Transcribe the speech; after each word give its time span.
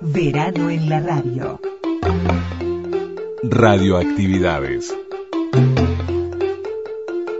Verano 0.00 0.70
en 0.70 0.88
la 0.88 1.00
radio. 1.00 1.60
Radioactividades. 3.42 4.94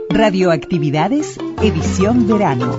Radioactividades, 0.09 1.37
edición 1.61 2.27
verano. 2.27 2.77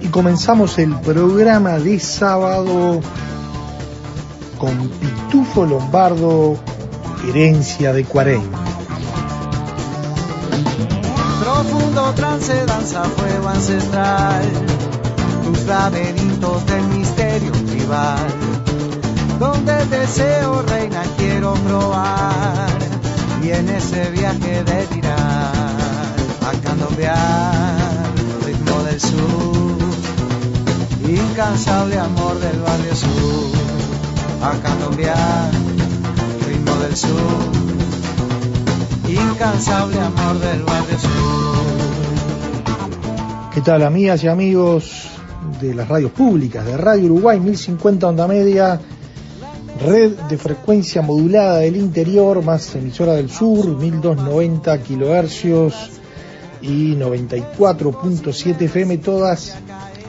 Y 0.00 0.06
comenzamos 0.08 0.78
el 0.78 0.98
programa 1.00 1.78
de 1.78 2.00
sábado 2.00 3.02
con 4.56 4.88
Pitufo 4.88 5.66
Lombardo, 5.66 6.56
herencia 7.28 7.92
de 7.92 8.04
40. 8.04 8.63
Trance 12.12 12.66
danza 12.66 13.02
fuego 13.04 13.48
ancestral, 13.48 14.44
tus 15.42 15.64
laberintos 15.64 16.64
del 16.66 16.82
misterio 16.88 17.50
tribal, 17.50 18.26
donde 19.40 19.80
el 19.80 19.90
deseo 19.90 20.62
reina 20.62 21.02
quiero 21.16 21.54
probar, 21.54 22.68
y 23.42 23.50
en 23.50 23.68
ese 23.70 24.10
viaje 24.10 24.62
de 24.62 24.86
tirar, 24.86 25.52
a 26.46 26.52
cambiar 26.62 27.74
el 28.16 28.46
ritmo 28.46 28.82
del 28.84 29.00
sur, 29.00 29.76
incansable 31.08 31.98
amor 31.98 32.38
del 32.38 32.60
barrio 32.60 32.94
sur, 32.94 33.50
a 34.42 34.52
cambiar 34.62 35.50
el 36.38 36.46
ritmo 36.46 36.74
del 36.76 36.96
sur 36.96 37.64
incansable 39.08 40.00
amor 40.00 40.38
del 40.40 40.62
barrio 40.62 40.98
sur. 40.98 41.64
¿Qué 43.52 43.60
tal 43.60 43.82
amigas 43.82 44.24
y 44.24 44.28
amigos 44.28 45.08
de 45.60 45.74
las 45.74 45.88
radios 45.88 46.10
públicas, 46.12 46.64
de 46.64 46.76
Radio 46.76 47.06
Uruguay 47.06 47.38
1050 47.38 48.08
onda 48.08 48.26
media, 48.26 48.80
red 49.80 50.12
de 50.28 50.38
frecuencia 50.38 51.02
modulada 51.02 51.58
del 51.58 51.76
interior, 51.76 52.42
más 52.42 52.74
emisora 52.74 53.12
del 53.14 53.30
sur, 53.30 53.76
1290 53.76 54.82
kilohercios 54.82 55.74
y 56.62 56.94
94.7 56.94 58.62
FM, 58.62 58.98
todas 58.98 59.56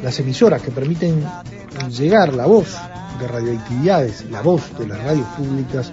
las 0.01 0.19
emisoras 0.19 0.61
que 0.61 0.71
permiten 0.71 1.23
llegar 1.89 2.33
la 2.33 2.45
voz 2.45 2.75
de 3.19 3.27
radioactividades, 3.27 4.25
la 4.31 4.41
voz 4.41 4.77
de 4.77 4.87
las 4.87 5.03
radios 5.03 5.27
públicas 5.37 5.91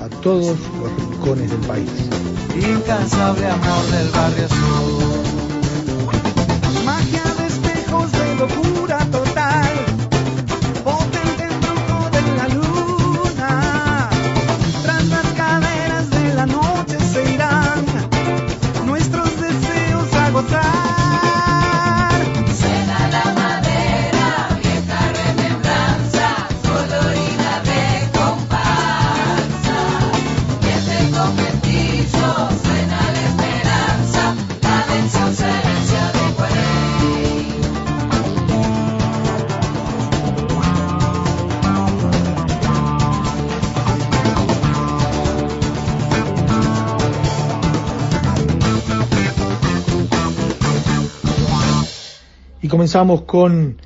a 0.00 0.08
todos 0.22 0.56
los 0.80 0.92
rincones 0.98 1.50
del 1.50 1.60
país. 1.60 1.90
Incansable 2.56 3.46
amor 3.46 3.84
del 3.90 4.08
barrio 4.10 4.48
sur. 4.48 5.29
Comenzamos 52.90 53.22
con 53.22 53.76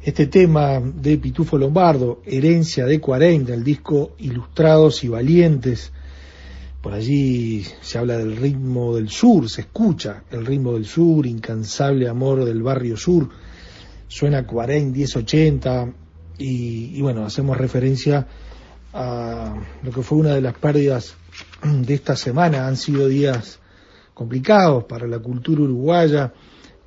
este 0.00 0.28
tema 0.28 0.80
de 0.80 1.18
Pitufo 1.18 1.58
Lombardo, 1.58 2.22
Herencia 2.24 2.86
de 2.86 2.98
40, 2.98 3.52
el 3.52 3.62
disco 3.62 4.12
Ilustrados 4.16 5.04
y 5.04 5.08
Valientes. 5.08 5.92
Por 6.80 6.94
allí 6.94 7.66
se 7.82 7.98
habla 7.98 8.16
del 8.16 8.34
ritmo 8.34 8.96
del 8.96 9.10
sur, 9.10 9.50
se 9.50 9.60
escucha 9.60 10.22
el 10.30 10.46
ritmo 10.46 10.72
del 10.72 10.86
sur, 10.86 11.26
incansable 11.26 12.08
amor 12.08 12.46
del 12.46 12.62
barrio 12.62 12.96
sur. 12.96 13.28
Suena 14.08 14.46
40, 14.46 14.96
1080 14.96 15.92
y, 16.38 16.96
y 16.96 17.02
bueno, 17.02 17.26
hacemos 17.26 17.58
referencia 17.58 18.26
a 18.94 19.54
lo 19.82 19.90
que 19.90 20.00
fue 20.00 20.16
una 20.16 20.34
de 20.34 20.40
las 20.40 20.54
pérdidas 20.54 21.14
de 21.62 21.92
esta 21.92 22.16
semana. 22.16 22.66
Han 22.66 22.78
sido 22.78 23.06
días 23.06 23.60
complicados 24.14 24.84
para 24.84 25.06
la 25.06 25.18
cultura 25.18 25.60
uruguaya 25.60 26.32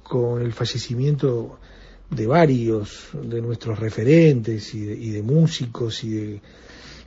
con 0.10 0.42
el 0.42 0.52
fallecimiento 0.52 1.59
de 2.10 2.26
varios 2.26 3.10
de 3.14 3.42
nuestros 3.42 3.80
referentes 3.80 4.74
y 4.74 5.12
de, 5.12 5.22
músicos 5.22 6.04
y 6.04 6.10
de, 6.10 6.42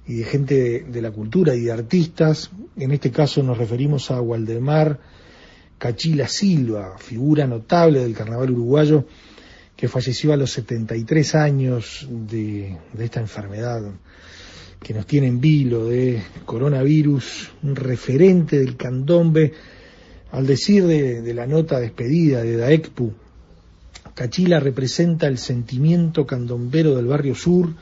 y 0.07 0.15
de 0.17 0.25
gente 0.25 0.85
de, 0.89 1.03
la 1.03 1.11
cultura 1.11 1.55
y 1.55 1.63
de 1.63 1.73
artistas. 1.73 2.51
En 2.77 2.93
este 2.93 3.11
caso 3.11 3.43
nos 3.43 3.59
referimos 3.59 4.11
a 4.11 4.21
Waldemar 4.21 5.01
Cachila 5.79 6.29
Silva, 6.29 6.97
figura 6.99 7.47
notable 7.47 8.01
del 8.01 8.15
carnaval 8.15 8.53
uruguayo, 8.53 9.05
que 9.77 9.89
falleció 9.89 10.33
a 10.33 10.37
los 10.37 10.53
73 10.53 11.35
años 11.35 12.07
de, 12.09 12.77
de 12.93 13.05
esta 13.05 13.21
enfermedad 13.21 13.83
que 14.81 14.95
nos 14.95 15.07
tiene 15.07 15.29
en 15.29 15.41
vilo 15.41 15.87
de 15.87 16.23
coronavirus, 16.45 17.53
un 17.63 17.77
referente 17.77 18.59
del 18.59 18.77
candombe, 18.77 19.53
al 20.33 20.47
decir 20.47 20.85
de, 20.87 21.23
de, 21.23 21.35
la 21.35 21.47
nota 21.47 21.79
despedida 21.79 22.43
de 22.43 22.57
Daecpu, 22.57 23.13
Cachila 24.15 24.61
representa 24.61 25.27
el 25.27 25.39
sentimiento 25.39 26.27
candombero 26.27 26.95
del 26.95 27.07
barrio 27.07 27.35
sur, 27.35 27.75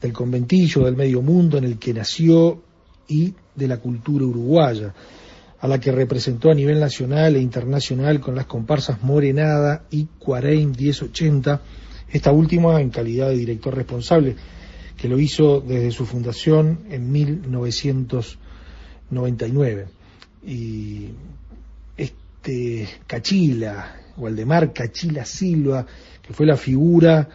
del 0.00 0.12
conventillo, 0.12 0.84
del 0.84 0.94
medio 0.96 1.20
mundo 1.22 1.58
en 1.58 1.64
el 1.64 1.76
que 1.78 1.92
nació 1.92 2.62
y 3.08 3.34
de 3.54 3.68
la 3.68 3.76
cultura 3.78 4.24
uruguaya, 4.24 4.94
a 5.58 5.68
la 5.68 5.80
que 5.80 5.90
representó 5.90 6.50
a 6.50 6.54
nivel 6.54 6.78
nacional 6.78 7.34
e 7.36 7.40
internacional 7.40 8.20
con 8.20 8.34
las 8.34 8.44
comparsas 8.46 9.02
Morenada 9.02 9.84
y 9.90 10.06
Cuareim 10.18 10.72
1080, 10.72 11.62
esta 12.10 12.30
última 12.30 12.78
en 12.80 12.90
calidad 12.90 13.30
de 13.30 13.36
director 13.36 13.74
responsable, 13.74 14.36
que 14.96 15.08
lo 15.08 15.18
hizo 15.18 15.60
desde 15.60 15.90
su 15.90 16.06
fundación 16.06 16.82
en 16.90 17.10
1999. 17.10 19.88
Y 20.46 21.08
este 21.96 22.88
Cachila, 23.06 23.96
Waldemar 24.16 24.72
Cachila 24.72 25.24
Silva, 25.24 25.86
que 26.22 26.32
fue 26.32 26.46
la 26.46 26.56
figura 26.56 27.28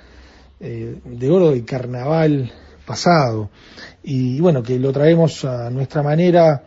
eh, 0.60 1.00
de 1.04 1.30
oro 1.30 1.52
del 1.52 1.66
carnaval 1.66 2.52
pasado, 2.86 3.50
y 4.04 4.40
bueno, 4.40 4.62
que 4.64 4.78
lo 4.80 4.92
traemos 4.92 5.46
a 5.46 5.70
nuestra 5.70 6.04
manera, 6.04 6.64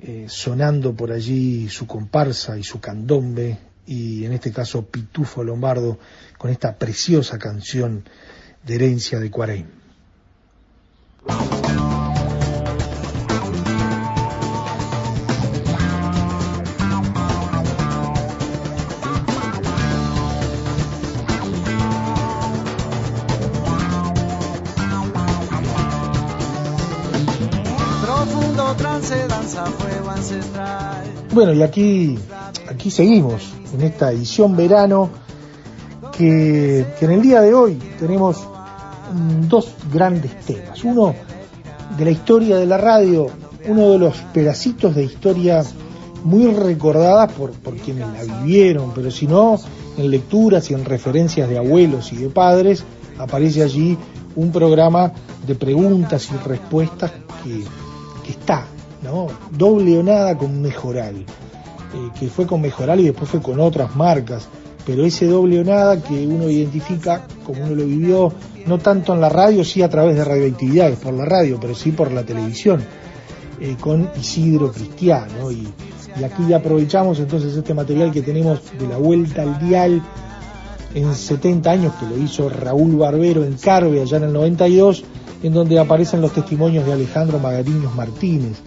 eh, 0.00 0.26
sonando 0.28 0.94
por 0.94 1.12
allí 1.12 1.68
su 1.68 1.86
comparsa 1.86 2.58
y 2.58 2.62
su 2.62 2.80
candombe, 2.80 3.58
y 3.86 4.24
en 4.24 4.32
este 4.32 4.52
caso 4.52 4.86
Pitufo 4.86 5.42
Lombardo, 5.42 5.98
con 6.38 6.50
esta 6.50 6.76
preciosa 6.76 7.38
canción 7.38 8.04
de 8.64 8.74
herencia 8.74 9.18
de 9.18 9.30
Cuareim. 9.30 9.66
Bueno, 31.32 31.52
y 31.52 31.62
aquí, 31.62 32.18
aquí 32.68 32.90
seguimos 32.90 33.52
en 33.72 33.82
esta 33.82 34.12
edición 34.12 34.56
verano 34.56 35.10
que, 36.16 36.86
en 37.00 37.10
el 37.10 37.22
día 37.22 37.40
de 37.40 37.54
hoy 37.54 37.74
tenemos 37.98 38.46
dos 39.48 39.74
grandes 39.92 40.38
temas. 40.40 40.82
Uno 40.84 41.14
de 41.96 42.04
la 42.04 42.10
historia 42.10 42.56
de 42.56 42.66
la 42.66 42.78
radio, 42.78 43.26
uno 43.66 43.90
de 43.90 43.98
los 43.98 44.16
pedacitos 44.32 44.94
de 44.94 45.04
historia 45.04 45.64
muy 46.22 46.46
recordadas 46.54 47.32
por, 47.32 47.52
quienes 47.76 48.06
la 48.08 48.38
vivieron, 48.38 48.92
pero 48.94 49.10
si 49.10 49.26
no, 49.26 49.58
en 49.98 50.10
lecturas 50.10 50.70
y 50.70 50.74
en 50.74 50.84
referencias 50.84 51.48
de 51.48 51.58
abuelos 51.58 52.12
y 52.12 52.16
de 52.16 52.28
padres, 52.28 52.84
aparece 53.18 53.62
allí 53.62 53.98
un 54.36 54.50
programa 54.50 55.12
de 55.46 55.54
preguntas 55.54 56.30
y 56.32 56.48
respuestas 56.48 57.12
que 58.24 58.30
está 58.30 58.66
¿no? 59.04 59.28
Doble 59.50 59.98
o 59.98 60.02
nada 60.02 60.36
con 60.36 60.60
Mejoral, 60.60 61.16
eh, 61.16 62.10
que 62.18 62.28
fue 62.28 62.46
con 62.46 62.60
Mejoral 62.60 63.00
y 63.00 63.04
después 63.04 63.30
fue 63.30 63.40
con 63.40 63.60
otras 63.60 63.94
marcas, 63.94 64.48
pero 64.86 65.04
ese 65.04 65.26
doble 65.26 65.60
o 65.60 65.64
nada 65.64 66.02
que 66.02 66.26
uno 66.26 66.48
identifica 66.48 67.26
como 67.44 67.62
uno 67.64 67.74
lo 67.74 67.84
vivió, 67.84 68.32
no 68.66 68.78
tanto 68.78 69.14
en 69.14 69.20
la 69.20 69.28
radio, 69.28 69.64
sí 69.64 69.82
a 69.82 69.88
través 69.88 70.16
de 70.16 70.24
radioactividades, 70.24 70.98
por 70.98 71.14
la 71.14 71.24
radio, 71.24 71.58
pero 71.60 71.74
sí 71.74 71.92
por 71.92 72.10
la 72.10 72.24
televisión, 72.24 72.82
eh, 73.60 73.76
con 73.78 74.10
Isidro 74.18 74.72
Cristiano. 74.72 75.50
Y, 75.50 75.68
y 76.18 76.24
aquí 76.24 76.52
aprovechamos 76.52 77.18
entonces 77.20 77.56
este 77.56 77.74
material 77.74 78.10
que 78.10 78.22
tenemos 78.22 78.60
de 78.78 78.88
la 78.88 78.96
vuelta 78.96 79.42
al 79.42 79.58
dial 79.58 80.02
en 80.94 81.14
70 81.14 81.70
años, 81.70 81.92
que 81.94 82.06
lo 82.06 82.16
hizo 82.16 82.48
Raúl 82.48 82.96
Barbero 82.96 83.44
en 83.44 83.54
Carve 83.54 84.00
allá 84.00 84.18
en 84.18 84.24
el 84.24 84.32
92, 84.32 85.04
en 85.42 85.52
donde 85.52 85.78
aparecen 85.78 86.20
los 86.20 86.32
testimonios 86.32 86.86
de 86.86 86.92
Alejandro 86.92 87.38
Magariños 87.38 87.94
Martínez. 87.94 88.58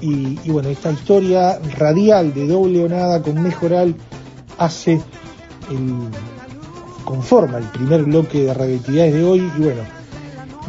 Y, 0.00 0.50
bueno, 0.50 0.68
esta 0.68 0.92
historia 0.92 1.58
radial 1.76 2.32
de 2.32 2.46
doble 2.46 2.84
o 2.84 2.88
con 3.22 3.42
Mejoral 3.42 3.96
hace 4.56 5.00
el, 5.70 6.08
conforma 7.04 7.58
el 7.58 7.64
primer 7.64 8.04
bloque 8.04 8.44
de 8.44 8.54
radioactividades 8.54 9.14
de 9.14 9.24
hoy 9.24 9.50
y 9.56 9.60
bueno, 9.60 9.82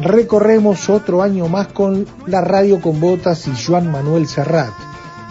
recorremos 0.00 0.88
otro 0.88 1.22
año 1.22 1.46
más 1.48 1.68
con 1.68 2.06
la 2.26 2.40
radio 2.40 2.80
con 2.80 2.98
botas 2.98 3.46
y 3.46 3.52
Joan 3.54 3.92
Manuel 3.92 4.26
Serrat. 4.26 4.72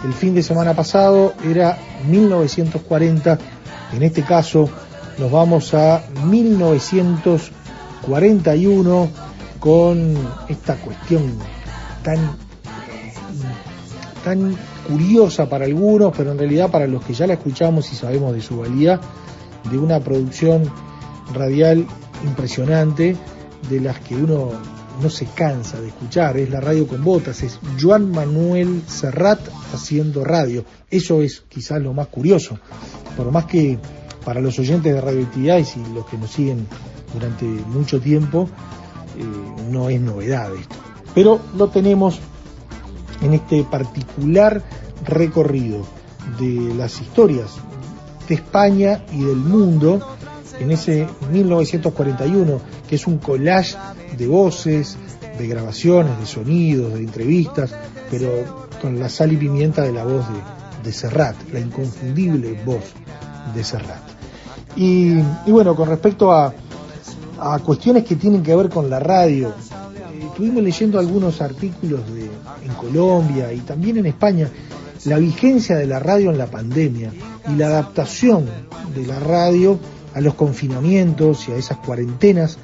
El 0.04 0.14
fin 0.14 0.34
de 0.34 0.42
semana 0.42 0.72
pasado 0.74 1.34
era 1.44 1.76
1940, 2.08 3.38
en 3.92 4.02
este 4.02 4.22
caso 4.22 4.70
nos 5.18 5.30
vamos 5.30 5.74
a 5.74 6.02
1941 6.24 9.08
con 9.58 10.14
esta 10.48 10.76
cuestión 10.76 11.34
tan 12.02 12.49
tan 14.24 14.56
curiosa 14.86 15.48
para 15.48 15.64
algunos, 15.64 16.12
pero 16.16 16.32
en 16.32 16.38
realidad 16.38 16.70
para 16.70 16.86
los 16.86 17.04
que 17.04 17.14
ya 17.14 17.26
la 17.26 17.34
escuchamos 17.34 17.92
y 17.92 17.96
sabemos 17.96 18.34
de 18.34 18.40
su 18.40 18.58
valía, 18.58 19.00
de 19.70 19.78
una 19.78 20.00
producción 20.00 20.70
radial 21.34 21.86
impresionante, 22.24 23.16
de 23.68 23.80
las 23.80 24.00
que 24.00 24.16
uno 24.16 24.50
no 25.00 25.10
se 25.10 25.26
cansa 25.26 25.80
de 25.80 25.88
escuchar, 25.88 26.36
es 26.36 26.50
la 26.50 26.60
radio 26.60 26.86
con 26.86 27.02
botas, 27.02 27.42
es 27.42 27.58
Joan 27.80 28.10
Manuel 28.10 28.82
Serrat 28.86 29.40
haciendo 29.72 30.24
radio. 30.24 30.64
Eso 30.90 31.22
es 31.22 31.42
quizás 31.48 31.80
lo 31.80 31.92
más 31.92 32.08
curioso, 32.08 32.58
por 33.16 33.30
más 33.30 33.46
que 33.46 33.78
para 34.24 34.40
los 34.40 34.58
oyentes 34.58 34.92
de 34.92 35.00
radioactividades 35.00 35.76
y 35.76 35.94
los 35.94 36.06
que 36.06 36.18
nos 36.18 36.30
siguen 36.30 36.66
durante 37.14 37.44
mucho 37.44 38.00
tiempo, 38.00 38.48
eh, 39.18 39.70
no 39.70 39.88
es 39.88 40.00
novedad 40.00 40.54
esto. 40.54 40.76
Pero 41.14 41.40
lo 41.56 41.68
tenemos 41.68 42.20
en 43.22 43.34
este 43.34 43.64
particular 43.64 44.62
recorrido 45.04 45.84
de 46.38 46.74
las 46.74 47.00
historias 47.00 47.56
de 48.28 48.34
España 48.34 49.04
y 49.12 49.24
del 49.24 49.36
mundo 49.36 50.00
en 50.60 50.70
ese 50.70 51.06
1941, 51.32 52.60
que 52.88 52.96
es 52.96 53.06
un 53.06 53.18
collage 53.18 53.76
de 54.16 54.26
voces, 54.26 54.96
de 55.38 55.48
grabaciones, 55.48 56.18
de 56.18 56.26
sonidos, 56.26 56.94
de 56.94 57.00
entrevistas, 57.00 57.74
pero 58.10 58.68
con 58.80 59.00
la 59.00 59.08
sal 59.08 59.32
y 59.32 59.36
pimienta 59.36 59.82
de 59.82 59.92
la 59.92 60.04
voz 60.04 60.26
de, 60.28 60.84
de 60.84 60.92
Serrat, 60.92 61.36
la 61.52 61.60
inconfundible 61.60 62.60
voz 62.64 62.92
de 63.54 63.64
Serrat. 63.64 64.02
Y, 64.76 65.14
y 65.46 65.50
bueno, 65.50 65.74
con 65.74 65.88
respecto 65.88 66.30
a, 66.32 66.52
a, 67.40 67.58
cuestiones 67.60 68.04
que 68.04 68.16
tienen 68.16 68.42
que 68.42 68.54
ver 68.54 68.68
con 68.68 68.88
la 68.88 69.00
radio, 69.00 69.52
estuvimos 70.30 70.62
leyendo 70.62 70.98
algunos 70.98 71.40
artículos 71.40 72.00
de, 72.14 72.22
en 72.22 72.74
Colombia 72.78 73.52
y 73.52 73.58
también 73.58 73.98
en 73.98 74.06
España, 74.06 74.48
la 75.04 75.18
vigencia 75.18 75.76
de 75.76 75.86
la 75.86 75.98
radio 75.98 76.30
en 76.30 76.38
la 76.38 76.46
pandemia 76.46 77.12
y 77.48 77.56
la 77.56 77.66
adaptación 77.66 78.46
de 78.94 79.06
la 79.06 79.18
radio 79.18 79.78
a 80.14 80.20
los 80.20 80.34
confinamientos 80.34 81.48
y 81.48 81.52
a 81.52 81.56
esas 81.56 81.78
cuarentenas 81.78 82.58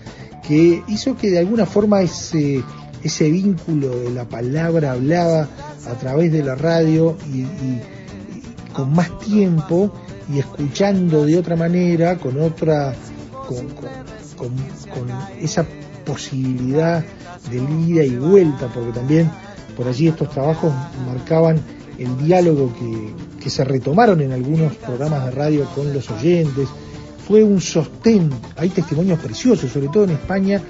que 0.47 0.83
hizo 0.89 1.17
que 1.17 1.31
de 1.31 1.39
alguna 1.39 1.67
forma 1.67 2.03
ese, 2.03 2.63
ese 3.03 3.31
vínculo 3.31 3.89
de 4.01 4.11
la 4.11 4.29
palabra 4.29 4.93
hablada 4.93 5.49
a 5.87 5.95
través 5.95 6.33
de 6.33 6.43
la 6.43 6.55
radio 6.55 7.17
y, 7.33 7.45
con 8.73 8.93
más 8.93 9.19
tiempo 9.21 9.93
y 10.33 10.39
escuchando 10.39 11.25
de 11.25 11.39
otra 11.39 11.57
manera, 11.57 12.19
con 12.19 12.39
otra, 12.41 12.95
con, 13.47 13.67
esa 15.41 15.65
posibilidad 16.07 17.05
de 17.51 17.57
ida 17.57 18.05
y 18.05 18.17
vuelta, 18.17 18.69
porque 18.73 18.93
también 18.93 19.31
por 19.77 19.87
allí 19.87 20.09
estos 20.09 20.31
trabajos 20.31 20.73
marcaban 21.07 21.61
el 21.99 22.17
diálogo 22.25 22.73
que, 22.73 23.43
que 23.43 23.51
se 23.51 23.65
retomaron 23.65 24.21
en 24.23 24.33
algunos 24.33 24.75
programas 24.77 25.27
de 25.27 25.31
radio 25.33 25.65
con 25.75 25.93
los 25.93 26.11
oyentes, 26.11 26.69
fue 27.27 27.43
un 27.43 27.61
sostén, 27.61 28.31
hay 28.57 28.69
testimonios 28.69 29.19
preciosos, 29.19 29.71
sobre 29.71 29.89
todo 29.89 30.05
en 30.05 30.11
España, 30.11 30.63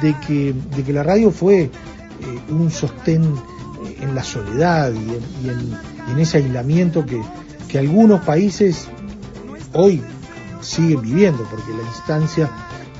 de 0.00 0.16
que, 0.26 0.54
de 0.74 0.82
que 0.82 0.92
la 0.92 1.02
radio 1.02 1.30
fue 1.30 1.62
eh, 1.62 1.70
un 2.48 2.70
sostén 2.70 3.22
en 4.00 4.14
la 4.14 4.24
soledad 4.24 4.92
y 4.92 5.48
en, 5.48 5.76
en 6.10 6.18
ese 6.18 6.38
aislamiento 6.38 7.04
que, 7.04 7.20
que, 7.68 7.78
algunos 7.78 8.24
países 8.24 8.88
hoy 9.72 10.02
siguen 10.60 11.02
viviendo, 11.02 11.46
porque 11.50 11.72
la 11.72 11.82
instancia 11.82 12.50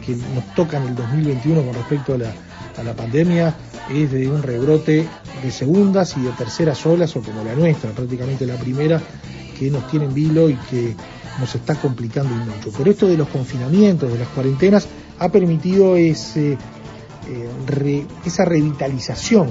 que 0.05 0.15
nos 0.17 0.55
toca 0.55 0.77
en 0.77 0.89
el 0.89 0.95
2021 0.95 1.63
con 1.63 1.75
respecto 1.75 2.15
a 2.15 2.19
la, 2.19 2.33
a 2.79 2.83
la 2.83 2.95
pandemia 2.95 3.55
es 3.91 4.11
de 4.13 4.29
un 4.29 4.43
rebrote 4.43 5.07
de 5.43 5.51
segundas 5.51 6.17
y 6.17 6.23
de 6.23 6.31
terceras 6.31 6.85
olas, 6.87 7.15
o 7.17 7.23
como 7.23 7.45
la 7.45 7.55
nuestra, 7.55 7.91
prácticamente 7.91 8.47
la 8.47 8.57
primera, 8.57 9.01
que 9.59 9.71
nos 9.71 9.89
tiene 9.91 10.07
en 10.07 10.15
vilo 10.15 10.49
y 10.49 10.55
que 10.55 10.95
nos 11.41 11.55
está 11.55 11.75
complicando 11.75 12.35
mucho. 12.35 12.71
Pero 12.77 12.91
esto 12.91 13.07
de 13.07 13.17
los 13.17 13.29
confinamientos, 13.29 14.13
de 14.13 14.19
las 14.19 14.29
cuarentenas, 14.29 14.87
ha 15.19 15.29
permitido 15.29 15.97
ese, 15.97 16.53
eh, 17.29 18.07
esa 18.25 18.45
revitalización 18.45 19.49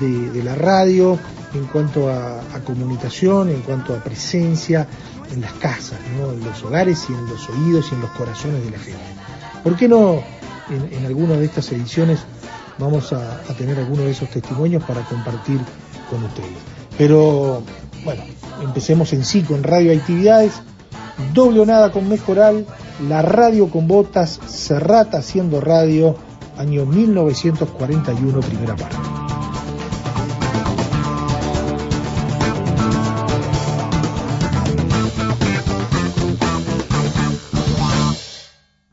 de, 0.00 0.30
de, 0.30 0.42
la 0.42 0.54
radio 0.54 1.18
en 1.54 1.64
cuanto 1.66 2.08
a, 2.08 2.40
a, 2.40 2.60
comunicación, 2.64 3.48
en 3.50 3.60
cuanto 3.62 3.94
a 3.94 4.02
presencia 4.02 4.86
en 5.32 5.40
las 5.40 5.52
casas, 5.54 5.98
¿no? 6.18 6.32
en 6.32 6.40
los 6.40 6.62
hogares 6.62 7.06
y 7.08 7.12
en 7.12 7.26
los 7.26 7.48
oídos 7.48 7.88
y 7.90 7.94
en 7.94 8.00
los 8.00 8.10
corazones 8.10 8.64
de 8.64 8.70
la 8.70 8.78
gente. 8.78 9.19
¿Por 9.62 9.76
qué 9.76 9.88
no 9.88 10.22
en, 10.70 11.04
alguna 11.06 11.34
de 11.34 11.44
estas 11.44 11.70
ediciones 11.72 12.20
vamos 12.78 13.12
a, 13.12 13.40
tener 13.58 13.78
algunos 13.78 14.04
de 14.06 14.12
esos 14.12 14.30
testimonios 14.30 14.82
para 14.84 15.02
compartir 15.02 15.60
con 16.08 16.24
ustedes? 16.24 16.48
Pero 16.96 17.62
bueno, 18.04 18.22
empecemos 18.62 19.12
en 19.12 19.24
sí 19.24 19.42
con 19.42 19.62
radioactividades, 19.62 20.62
doble 21.34 21.60
o 21.60 21.66
nada 21.66 21.92
con 21.92 22.08
Mejoral, 22.08 22.66
la 23.08 23.22
radio 23.22 23.68
con 23.68 23.86
botas, 23.86 24.40
Serrata 24.46 25.18
haciendo 25.18 25.60
radio, 25.60 26.16
año 26.56 26.86
1941, 26.86 28.40
primera 28.40 28.76
parte. 28.76 29.19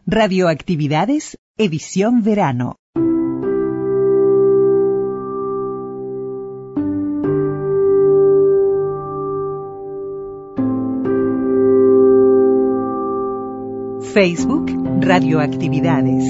Radioactividades, 0.10 1.38
edición 1.58 2.24
verano. 2.24 2.78
Facebook 14.14 14.72
Radioactividades. 15.02 16.24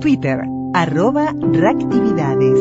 Twitter 0.00 0.40
arroba 0.74 1.32
reactividades. 1.40 2.58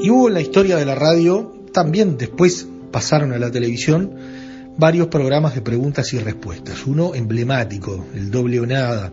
Y 0.00 0.10
hubo 0.10 0.28
en 0.28 0.34
la 0.34 0.40
historia 0.40 0.76
de 0.76 0.86
la 0.86 0.94
radio, 0.94 1.57
también 1.78 2.18
después 2.18 2.66
pasaron 2.90 3.32
a 3.32 3.38
la 3.38 3.52
televisión, 3.52 4.12
varios 4.76 5.06
programas 5.06 5.54
de 5.54 5.60
preguntas 5.60 6.12
y 6.12 6.18
respuestas. 6.18 6.84
Uno 6.86 7.14
emblemático, 7.14 8.04
el 8.16 8.32
doble 8.32 8.58
o 8.58 8.66
nada 8.66 9.12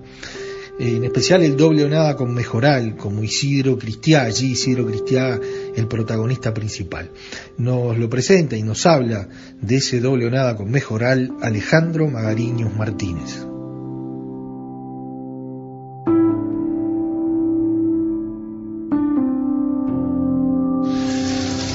en 0.80 1.06
especial 1.06 1.44
el 1.44 1.56
doble 1.56 1.86
o 1.86 1.90
nada 1.90 2.16
con 2.16 2.34
Mejoral, 2.34 2.98
como 2.98 3.24
Isidro 3.24 3.78
Cristiá, 3.78 4.24
allí 4.24 4.54
Isidro 4.54 4.88
Cristiá, 4.88 5.40
el 5.76 5.88
protagonista 5.88 6.56
principal. 6.56 7.12
Nos 7.60 7.98
lo 8.00 8.10
presenta 8.10 8.58
y 8.58 8.64
nos 8.64 8.88
habla 8.88 9.30
de 9.62 9.76
ese 9.76 10.00
doble 10.00 10.26
o 10.26 10.32
nada 10.32 10.58
con 10.58 10.72
Mejoral 10.72 11.36
Alejandro 11.42 12.08
Magariños 12.08 12.76
Martínez. 12.76 13.55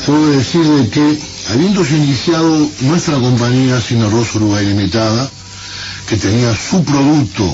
Puedo 0.06 0.30
decirle 0.30 0.88
que, 0.88 1.18
habiéndose 1.52 1.96
iniciado 1.96 2.70
nuestra 2.80 3.16
compañía 3.16 3.80
Sino 3.80 4.08
Rosa 4.10 4.38
Uruguay 4.38 4.66
Limitada, 4.66 5.30
que 6.08 6.16
tenía 6.16 6.56
su 6.56 6.82
producto 6.84 7.44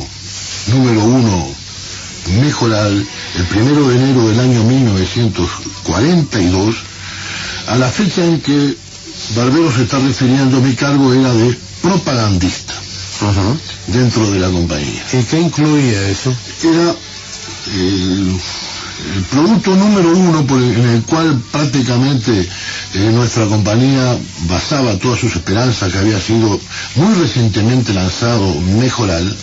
número 0.68 1.04
uno 1.04 1.46
Mejoral 2.40 3.06
el 3.36 3.44
primero 3.44 3.88
de 3.88 3.96
enero 3.96 4.28
del 4.28 4.40
año 4.40 4.64
1942, 4.64 6.74
a 7.68 7.76
la 7.76 7.88
fecha 7.88 8.24
en 8.24 8.40
que 8.40 8.76
Barbero 9.36 9.70
se 9.72 9.84
está 9.84 10.00
refiriendo, 10.00 10.60
mi 10.60 10.74
cargo 10.74 11.12
era 11.12 11.32
de 11.32 11.56
propagandista 11.82 12.74
dentro 13.86 14.28
de 14.30 14.40
la 14.40 14.50
compañía. 14.50 15.02
¿Y 15.12 15.22
qué 15.24 15.40
incluía 15.40 16.08
eso? 16.08 16.34
Era 16.62 16.94
el, 17.74 18.38
el 19.14 19.22
producto 19.24 19.74
número 19.74 20.10
uno 20.16 20.40
en 20.48 20.88
el 20.88 21.02
cual 21.02 21.40
prácticamente 21.52 22.48
eh, 22.94 23.10
nuestra 23.12 23.46
compañía 23.46 24.16
basaba 24.48 24.98
todas 24.98 25.20
sus 25.20 25.36
esperanzas, 25.36 25.92
que 25.92 25.98
había 25.98 26.20
sido 26.20 26.58
muy 26.96 27.14
recientemente 27.14 27.92
lanzado 27.92 28.54
Mejoral, 28.60 29.36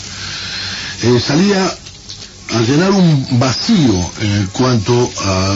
eh, 1.03 1.19
salía 1.25 1.65
a 2.55 2.61
llenar 2.61 2.91
un 2.91 3.39
vacío 3.39 4.11
en 4.21 4.47
cuanto 4.47 5.11
a 5.25 5.53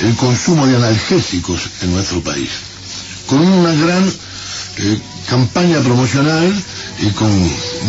el 0.00 0.14
consumo 0.16 0.66
de 0.66 0.76
analgésicos 0.76 1.60
en 1.82 1.92
nuestro 1.92 2.20
país, 2.22 2.50
con 3.26 3.40
una 3.40 3.72
gran 3.74 4.12
eh, 4.78 4.98
campaña 5.28 5.80
promocional 5.80 6.52
y 7.00 7.10
con 7.10 7.30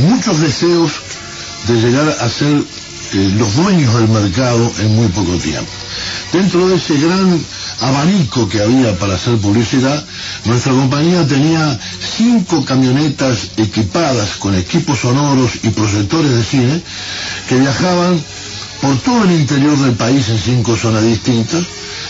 muchos 0.08 0.39
deseos 0.39 0.91
de 1.67 1.74
llegar 1.82 2.08
a 2.20 2.29
ser 2.29 2.63
los 3.15 3.55
dueños 3.55 3.93
del 3.93 4.10
mercado 4.10 4.72
en 4.79 4.95
muy 4.95 5.07
poco 5.07 5.34
tiempo. 5.38 5.72
Dentro 6.34 6.67
de 6.67 6.75
ese 6.75 6.98
gran 6.98 7.39
abanico 7.81 8.48
que 8.50 8.62
había 8.62 8.98
para 9.00 9.15
hacer 9.15 9.38
publicidad, 9.38 10.03
nuestra 10.45 10.74
compañía 10.74 11.25
tenía 11.27 11.79
cinco 12.17 12.63
camionetas 12.65 13.51
equipadas 13.57 14.31
con 14.38 14.55
equipos 14.55 15.00
sonoros 15.00 15.51
y 15.63 15.69
proyectores 15.69 16.31
de 16.31 16.43
cine 16.43 16.81
que 17.48 17.60
viajaban 17.60 18.22
por 18.86 18.98
todo 19.00 19.24
el 19.24 19.32
interior 19.32 19.75
del 19.80 19.94
país 19.94 20.30
en 20.30 20.38
cinco 20.38 20.77
zonas 20.77 21.01
distintas. 21.01 21.63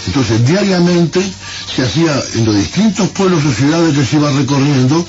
Entonces, 0.07 0.45
diariamente 0.45 1.21
se 1.73 1.83
hacía 1.83 2.11
en 2.35 2.45
los 2.45 2.53
distintos 2.55 3.07
pueblos 3.09 3.45
o 3.45 3.51
ciudades 3.53 3.97
que 3.97 4.05
se 4.05 4.17
iba 4.17 4.29
recorriendo, 4.31 5.05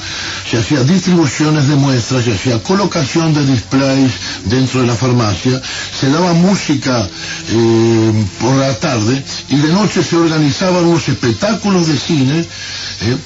se 0.49 0.59
hacía 0.59 0.85
distribuciones 0.85 1.67
de 1.67 1.75
muestras, 1.75 2.25
se 2.25 2.35
hacía 2.35 2.63
colocación 2.63 3.35
de 3.35 3.45
displays 3.47 4.13
dentro 4.45 4.81
de 4.81 4.87
la 4.87 4.95
farmacia, 4.95 5.61
se 6.01 6.09
daba 6.09 6.35
música 6.35 7.09
eh, 7.51 8.25
por 8.41 8.55
la 8.55 8.73
tarde 8.79 9.23
y 9.49 9.57
de 9.57 9.73
noche 9.73 10.05
se 10.05 10.17
organizaban 10.17 10.85
unos 10.85 11.09
espectáculos 11.09 11.89
de 11.89 11.99
cine 11.99 12.39
eh, 12.41 13.17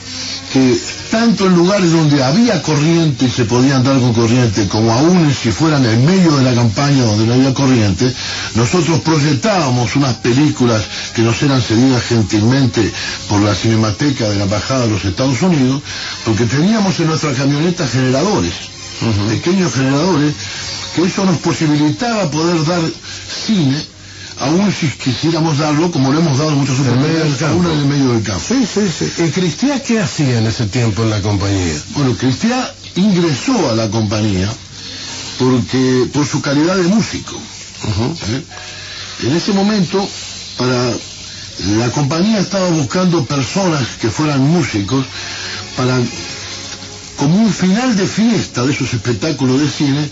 que 0.52 0.76
tanto 1.10 1.46
en 1.46 1.54
lugares 1.54 1.92
donde 1.92 2.22
había 2.22 2.60
corriente 2.62 3.26
y 3.26 3.30
se 3.30 3.44
podía 3.44 3.76
andar 3.76 3.98
con 4.00 4.12
corriente, 4.12 4.66
como 4.66 4.92
aún 4.92 5.32
si 5.32 5.52
fueran 5.52 5.84
en 5.84 6.04
medio 6.04 6.36
de 6.36 6.42
la 6.42 6.54
campaña 6.54 7.04
donde 7.04 7.26
no 7.26 7.34
había 7.34 7.54
corriente, 7.54 8.12
nosotros 8.56 9.00
proyectábamos 9.00 9.94
unas 9.94 10.14
películas 10.16 10.82
que 11.14 11.22
nos 11.22 11.40
eran 11.42 11.62
cedidas 11.62 12.02
gentilmente 12.04 12.92
por 13.28 13.40
la 13.40 13.54
Cinemateca 13.54 14.28
de 14.28 14.36
la 14.36 14.44
Embajada 14.44 14.86
de 14.86 14.90
los 14.90 15.04
Estados 15.04 15.40
Unidos, 15.42 15.82
porque 16.24 16.44
teníamos 16.46 16.98
en 16.98 17.06
nuestra 17.06 17.32
camioneta 17.32 17.86
generadores, 17.86 18.52
pequeños 19.28 19.72
generadores, 19.72 20.34
que 20.96 21.02
eso 21.02 21.24
nos 21.24 21.38
posibilitaba 21.38 22.30
poder 22.30 22.64
dar 22.64 22.80
cine, 23.46 23.80
aún 24.40 24.72
si 24.72 24.88
quisiéramos 24.88 25.58
darlo, 25.58 25.90
como 25.90 26.12
lo 26.12 26.20
hemos 26.20 26.38
dado 26.38 26.52
muchos 26.52 26.76
campo. 27.38 27.46
aún 27.46 27.66
en 27.66 27.78
el 27.78 27.86
medio 27.86 28.12
del 28.12 28.22
campo. 28.22 28.42
Sí, 28.46 28.66
sí, 28.66 28.80
sí. 28.88 29.24
¿Y 29.24 29.30
Cristian 29.30 29.80
qué 29.86 30.00
hacía 30.00 30.38
en 30.38 30.46
ese 30.46 30.66
tiempo 30.66 31.02
en 31.02 31.10
la 31.10 31.20
compañía? 31.20 31.74
Bueno, 31.94 32.16
Cristian 32.16 32.64
ingresó 32.96 33.70
a 33.70 33.74
la 33.76 33.88
compañía 33.90 34.50
porque 35.38 36.08
por 36.12 36.26
su 36.26 36.40
calidad 36.40 36.76
de 36.76 36.84
músico. 36.84 37.34
¿eh? 37.34 38.42
En 39.26 39.36
ese 39.36 39.52
momento, 39.52 40.06
para 40.56 40.92
la 41.78 41.90
compañía 41.90 42.38
estaba 42.38 42.68
buscando 42.70 43.24
personas 43.26 43.86
que 44.00 44.08
fueran 44.10 44.40
músicos 44.40 45.04
para, 45.76 45.98
como 47.16 47.36
un 47.36 47.52
final 47.52 47.94
de 47.96 48.06
fiesta 48.06 48.64
de 48.64 48.72
esos 48.72 48.92
espectáculos 48.94 49.60
de 49.60 49.68
cine, 49.68 50.10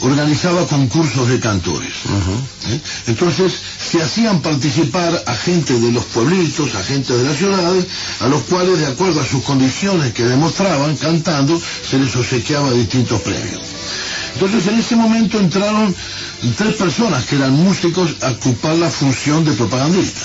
organizaba 0.00 0.66
concursos 0.66 1.28
de 1.28 1.40
cantores. 1.40 1.92
¿eh? 2.68 2.80
Entonces 3.06 3.52
se 3.90 4.02
hacían 4.02 4.40
participar 4.40 5.22
a 5.26 5.34
gente 5.34 5.78
de 5.78 5.92
los 5.92 6.04
pueblitos, 6.04 6.74
a 6.74 6.82
gente 6.82 7.16
de 7.16 7.24
las 7.24 7.36
ciudades, 7.36 7.86
a 8.20 8.28
los 8.28 8.42
cuales, 8.42 8.78
de 8.78 8.86
acuerdo 8.86 9.20
a 9.20 9.26
sus 9.26 9.42
condiciones 9.42 10.12
que 10.12 10.24
demostraban 10.24 10.96
cantando, 10.96 11.60
se 11.88 11.98
les 11.98 12.14
obsequiaba 12.14 12.72
distintos 12.72 13.20
premios. 13.22 13.62
Entonces 14.34 14.66
en 14.66 14.78
ese 14.78 14.96
momento 14.96 15.38
entraron 15.38 15.94
tres 16.58 16.74
personas 16.74 17.24
que 17.24 17.36
eran 17.36 17.52
músicos 17.52 18.16
a 18.22 18.30
ocupar 18.32 18.76
la 18.76 18.90
función 18.90 19.44
de 19.44 19.52
propagandista. 19.52 20.20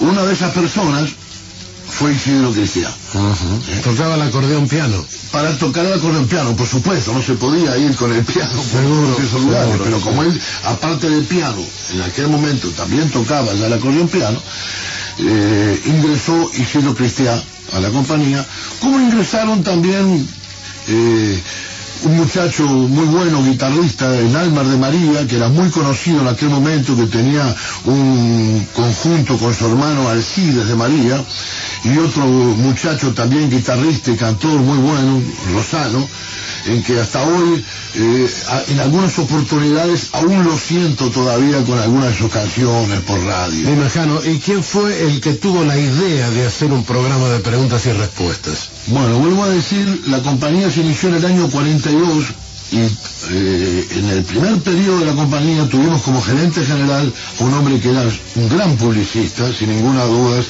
Una 0.00 0.22
de 0.24 0.34
esas 0.34 0.52
personas 0.52 1.08
fue 1.90 2.12
Isidro 2.12 2.52
Cristian. 2.52 2.90
¿eh? 2.90 3.80
Tocaba 3.82 4.14
el 4.14 4.22
acordeón 4.22 4.68
piano. 4.68 5.04
para 5.30 5.56
tocar 5.58 5.84
el 5.86 5.92
acordeón 5.92 6.26
piano, 6.26 6.56
por 6.56 6.66
supuesto, 6.66 7.12
no 7.12 7.22
se 7.22 7.34
podía 7.34 7.76
ir 7.76 7.94
con 7.96 8.12
el 8.12 8.24
piano 8.24 8.52
por 8.52 8.64
Seguro, 8.64 9.16
esos 9.18 9.40
lugares, 9.42 9.66
seguro, 9.66 9.84
pero 9.84 9.98
sí. 9.98 10.04
como 10.04 10.22
él, 10.22 10.40
aparte 10.64 11.10
del 11.10 11.24
piano, 11.24 11.62
en 11.92 12.02
aquel 12.02 12.28
momento 12.28 12.68
también 12.70 13.10
tocaba 13.10 13.52
ya 13.54 13.66
el 13.66 13.72
acordeón 13.72 14.08
piano, 14.08 14.40
eh, 15.18 15.82
ingresó 15.86 16.50
Isidro 16.54 16.94
Cristian 16.94 17.40
a 17.72 17.80
la 17.80 17.90
compañía, 17.90 18.46
como 18.80 18.98
ingresaron 19.00 19.62
también 19.62 20.26
eh, 20.88 21.42
un 22.04 22.16
muchacho 22.16 22.64
muy 22.64 23.06
bueno, 23.06 23.42
guitarrista, 23.44 24.18
en 24.18 24.34
Almar 24.34 24.66
de 24.66 24.76
María, 24.76 25.26
que 25.26 25.36
era 25.36 25.48
muy 25.48 25.68
conocido 25.70 26.20
en 26.20 26.28
aquel 26.28 26.48
momento, 26.48 26.96
que 26.96 27.06
tenía 27.06 27.54
un 27.84 28.66
conjunto 28.74 29.36
con 29.36 29.54
su 29.54 29.66
hermano 29.66 30.08
Alcides 30.08 30.68
de 30.68 30.74
María, 30.74 31.22
y 31.84 31.98
otro 31.98 32.24
muchacho 32.26 33.12
también 33.12 33.50
guitarrista 33.50 34.10
y 34.10 34.16
cantor 34.16 34.60
muy 34.60 34.78
bueno, 34.78 35.22
Rosano, 35.52 36.06
en 36.66 36.82
que 36.82 37.00
hasta 37.00 37.22
hoy, 37.22 37.64
eh, 37.94 38.30
en 38.68 38.80
algunas 38.80 39.18
oportunidades, 39.18 40.08
aún 40.12 40.44
lo 40.44 40.56
siento 40.58 41.10
todavía 41.10 41.62
con 41.64 41.78
algunas 41.78 42.10
de 42.10 42.18
sus 42.18 42.30
canciones 42.30 43.00
por 43.00 43.22
radio. 43.24 43.68
Dime, 43.68 43.88
Jano, 43.88 44.20
¿y 44.24 44.38
quién 44.38 44.62
fue 44.62 45.06
el 45.06 45.20
que 45.20 45.34
tuvo 45.34 45.64
la 45.64 45.78
idea 45.78 46.30
de 46.30 46.46
hacer 46.46 46.72
un 46.72 46.84
programa 46.84 47.28
de 47.28 47.40
preguntas 47.40 47.84
y 47.86 47.92
respuestas? 47.92 48.68
Bueno, 48.90 49.18
vuelvo 49.20 49.44
a 49.44 49.48
decir, 49.48 50.02
la 50.08 50.18
compañía 50.18 50.68
se 50.68 50.80
inició 50.80 51.10
en 51.10 51.14
el 51.16 51.24
año 51.24 51.48
42 51.48 52.24
y 52.72 52.78
eh, 52.78 53.88
en 53.96 54.08
el 54.08 54.24
primer 54.24 54.58
periodo 54.58 54.98
de 54.98 55.06
la 55.06 55.12
compañía 55.12 55.68
tuvimos 55.68 56.02
como 56.02 56.20
gerente 56.20 56.64
general 56.64 57.12
a 57.38 57.44
un 57.44 57.54
hombre 57.54 57.78
que 57.78 57.90
era 57.90 58.02
un 58.34 58.48
gran 58.48 58.76
publicista, 58.76 59.52
sin 59.52 59.70
ninguna 59.70 60.04
duda, 60.06 60.42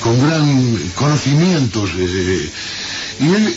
con 0.00 0.16
gran 0.20 0.78
conocimientos. 0.94 1.90
eh, 1.98 2.50
y 3.20 3.34
él 3.34 3.56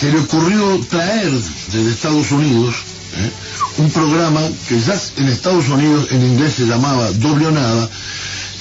se 0.00 0.10
le 0.10 0.18
ocurrió 0.18 0.80
traer 0.90 1.30
desde 1.72 1.90
Estados 1.90 2.32
Unidos 2.32 2.74
eh, 3.16 3.30
un 3.78 3.90
programa 3.90 4.40
que 4.68 4.80
ya 4.80 5.00
en 5.18 5.28
Estados 5.28 5.68
Unidos 5.68 6.08
en 6.10 6.22
inglés 6.22 6.54
se 6.54 6.66
llamaba 6.66 7.12
Doble 7.12 7.46
o 7.46 7.50
Nada, 7.52 7.88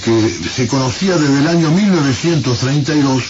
que 0.04 0.50
se 0.56 0.68
conocía 0.68 1.18
desde 1.18 1.40
el 1.40 1.48
año 1.48 1.72
1932, 1.72 3.24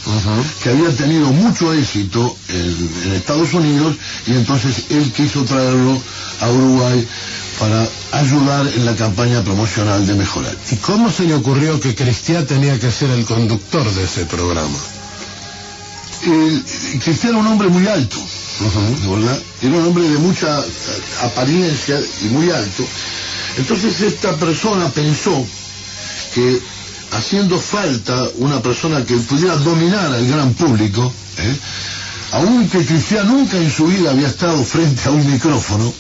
que 0.64 0.70
había 0.70 0.90
tenido 0.96 1.32
mucho 1.32 1.74
éxito 1.74 2.36
en, 2.50 2.90
en 3.06 3.14
Estados 3.14 3.54
Unidos 3.54 3.96
y 4.28 4.32
entonces 4.32 4.86
él 4.90 5.12
quiso 5.12 5.44
traerlo 5.44 6.02
a 6.40 6.50
Uruguay 6.50 7.08
para 7.60 7.88
ayudar 8.14 8.68
en 8.68 8.86
la 8.86 8.96
campaña 8.96 9.44
promocional 9.44 10.08
de 10.08 10.16
Mejorar. 10.16 10.56
¿Y 10.72 10.76
cómo 10.78 11.12
se 11.12 11.26
le 11.26 11.36
ocurrió 11.36 11.80
que 11.80 11.94
Cristian 11.94 12.46
tenía 12.48 12.80
que 12.80 12.92
ser 12.92 13.10
el 13.12 13.26
conductor 13.26 13.88
de 13.94 14.04
ese 14.04 14.26
programa? 14.26 14.78
Cristian 17.04 17.34
era 17.34 17.38
un 17.38 17.48
hombre 17.48 17.68
muy 17.68 17.88
alto, 17.88 18.18
¿verdad? 19.10 19.40
Era 19.62 19.76
un 19.76 19.86
hombre 19.88 20.10
de 20.10 20.18
mucha 20.20 20.60
eh, 20.60 20.66
apariencia 21.24 22.00
y 22.24 22.26
muy 22.26 22.50
alto. 22.50 22.84
Entonces 23.58 24.02
esta 24.02 24.36
persona 24.38 24.90
pensó 24.90 25.46
que 26.34 26.62
haciendo 27.12 27.60
falta 27.60 28.30
una 28.38 28.62
persona 28.62 29.04
que 29.06 29.16
pudiera 29.18 29.56
dominar 29.58 30.14
al 30.14 30.28
gran 30.28 30.54
público, 30.54 31.12
¿eh? 31.38 31.56
aunque 32.32 32.86
Cristian 32.86 33.28
nunca 33.28 33.58
en 33.58 33.70
su 33.70 33.86
vida 33.88 34.12
había 34.12 34.28
estado 34.28 34.64
frente 34.64 35.02
a 35.08 35.12
un 35.12 35.30
micrófono, 35.30 35.94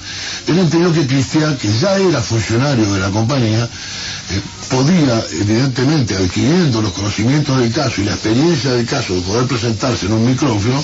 él 0.48 0.60
entendió 0.60 0.94
que 0.94 1.06
Cristian, 1.06 1.58
que 1.58 1.72
ya 1.78 1.98
era 1.98 2.22
funcionario 2.22 2.92
de 2.94 3.00
la 3.00 3.10
compañía, 3.10 3.66
eh, 3.66 4.42
podía, 4.70 5.22
evidentemente, 5.42 6.16
adquiriendo 6.16 6.82
los 6.82 6.94
conocimientos 6.94 7.60
del 7.60 7.72
caso 7.74 8.02
y 8.02 8.06
la 8.06 8.14
experiencia 8.14 8.72
del 8.72 8.86
caso 8.86 9.14
de 9.14 9.22
poder 9.22 9.46
presentarse 9.46 10.06
en 10.06 10.14
un 10.14 10.26
micrófono, 10.26 10.82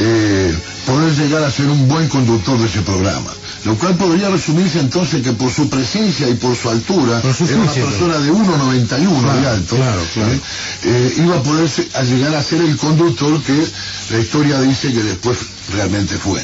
eh, 0.00 0.58
poder 0.84 1.14
llegar 1.14 1.44
a 1.44 1.50
ser 1.50 1.66
un 1.66 1.86
buen 1.86 2.08
conductor 2.08 2.58
de 2.58 2.66
ese 2.66 2.80
programa. 2.82 3.30
Lo 3.64 3.76
cual 3.76 3.96
podría 3.96 4.28
resumirse 4.28 4.78
entonces 4.80 5.22
que 5.22 5.32
por 5.32 5.52
su 5.52 5.68
presencia 5.68 6.28
y 6.28 6.34
por 6.34 6.56
su 6.56 6.70
altura, 6.70 7.20
Por 7.20 7.34
su 7.34 7.44
era 7.44 7.56
una 7.56 7.72
persona 7.72 8.18
de 8.18 8.30
1,91 8.30 8.88
de 8.88 8.98
Claro, 9.20 9.48
alto, 9.50 9.76
claro, 9.76 10.02
claro. 10.14 10.32
¿eh? 10.32 10.40
Eh, 10.84 11.14
iba 11.24 11.36
a 11.36 11.42
poder 11.42 11.68
a 11.94 12.02
llegar 12.02 12.34
a 12.34 12.42
ser 12.42 12.60
el 12.62 12.76
conductor 12.76 13.40
que 13.42 13.66
la 14.10 14.18
historia 14.18 14.60
dice 14.60 14.92
que 14.92 15.02
después 15.02 15.38
realmente 15.74 16.16
fue. 16.16 16.40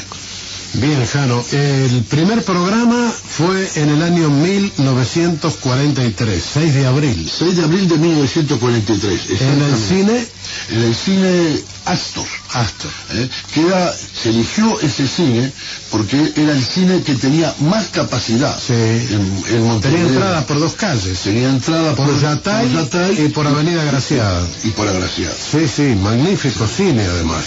Bien, 0.73 1.05
Jano. 1.05 1.41
El 1.53 2.03
primer 2.09 2.43
programa 2.43 3.09
fue 3.09 3.69
en 3.75 3.89
el 3.89 4.01
año 4.01 4.29
1943, 4.29 6.43
6 6.53 6.73
de 6.73 6.85
abril. 6.85 7.31
6 7.33 7.55
de 7.55 7.63
abril 7.63 7.87
de 7.87 7.97
1943. 7.97 9.41
En 9.41 9.61
el 9.61 9.77
cine 9.77 10.27
En 10.69 10.81
el 10.81 10.95
cine 10.95 11.59
Astor. 11.85 12.25
Astor. 12.53 12.91
¿eh? 13.13 13.29
que 13.53 13.61
era, 13.67 13.93
se 13.93 14.29
eligió 14.29 14.79
ese 14.81 15.07
cine 15.07 15.51
porque 15.91 16.33
era 16.35 16.51
el 16.53 16.63
cine 16.63 17.01
que 17.03 17.15
tenía 17.15 17.53
más 17.59 17.87
capacidad 17.87 18.57
Sí. 18.59 18.73
en, 18.73 19.43
en. 19.49 19.81
Tenía 19.81 20.01
entrada 20.01 20.45
por 20.45 20.59
dos 20.59 20.73
calles. 20.73 21.19
Tenía 21.19 21.49
entrada 21.49 21.95
Por 21.95 22.19
Yatay 22.19 23.25
y 23.25 23.29
por 23.29 23.45
Avenida 23.47 23.83
Graciada. 23.83 24.45
y 24.63 24.69
por 24.71 24.87
Agraciada. 24.87 25.33
Sí, 25.35 25.67
sí, 25.67 25.95
magnífico 25.95 26.67
cine 26.67 27.03
además. 27.05 27.43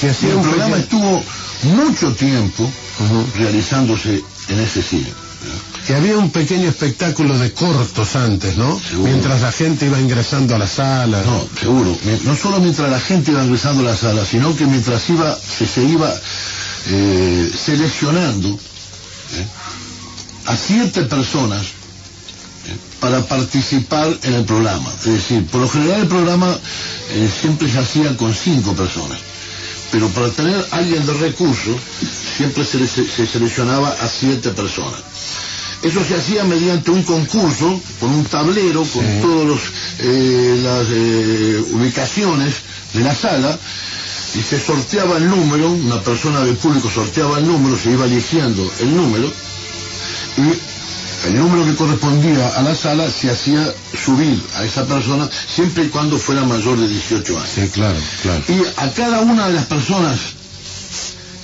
Se 0.00 0.10
hacía 0.10 0.30
el 0.30 0.36
un 0.36 0.42
programa 0.42 0.76
pequeño- 0.76 0.82
estuvo 0.82 1.24
mucho 1.74 2.12
tiempo 2.14 2.70
realizándose 3.38 4.22
en 4.48 4.60
ese 4.60 4.82
cine. 4.82 5.12
Que 5.86 5.94
había 5.94 6.16
un 6.16 6.30
pequeño 6.30 6.68
espectáculo 6.68 7.38
de 7.38 7.52
cortos 7.52 8.16
antes, 8.16 8.56
¿no? 8.56 8.80
Seguro. 8.80 9.08
Mientras 9.10 9.42
la 9.42 9.52
gente 9.52 9.86
iba 9.86 10.00
ingresando 10.00 10.54
a 10.54 10.58
la 10.58 10.66
sala. 10.66 11.22
No, 11.22 11.46
seguro. 11.60 11.96
No 12.24 12.34
solo 12.36 12.58
mientras 12.60 12.90
la 12.90 13.00
gente 13.00 13.32
iba 13.32 13.44
ingresando 13.44 13.82
a 13.82 13.92
la 13.92 13.96
sala, 13.96 14.24
sino 14.24 14.56
que 14.56 14.64
mientras 14.66 15.08
iba, 15.10 15.36
se, 15.36 15.66
se 15.66 15.84
iba 15.84 16.10
eh, 16.88 17.50
seleccionando 17.54 18.48
¿eh? 18.48 19.46
a 20.46 20.56
siete 20.56 21.02
personas 21.02 21.60
¿eh? 21.62 22.76
para 23.00 23.20
participar 23.26 24.08
en 24.22 24.34
el 24.34 24.44
programa. 24.44 24.90
Es 25.04 25.12
decir, 25.12 25.46
por 25.48 25.60
lo 25.60 25.68
general 25.68 26.00
el 26.00 26.08
programa 26.08 26.56
siempre 27.42 27.70
se 27.70 27.78
hacía 27.78 28.16
con 28.16 28.32
cinco 28.34 28.72
personas. 28.72 29.18
Pero 29.92 30.08
para 30.08 30.28
tener 30.30 30.66
alguien 30.70 31.04
de 31.06 31.12
recursos, 31.12 31.76
siempre 32.36 32.64
se, 32.64 32.78
le- 32.78 32.86
se- 32.88 33.06
se 33.06 33.26
seleccionaba 33.26 33.90
a 33.90 34.08
siete 34.08 34.48
personas. 34.50 34.98
Eso 35.84 36.02
se 36.02 36.14
hacía 36.16 36.44
mediante 36.44 36.90
un 36.90 37.02
concurso, 37.02 37.78
con 38.00 38.10
un 38.10 38.24
tablero, 38.24 38.82
con 38.84 39.04
Sí. 39.04 39.20
todas 39.20 39.60
las 40.62 40.86
eh, 40.90 41.62
ubicaciones 41.72 42.54
de 42.94 43.00
la 43.00 43.14
sala, 43.14 43.58
y 44.34 44.40
se 44.42 44.58
sorteaba 44.58 45.18
el 45.18 45.28
número, 45.28 45.70
una 45.70 46.00
persona 46.00 46.40
del 46.40 46.56
público 46.56 46.90
sorteaba 46.90 47.38
el 47.38 47.46
número, 47.46 47.76
se 47.78 47.90
iba 47.90 48.06
eligiendo 48.06 48.68
el 48.80 48.96
número, 48.96 49.30
y 50.38 51.28
el 51.28 51.36
número 51.38 51.66
que 51.66 51.74
correspondía 51.74 52.48
a 52.56 52.62
la 52.62 52.74
sala 52.74 53.08
se 53.10 53.30
hacía 53.30 53.72
subir 54.04 54.42
a 54.56 54.64
esa 54.64 54.86
persona 54.86 55.28
siempre 55.54 55.84
y 55.84 55.88
cuando 55.88 56.16
fuera 56.18 56.44
mayor 56.44 56.78
de 56.80 56.88
18 56.88 57.36
años. 57.38 57.48
Sí, 57.54 57.68
claro, 57.68 57.98
claro. 58.22 58.42
Y 58.48 58.62
a 58.80 58.90
cada 58.92 59.20
una 59.20 59.48
de 59.48 59.54
las 59.54 59.66
personas 59.66 60.18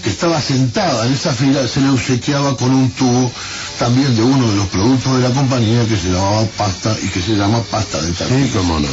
que 0.03 0.11
estaba 0.11 0.41
sentada 0.41 1.07
en 1.07 1.13
esa 1.13 1.33
fila 1.33 1.67
se 1.69 1.81
le 1.81 1.91
obsequiaba 1.91 2.57
con 2.57 2.73
un 2.75 2.91
tubo 2.91 3.31
también 3.79 4.15
de 4.15 4.23
uno 4.23 4.51
de 4.51 4.57
los 4.57 4.67
productos 4.69 5.17
de 5.17 5.29
la 5.29 5.35
compañía 5.35 5.87
que 5.87 5.97
se 5.97 6.11
llamaba 6.11 6.45
pasta 6.57 6.97
y 7.03 7.09
que 7.09 7.21
se 7.21 7.37
llama 7.37 7.63
pasta 7.71 8.01
de 8.01 8.13
tarjeta. 8.13 8.47
Sí, 8.47 8.51
cómo 8.57 8.79
no. 8.81 8.89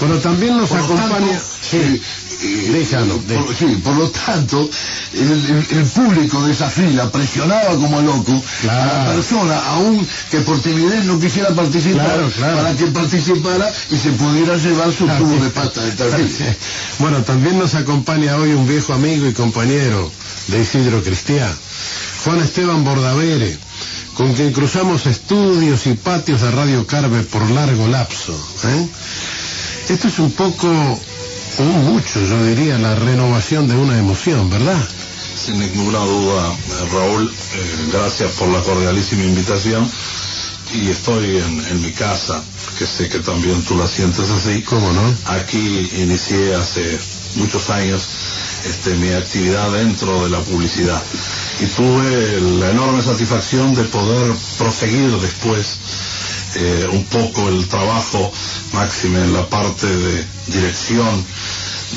Pero 0.00 0.18
también 0.18 0.56
nos 0.56 0.68
Por 0.68 0.78
acompaña... 0.78 1.10
tanto, 1.32 1.42
sí, 1.70 1.76
eh, 2.40 2.70
Déjalo, 2.72 3.16
por- 3.18 3.52
sí, 3.56 3.66
por 3.82 3.96
lo 3.96 4.08
tanto, 4.10 4.70
el, 5.12 5.20
el- 5.32 5.66
el 5.78 5.84
público 5.86 6.40
de 6.46 6.52
esa 6.52 6.70
fila 6.70 7.10
presionaba 7.10 7.70
como 7.74 8.00
loco 8.00 8.40
a 8.62 8.66
la 9.06 9.12
persona, 9.12 9.58
aún 9.70 10.06
que 10.30 10.38
por 10.42 10.60
timidez 10.60 11.04
no 11.04 11.18
quisiera 11.18 11.48
participar, 11.50 12.04
Claro, 12.06 12.30
claro. 12.36 12.56
para 12.58 12.76
que 12.76 12.86
participara 12.86 13.68
y 13.90 13.96
se 13.96 14.10
pudiera 14.10 14.56
llevar 14.56 14.92
su 14.92 15.04
tubo 15.08 15.42
de 15.42 15.50
pasta 15.50 15.82
de 15.82 15.90
tarjeta. 15.92 16.54
Bueno, 17.00 17.22
también 17.22 17.58
nos 17.58 17.74
acompaña 17.74 18.36
hoy 18.36 18.52
un 18.52 18.68
viejo 18.68 18.92
amigo 18.92 19.26
y 19.26 19.32
compañero 19.32 20.10
de 20.48 20.60
Isidro 20.62 21.02
Cristiá, 21.02 21.52
Juan 22.24 22.38
Esteban 22.40 22.84
Bordavere, 22.84 23.56
con 24.14 24.32
quien 24.34 24.52
cruzamos 24.52 25.06
estudios 25.06 25.86
y 25.86 25.94
patios 25.94 26.40
de 26.40 26.50
Radio 26.52 26.86
Carve 26.86 27.22
por 27.22 27.48
largo 27.50 27.86
lapso. 27.88 28.32
¿eh? 28.64 28.88
Esto 29.88 30.08
es 30.08 30.18
un 30.18 30.30
poco, 30.32 30.68
o 30.68 31.62
mucho, 31.62 32.20
yo 32.20 32.44
diría, 32.44 32.76
la 32.76 32.94
renovación 32.94 33.66
de 33.66 33.74
una 33.74 33.98
emoción, 33.98 34.50
¿verdad? 34.50 34.76
Sin 35.34 35.58
ninguna 35.58 36.00
duda, 36.00 36.54
Raúl, 36.92 37.26
eh, 37.54 37.88
gracias 37.90 38.32
por 38.32 38.48
la 38.48 38.60
cordialísima 38.60 39.24
invitación 39.24 39.90
y 40.74 40.90
estoy 40.90 41.38
en, 41.38 41.66
en 41.70 41.80
mi 41.80 41.90
casa, 41.92 42.42
que 42.78 42.86
sé 42.86 43.08
que 43.08 43.20
también 43.20 43.62
tú 43.62 43.76
la 43.76 43.88
sientes 43.88 44.28
así. 44.28 44.60
¿Cómo 44.60 44.92
no? 44.92 45.14
Aquí 45.24 45.90
inicié 45.96 46.54
hace 46.54 46.98
muchos 47.36 47.70
años 47.70 48.06
este, 48.66 48.94
mi 48.96 49.10
actividad 49.12 49.72
dentro 49.72 50.24
de 50.24 50.30
la 50.30 50.40
publicidad 50.40 51.02
y 51.60 51.66
tuve 51.66 52.40
la 52.58 52.70
enorme 52.70 53.02
satisfacción 53.02 53.74
de 53.74 53.84
poder 53.84 54.34
proseguir 54.58 55.10
después 55.18 55.78
eh, 56.54 56.88
un 56.92 57.04
poco 57.04 57.48
el 57.48 57.66
trabajo 57.68 58.32
máxime 58.72 59.20
en 59.24 59.32
la 59.32 59.46
parte 59.46 59.86
de 59.86 60.24
dirección 60.46 61.24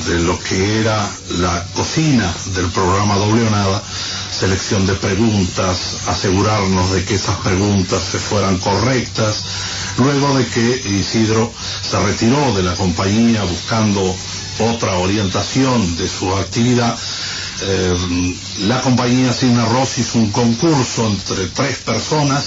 de 0.07 0.19
lo 0.19 0.39
que 0.39 0.79
era 0.79 1.09
la 1.39 1.65
cocina 1.73 2.33
del 2.55 2.67
programa 2.71 3.15
Doble 3.17 3.41
selección 4.41 4.87
de 4.87 4.93
preguntas, 4.95 6.07
asegurarnos 6.07 6.91
de 6.93 7.03
que 7.05 7.13
esas 7.15 7.35
preguntas 7.41 8.01
se 8.01 8.17
fueran 8.17 8.57
correctas, 8.57 9.43
luego 9.97 10.35
de 10.35 10.47
que 10.47 10.81
Isidro 10.89 11.51
se 11.83 11.99
retiró 11.99 12.53
de 12.55 12.63
la 12.63 12.73
compañía 12.75 13.43
buscando 13.43 14.01
otra 14.73 14.95
orientación 14.95 15.95
de 15.97 16.07
su 16.07 16.33
actividad, 16.35 16.97
eh, 17.63 18.35
la 18.61 18.81
compañía 18.81 19.31
Signa 19.33 19.65
Ross 19.65 19.97
hizo 19.99 20.17
un 20.19 20.31
concurso 20.31 21.07
entre 21.07 21.47
tres 21.47 21.77
personas 21.79 22.43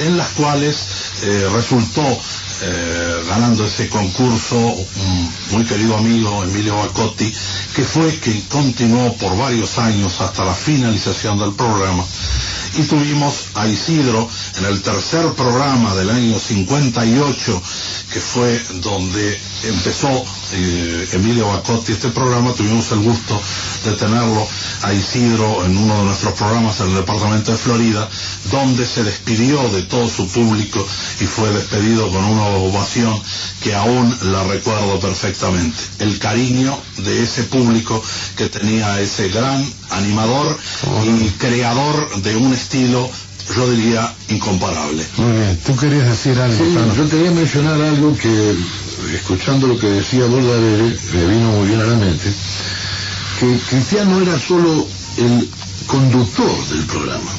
en 0.00 0.16
las 0.16 0.28
cuales 0.30 0.76
eh, 1.22 1.48
resultó 1.52 2.02
eh, 2.60 3.22
ganando 3.28 3.64
ese 3.66 3.88
concurso 3.88 4.56
un 4.56 5.30
muy 5.52 5.64
querido 5.64 5.96
amigo 5.96 6.42
Emilio 6.42 6.76
Bacotti, 6.76 7.32
que 7.74 7.84
fue 7.84 8.14
quien 8.18 8.40
continuó 8.42 9.14
por 9.14 9.36
varios 9.36 9.78
años 9.78 10.20
hasta 10.20 10.44
la 10.44 10.54
finalización 10.54 11.38
del 11.38 11.52
programa. 11.54 12.04
Y 12.76 12.82
tuvimos 12.82 13.46
a 13.54 13.66
Isidro 13.66 14.28
en 14.58 14.64
el 14.66 14.82
tercer 14.82 15.32
programa 15.32 15.94
del 15.94 16.10
año 16.10 16.38
58, 16.38 17.62
que 18.12 18.20
fue 18.20 18.60
donde 18.82 19.40
empezó 19.64 20.24
eh, 20.52 21.08
Emilio 21.12 21.48
Bacotti 21.48 21.92
este 21.92 22.08
programa, 22.08 22.52
tuvimos 22.54 22.90
el 22.92 23.00
gusto 23.00 23.40
de 23.84 23.92
tenerlo 23.92 24.46
a 24.82 24.92
Isidro 24.92 25.64
en 25.64 25.76
uno 25.76 25.98
de 25.98 26.04
nuestros 26.04 26.34
programas 26.34 26.80
en 26.80 26.88
el 26.88 26.94
departamento 26.96 27.52
de 27.52 27.58
Florida, 27.58 28.08
donde 28.50 28.86
se 28.86 29.04
despidió 29.04 29.60
de 29.70 29.82
todo 29.82 30.08
su 30.08 30.26
público 30.28 30.84
y 31.20 31.24
fue 31.24 31.50
despedido 31.52 32.10
con 32.10 32.24
una 32.24 32.46
ovación 32.46 33.20
que 33.62 33.74
aún 33.74 34.16
la 34.32 34.44
recuerdo 34.44 34.98
perfectamente. 35.00 35.76
El 35.98 36.18
cariño 36.18 36.78
de 36.98 37.22
ese 37.22 37.44
público 37.44 38.02
que 38.36 38.48
tenía 38.48 39.00
ese 39.00 39.28
gran 39.28 39.64
animador 39.90 40.58
y 41.04 41.28
creador 41.38 42.22
de 42.22 42.36
un 42.36 42.52
estilo, 42.58 43.08
yo 43.56 43.70
diría, 43.70 44.12
incomparable. 44.28 45.06
Muy 45.16 45.32
bien, 45.32 45.58
tú 45.64 45.74
querías 45.76 46.08
decir 46.08 46.38
algo, 46.38 46.56
Sí, 46.64 46.74
Tano? 46.74 46.94
yo 46.94 47.08
quería 47.08 47.30
mencionar 47.30 47.80
algo 47.80 48.16
que, 48.16 48.54
escuchando 49.14 49.66
lo 49.68 49.78
que 49.78 49.86
decía 49.86 50.26
Bordavere, 50.26 50.96
me 51.14 51.26
vino 51.26 51.50
muy 51.52 51.68
bien 51.68 51.80
a 51.80 51.84
la 51.84 51.96
mente, 51.96 52.30
que 53.40 53.58
Cristian 53.70 54.10
no 54.10 54.20
era 54.20 54.38
solo 54.38 54.86
el 55.16 55.48
conductor 55.86 56.68
del 56.68 56.84
programa, 56.86 57.30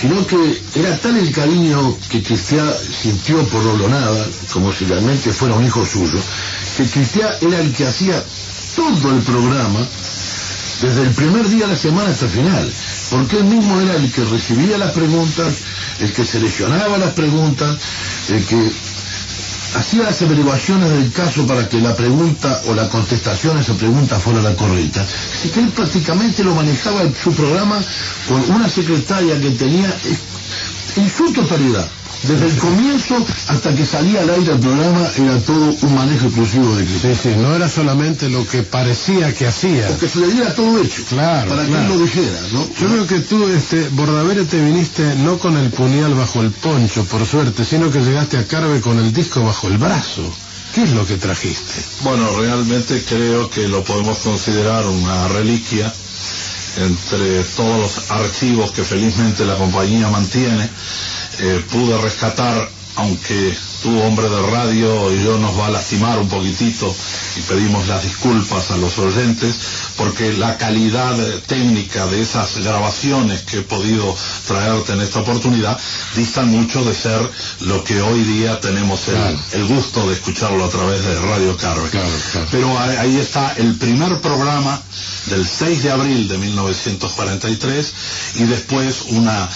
sino 0.00 0.26
que 0.26 0.60
era 0.74 0.96
tal 0.98 1.16
el 1.16 1.32
cariño 1.32 1.96
que 2.10 2.22
Cristian 2.22 2.68
sintió 3.02 3.42
por 3.48 3.66
Olonada, 3.66 4.26
como 4.52 4.72
si 4.72 4.84
realmente 4.84 5.32
fuera 5.32 5.54
un 5.54 5.64
hijo 5.64 5.84
suyo, 5.86 6.18
que 6.76 6.84
Cristian 6.86 7.28
era 7.40 7.60
el 7.60 7.72
que 7.72 7.86
hacía 7.86 8.22
todo 8.76 9.10
el 9.16 9.22
programa, 9.22 9.80
desde 10.82 11.02
el 11.02 11.10
primer 11.10 11.48
día 11.48 11.66
de 11.66 11.72
la 11.72 11.78
semana 11.78 12.10
hasta 12.10 12.24
el 12.26 12.30
final, 12.30 12.72
porque 13.10 13.38
él 13.38 13.44
mismo 13.44 13.80
era 13.80 13.96
el 13.96 14.10
que 14.12 14.24
recibía 14.24 14.78
las 14.78 14.92
preguntas, 14.92 15.52
el 16.00 16.12
que 16.12 16.24
seleccionaba 16.24 16.96
las 16.98 17.12
preguntas, 17.12 17.76
el 18.28 18.44
que 18.46 18.70
hacía 19.76 20.02
las 20.04 20.20
averiguaciones 20.22 20.90
del 20.90 21.12
caso 21.12 21.46
para 21.46 21.68
que 21.68 21.80
la 21.80 21.94
pregunta 21.96 22.62
o 22.66 22.74
la 22.74 22.88
contestación 22.88 23.56
a 23.56 23.60
esa 23.60 23.74
pregunta 23.74 24.18
fuera 24.18 24.40
la 24.42 24.54
correcta. 24.54 25.02
Así 25.02 25.48
que 25.50 25.60
él 25.60 25.68
prácticamente 25.68 26.44
lo 26.44 26.54
manejaba 26.54 27.02
su 27.22 27.32
programa 27.34 27.78
con 28.28 28.50
una 28.50 28.68
secretaria 28.68 29.40
que 29.40 29.50
tenía 29.50 29.92
en 30.96 31.10
su 31.10 31.32
totalidad. 31.32 31.88
Desde 32.22 32.46
el 32.46 32.56
comienzo 32.58 33.16
hasta 33.48 33.74
que 33.74 33.86
salía 33.86 34.20
al 34.20 34.30
aire 34.30 34.52
el 34.52 34.58
programa 34.60 35.08
era 35.16 35.38
todo 35.38 35.74
un 35.80 35.94
manejo 35.94 36.26
exclusivo 36.26 36.76
de 36.76 36.84
Cristian. 36.84 37.14
Sí, 37.14 37.20
sí, 37.30 37.34
no 37.36 37.54
era 37.54 37.68
solamente 37.68 38.28
lo 38.28 38.46
que 38.46 38.62
parecía 38.62 39.34
que 39.34 39.46
hacía. 39.46 39.88
O 39.90 39.98
que 39.98 40.08
se 40.08 40.20
le 40.20 40.28
diera 40.28 40.54
todo 40.54 40.82
hecho. 40.82 41.02
Claro, 41.08 41.50
Para 41.50 41.62
que 41.62 41.68
claro. 41.70 41.84
él 41.84 41.98
lo 41.98 42.04
dijera, 42.04 42.40
¿no? 42.52 42.68
Yo 42.78 42.88
veo 42.90 43.06
que 43.06 43.20
tú, 43.20 43.48
este, 43.48 43.88
Bordavere, 43.92 44.44
te 44.44 44.62
viniste 44.62 45.14
no 45.16 45.38
con 45.38 45.56
el 45.56 45.70
puñal 45.70 46.14
bajo 46.14 46.42
el 46.42 46.50
poncho, 46.50 47.04
por 47.04 47.26
suerte, 47.26 47.64
sino 47.64 47.90
que 47.90 48.00
llegaste 48.00 48.36
a 48.36 48.46
Carve 48.46 48.80
con 48.80 48.98
el 48.98 49.12
disco 49.12 49.42
bajo 49.42 49.68
el 49.68 49.78
brazo. 49.78 50.22
¿Qué 50.74 50.82
es 50.84 50.90
lo 50.92 51.06
que 51.06 51.16
trajiste? 51.16 51.82
Bueno, 52.02 52.28
realmente 52.38 53.02
creo 53.08 53.50
que 53.50 53.66
lo 53.66 53.82
podemos 53.82 54.18
considerar 54.18 54.86
una 54.86 55.26
reliquia 55.28 55.92
entre 56.76 57.42
todos 57.56 57.80
los 57.80 58.10
archivos 58.12 58.70
que 58.70 58.84
felizmente 58.84 59.44
la 59.44 59.56
compañía 59.56 60.08
mantiene, 60.08 60.68
eh, 61.40 61.64
pude 61.70 61.96
rescatar, 62.00 62.68
aunque 62.96 63.54
tu 63.82 63.98
hombre 64.02 64.28
de 64.28 64.42
radio 64.42 65.10
y 65.14 65.24
yo 65.24 65.38
nos 65.38 65.58
va 65.58 65.66
a 65.68 65.70
lastimar 65.70 66.18
un 66.18 66.28
poquitito 66.28 66.94
y 67.36 67.40
pedimos 67.42 67.88
las 67.88 68.02
disculpas 68.02 68.70
a 68.72 68.76
los 68.76 68.98
oyentes 68.98 69.54
porque 69.96 70.34
la 70.34 70.58
calidad 70.58 71.18
eh, 71.18 71.40
técnica 71.46 72.06
de 72.08 72.20
esas 72.20 72.58
grabaciones 72.58 73.40
que 73.42 73.58
he 73.58 73.62
podido 73.62 74.14
traerte 74.46 74.92
en 74.92 75.00
esta 75.00 75.20
oportunidad 75.20 75.80
distan 76.14 76.48
mucho 76.50 76.84
de 76.84 76.92
ser 76.92 77.20
lo 77.60 77.82
que 77.84 78.02
hoy 78.02 78.22
día 78.22 78.60
tenemos 78.60 79.08
el, 79.08 79.14
Claro. 79.14 79.38
el 79.52 79.64
gusto 79.66 80.06
de 80.06 80.14
escucharlo 80.14 80.62
a 80.62 80.68
través 80.68 81.02
de 81.02 81.18
Radio 81.20 81.56
Carve. 81.56 81.88
Claro, 81.88 82.08
claro. 82.32 82.46
Pero 82.50 82.78
ahí 82.78 83.16
está 83.16 83.54
el 83.56 83.76
primer 83.76 84.20
programa 84.20 84.78
del 85.26 85.46
6 85.48 85.82
de 85.84 85.90
abril 85.90 86.28
de 86.28 86.36
1943 86.36 87.92
y 88.36 88.44
después 88.44 89.02
una 89.08 89.48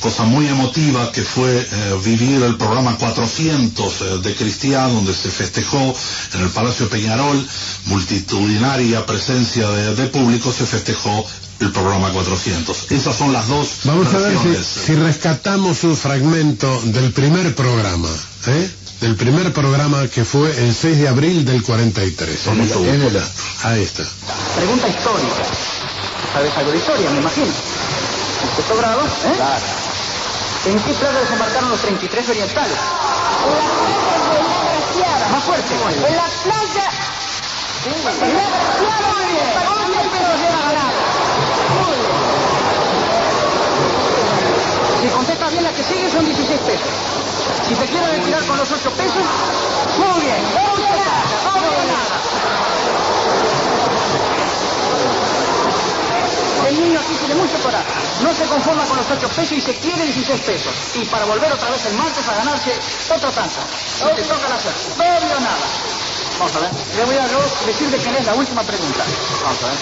cosa 0.00 0.24
muy 0.24 0.46
emotiva 0.48 1.10
que 1.12 1.22
fue 1.22 1.50
eh, 1.60 1.98
vivir 2.04 2.42
el 2.42 2.56
programa 2.56 2.96
400 2.98 4.00
eh, 4.00 4.04
de 4.22 4.34
Cristian, 4.34 4.94
donde 4.94 5.14
se 5.14 5.30
festejó 5.30 5.94
en 6.34 6.40
el 6.42 6.48
Palacio 6.50 6.88
Peñarol, 6.88 7.46
multitudinaria 7.86 9.06
presencia 9.06 9.68
de, 9.70 9.94
de 9.94 10.06
público, 10.08 10.52
se 10.52 10.66
festejó 10.66 11.26
el 11.60 11.70
programa 11.72 12.10
400. 12.12 12.90
Esas 12.90 13.16
son 13.16 13.32
las 13.32 13.46
dos 13.48 13.68
Vamos 13.84 14.12
a 14.12 14.18
ver 14.18 14.36
si, 14.38 14.86
si 14.86 14.94
rescatamos 14.96 15.84
un 15.84 15.96
fragmento 15.96 16.80
del 16.86 17.12
primer 17.12 17.54
programa, 17.54 18.08
¿eh? 18.48 18.70
Del 19.00 19.16
primer 19.16 19.52
programa 19.52 20.06
que 20.08 20.24
fue 20.24 20.50
el 20.66 20.74
6 20.74 20.98
de 20.98 21.08
abril 21.08 21.44
del 21.44 21.62
43. 21.62 22.38
Con 22.44 22.58
mucho 22.58 22.78
gusto. 22.78 22.92
En 22.94 23.02
el- 23.02 23.20
Ahí 23.62 23.82
está. 23.82 24.02
Pregunta 24.56 24.88
histórica. 24.88 25.44
¿Sabes 26.32 26.52
algo 26.56 26.70
de 26.72 26.78
historia, 26.78 27.10
me 27.10 27.18
imagino? 27.20 27.46
¿En 27.46 28.56
sexto 28.56 28.76
grado? 28.76 29.00
¿Eh? 29.00 29.32
Claro. 29.36 29.64
¿En 30.66 30.80
qué 30.80 30.94
playa 30.94 31.20
desembarcaron 31.20 31.70
los 31.70 31.80
33 31.80 32.28
orientales? 32.30 32.78
Más 35.30 35.44
fuerte. 35.44 35.74
En 35.74 36.16
la 36.16 36.24
playa. 36.42 36.90
Muy 37.84 38.00
bien. 39.32 39.52
¿Cuántos 39.62 40.06
pesos 40.06 40.40
lleva 40.40 40.60
ganado? 40.62 40.98
Si 45.02 45.08
contesta 45.08 45.50
bien 45.50 45.64
la 45.64 45.72
que 45.72 45.82
sigue 45.84 46.10
son 46.10 46.24
16 46.24 46.60
pesos. 46.60 46.88
Si 47.68 47.74
te 47.74 47.86
quieres 47.86 48.08
retirar 48.10 48.42
con 48.46 48.56
los 48.56 48.70
8 48.70 48.90
pesos, 48.92 49.22
muy 49.98 50.20
bien. 50.22 50.42
Nada. 50.54 51.24
No 51.44 51.60
veo 51.60 51.84
nada. 51.84 52.16
El 56.66 56.80
niño 56.80 57.00
aquí 57.00 57.14
tiene 57.14 57.34
mucho 57.34 57.58
coraje. 57.62 57.92
No 58.22 58.32
se 58.34 58.44
conforma 58.44 58.84
con 58.84 58.96
los 58.96 59.06
8 59.10 59.28
pesos 59.28 59.52
y 59.52 59.60
se 59.60 59.74
quiere 59.76 60.04
16 60.04 60.40
pesos. 60.42 60.72
Y 60.94 61.04
para 61.06 61.24
volver 61.26 61.52
otra 61.52 61.70
vez 61.70 61.84
el 61.86 61.94
martes 61.94 62.26
a 62.28 62.34
ganarse 62.36 62.72
otra 63.10 63.30
tanta. 63.30 63.60
Si 63.98 64.04
te 64.04 64.22
toca 64.22 64.48
la 64.48 64.60
suerte. 64.60 64.80
No 64.96 65.04
veo 65.04 65.40
nada. 65.40 65.66
Vamos 66.38 66.56
a 66.56 66.60
ver. 66.60 66.70
Le 66.96 67.04
voy 67.04 67.16
a 67.16 67.26
yo 67.28 67.38
decir 67.66 67.90
de 67.90 67.98
quién 67.98 68.16
es 68.16 68.24
la 68.24 68.34
última 68.34 68.62
pregunta. 68.62 69.04
Vamos 69.44 69.62
a 69.62 69.66
ver. 69.66 69.76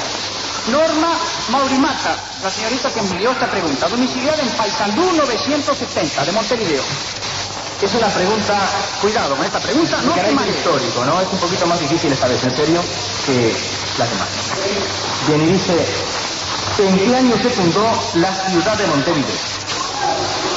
Norma 0.71 1.19
Maurimata, 1.51 2.17
la 2.43 2.51
señorita 2.51 2.93
que 2.93 3.01
envió 3.01 3.33
esta 3.33 3.51
pregunta, 3.51 3.89
domiciliada 3.89 4.41
en 4.43 4.49
Paysandú 4.51 5.11
970 5.13 6.25
de 6.25 6.33
Montevideo. 6.33 6.83
Es 7.83 7.93
una 7.95 8.07
pregunta, 8.07 8.57
cuidado 9.01 9.35
con 9.35 9.45
esta 9.45 9.59
pregunta, 9.59 9.99
no 10.03 10.15
marees. 10.15 10.57
histórico, 10.57 11.05
¿no? 11.05 11.21
Es 11.21 11.27
un 11.33 11.39
poquito 11.39 11.67
más 11.67 11.81
difícil 11.81 12.13
esta 12.13 12.29
vez, 12.29 12.45
en 12.45 12.55
serio, 12.55 12.81
que 13.27 13.53
las 13.99 14.09
demás. 14.09 14.29
Bien, 15.27 15.43
y 15.43 15.47
dice, 15.47 15.85
¿en 16.79 16.99
qué 16.99 17.17
año 17.17 17.37
se 17.43 17.51
fundó 17.51 17.85
la 18.15 18.33
ciudad 18.49 18.77
de 18.77 18.87
Montevideo? 18.87 19.37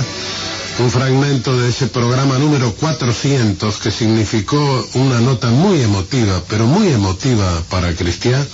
un 0.78 0.92
fragmento 0.92 1.58
de 1.58 1.70
ese 1.70 1.88
programa 1.88 2.38
número 2.38 2.74
400 2.76 3.78
que 3.78 3.90
significó 3.90 4.88
una 4.94 5.20
nota 5.20 5.48
muy 5.48 5.82
emotiva, 5.82 6.44
pero 6.48 6.68
muy 6.68 6.90
emotiva 6.90 7.64
para 7.68 7.96
Cristian, 7.96 8.48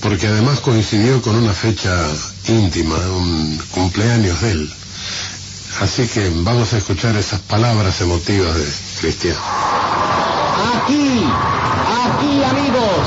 porque 0.00 0.26
además 0.26 0.60
coincidió 0.60 1.22
con 1.22 1.36
una 1.36 1.54
fecha 1.54 2.06
íntima, 2.48 2.96
un 3.16 3.58
cumpleaños 3.70 4.42
de 4.42 4.50
él. 4.52 4.70
Así 5.80 6.06
que 6.06 6.30
vamos 6.42 6.74
a 6.74 6.76
escuchar 6.76 7.16
esas 7.16 7.40
palabras 7.40 7.98
emotivas 8.02 8.54
de 8.54 8.66
Cristian. 9.00 9.36
Aquí, 10.60 11.24
aquí 12.04 12.44
amigos, 12.44 13.02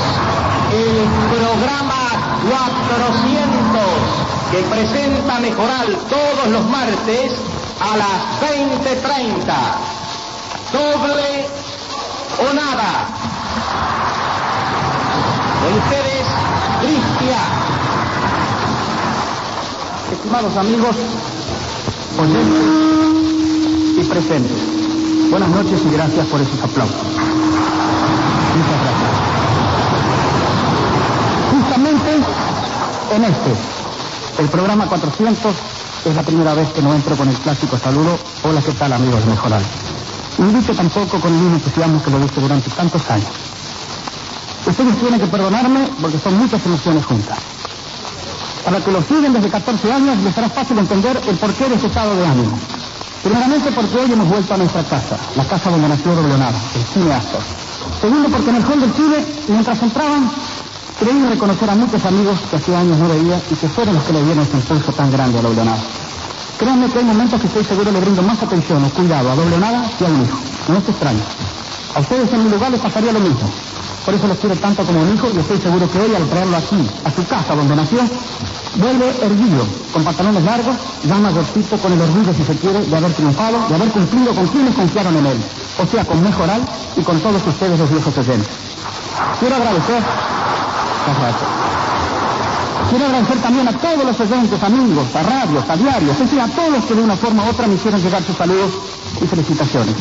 el 0.72 1.06
programa 1.30 2.02
400 2.50 4.24
que 4.50 4.58
presenta 4.62 5.40
Mejoral 5.40 5.96
todos 6.08 6.48
los 6.48 6.64
martes 6.66 7.32
a 7.80 7.96
las 7.96 8.40
20.30. 8.40 9.94
Doble 10.72 11.46
o 12.40 12.54
nada. 12.54 13.06
Con 15.62 15.72
ustedes, 15.78 16.26
Cristian. 16.80 17.52
Estimados 20.12 20.56
amigos, 20.56 20.96
oyentes 22.18 22.84
y 23.96 24.04
presentes, 24.04 24.83
buenas 25.34 25.50
noches 25.50 25.80
y 25.84 25.90
gracias 25.90 26.26
por 26.28 26.40
esos 26.40 26.62
aplausos. 26.62 26.94
Muchas 28.54 28.78
gracias. 28.86 29.10
Justamente 31.50 32.10
en 33.16 33.24
este, 33.24 33.50
el 34.42 34.48
programa 34.48 34.86
400, 34.86 35.52
es 36.04 36.14
la 36.14 36.22
primera 36.22 36.54
vez 36.54 36.68
que 36.68 36.82
no 36.82 36.94
entro 36.94 37.16
con 37.16 37.28
el 37.28 37.34
clásico 37.38 37.76
saludo. 37.76 38.16
Hola, 38.44 38.60
¿qué 38.64 38.70
tal, 38.74 38.92
amigos? 38.92 39.22
Y 40.38 40.42
no 40.42 40.52
dicho 40.52 40.72
tampoco 40.72 41.18
con 41.18 41.34
el 41.34 41.40
mismo 41.40 41.56
entusiasmo 41.56 42.00
que 42.00 42.10
lo 42.12 42.24
hice 42.24 42.40
durante 42.40 42.70
tantos 42.70 43.10
años. 43.10 43.26
Ustedes 44.64 45.00
tienen 45.00 45.18
que 45.18 45.26
perdonarme 45.26 45.88
porque 46.00 46.20
son 46.20 46.38
muchas 46.38 46.64
emociones 46.64 47.04
juntas. 47.06 47.38
Para 48.64 48.78
que 48.78 48.92
lo 48.92 49.02
siguen 49.02 49.32
desde 49.32 49.50
14 49.50 49.92
años 49.92 50.16
les 50.18 50.32
será 50.32 50.48
fácil 50.48 50.78
entender 50.78 51.20
el 51.26 51.36
porqué 51.38 51.68
de 51.68 51.74
este 51.74 51.88
estado 51.88 52.14
de 52.14 52.24
ánimo. 52.24 52.56
Primeramente 53.24 53.72
porque 53.72 53.96
hoy 53.96 54.12
hemos 54.12 54.28
vuelto 54.28 54.52
a 54.52 54.58
nuestra 54.58 54.82
casa, 54.84 55.16
la 55.34 55.44
casa 55.44 55.70
donde 55.70 55.88
nació 55.88 56.14
Doblonada, 56.14 56.58
el 56.76 56.84
cine 56.92 57.14
Astor. 57.14 57.40
Segundo 57.98 58.28
porque 58.28 58.50
en 58.50 58.56
el 58.56 58.64
hall 58.66 58.80
del 58.82 58.92
cine, 58.92 59.24
mientras 59.48 59.82
entraban, 59.82 60.30
creí 61.00 61.22
reconocer 61.24 61.70
a 61.70 61.74
muchos 61.74 62.04
amigos 62.04 62.38
que 62.50 62.56
hacía 62.56 62.80
años 62.80 62.98
no 62.98 63.08
veía 63.08 63.40
y 63.50 63.54
que 63.54 63.66
fueron 63.66 63.94
los 63.94 64.04
que 64.04 64.12
le 64.12 64.24
dieron 64.24 64.44
ese 64.44 64.58
impulso 64.58 64.92
tan 64.92 65.10
grande 65.10 65.38
a 65.38 65.42
Doblonada. 65.42 65.82
Créanme 66.58 66.90
que 66.90 66.98
hay 66.98 67.04
momentos 67.04 67.40
que 67.40 67.46
estoy 67.46 67.64
seguro 67.64 67.90
le 67.90 68.00
brindo 68.00 68.22
más 68.22 68.42
atención 68.42 68.84
o 68.84 68.90
cuidado 68.90 69.32
a 69.32 69.34
Doblonada 69.34 69.90
que 69.98 70.04
a 70.04 70.08
un 70.08 70.22
hijo. 70.22 70.38
No 70.68 70.76
es 70.76 70.86
extraño. 70.86 71.20
A 71.94 72.00
ustedes 72.00 72.30
en 72.30 72.44
mi 72.44 72.50
lugar 72.50 72.72
les 72.72 72.80
pasaría 72.80 73.12
lo 73.12 73.20
mismo. 73.20 73.50
Por 74.04 74.12
eso 74.12 74.26
lo 74.28 74.34
quiero 74.36 74.54
tanto 74.56 74.84
como 74.84 75.00
un 75.00 75.14
hijo 75.14 75.30
y 75.34 75.38
estoy 75.38 75.58
seguro 75.58 75.90
que 75.90 75.98
hoy 75.98 76.14
al 76.14 76.28
traerlo 76.28 76.56
aquí, 76.58 76.76
a 77.04 77.10
su 77.10 77.26
casa 77.26 77.54
donde 77.56 77.74
nació, 77.74 78.00
vuelve 78.76 79.08
erguido, 79.22 79.64
con 79.94 80.04
pantalones 80.04 80.44
largos, 80.44 80.76
ya 81.08 81.16
mayorcito 81.16 81.78
con 81.78 81.92
el 81.92 82.00
orgullo, 82.02 82.34
si 82.34 82.44
se 82.44 82.54
quiere, 82.58 82.84
de 82.84 82.96
haber 82.96 83.14
triunfado, 83.14 83.66
de 83.66 83.74
haber 83.74 83.88
cumplido 83.88 84.34
con 84.34 84.46
quienes 84.48 84.74
confiaron 84.74 85.16
en 85.16 85.26
él, 85.26 85.38
o 85.78 85.86
sea, 85.86 86.04
con 86.04 86.22
Mejoral 86.22 86.60
y 86.96 87.02
con 87.02 87.18
todos 87.20 87.46
ustedes 87.46 87.78
los 87.78 87.90
viejos 87.90 88.18
oyentes. 88.18 88.48
Quiero 89.40 89.56
agradecer. 89.56 90.02
Quiero 92.90 93.06
agradecer 93.06 93.38
también 93.40 93.68
a 93.68 93.72
todos 93.72 94.04
los 94.04 94.20
oyentes, 94.20 94.62
amigos, 94.62 95.06
a 95.16 95.22
radios, 95.22 95.64
a 95.68 95.76
diarios, 95.76 96.12
es 96.12 96.18
decir, 96.18 96.40
a 96.40 96.48
todos 96.48 96.70
los 96.70 96.84
que 96.84 96.94
de 96.94 97.02
una 97.02 97.16
forma 97.16 97.44
u 97.44 97.48
otra 97.48 97.66
me 97.66 97.74
hicieron 97.74 98.02
llegar 98.02 98.22
sus 98.22 98.36
saludos 98.36 98.70
y 99.22 99.26
felicitaciones. 99.26 99.96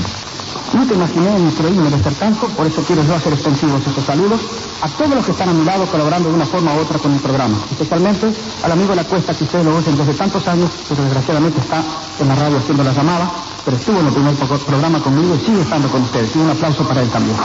Nunca 0.73 0.95
imaginé 0.95 1.37
ni 1.39 1.51
creí 1.51 1.73
merecer 1.77 2.15
tanto, 2.15 2.47
por 2.49 2.65
eso 2.65 2.81
quiero 2.83 3.03
yo 3.03 3.13
hacer 3.15 3.31
extensivos 3.33 3.85
estos 3.85 4.03
saludos 4.05 4.41
a 4.81 4.89
todos 4.89 5.11
los 5.15 5.23
que 5.25 5.31
están 5.31 5.49
a 5.49 5.53
mi 5.53 5.63
lado 5.63 5.85
colaborando 5.85 6.29
de 6.29 6.35
una 6.35 6.45
forma 6.47 6.73
u 6.73 6.79
otra 6.79 6.97
con 6.97 7.13
el 7.13 7.19
programa, 7.19 7.59
especialmente 7.71 8.33
al 8.63 8.71
amigo 8.71 8.89
de 8.89 8.95
la 8.95 9.03
cuesta 9.03 9.35
que 9.37 9.43
ustedes 9.43 9.63
lo 9.65 9.75
oyen 9.77 9.95
desde 9.95 10.13
tantos 10.15 10.47
años, 10.47 10.71
que 10.89 10.95
desgraciadamente 10.95 11.59
está 11.59 11.83
en 12.19 12.27
la 12.27 12.35
radio 12.35 12.57
haciendo 12.57 12.83
la 12.83 12.91
llamada, 12.91 13.31
pero 13.63 13.77
estuvo 13.77 13.99
en 13.99 14.07
el 14.07 14.13
primer 14.13 14.35
pro- 14.35 14.57
programa 14.65 14.99
conmigo 14.99 15.35
y 15.35 15.39
sigue 15.45 15.61
estando 15.61 15.89
con 15.89 16.01
ustedes. 16.01 16.35
Y 16.35 16.39
un 16.39 16.49
aplauso 16.49 16.83
para 16.87 17.01
él 17.01 17.09
también. 17.11 17.37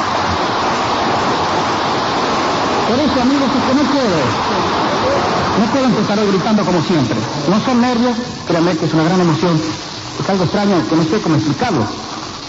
Por 2.88 2.99
eso, 2.99 3.21
amigos, 3.21 3.49
es 3.55 3.62
que 3.69 3.75
no 3.75 3.83
puedo, 3.93 4.19
no 5.61 5.67
puedo 5.73 5.85
empezar 5.85 6.19
hoy 6.19 6.27
gritando 6.29 6.64
como 6.64 6.81
siempre. 6.83 7.17
No 7.51 7.61
son 7.61 7.81
nervios, 7.83 8.17
créanme 8.47 8.75
que 8.79 8.87
es 8.87 8.95
una 8.95 9.03
gran 9.05 9.21
emoción. 9.21 9.61
Es 10.19 10.29
algo 10.31 10.45
extraño 10.45 10.83
que 10.88 10.97
no 10.97 11.05
sé 11.05 11.21
cómo 11.21 11.35
explicarlo. 11.37 12.08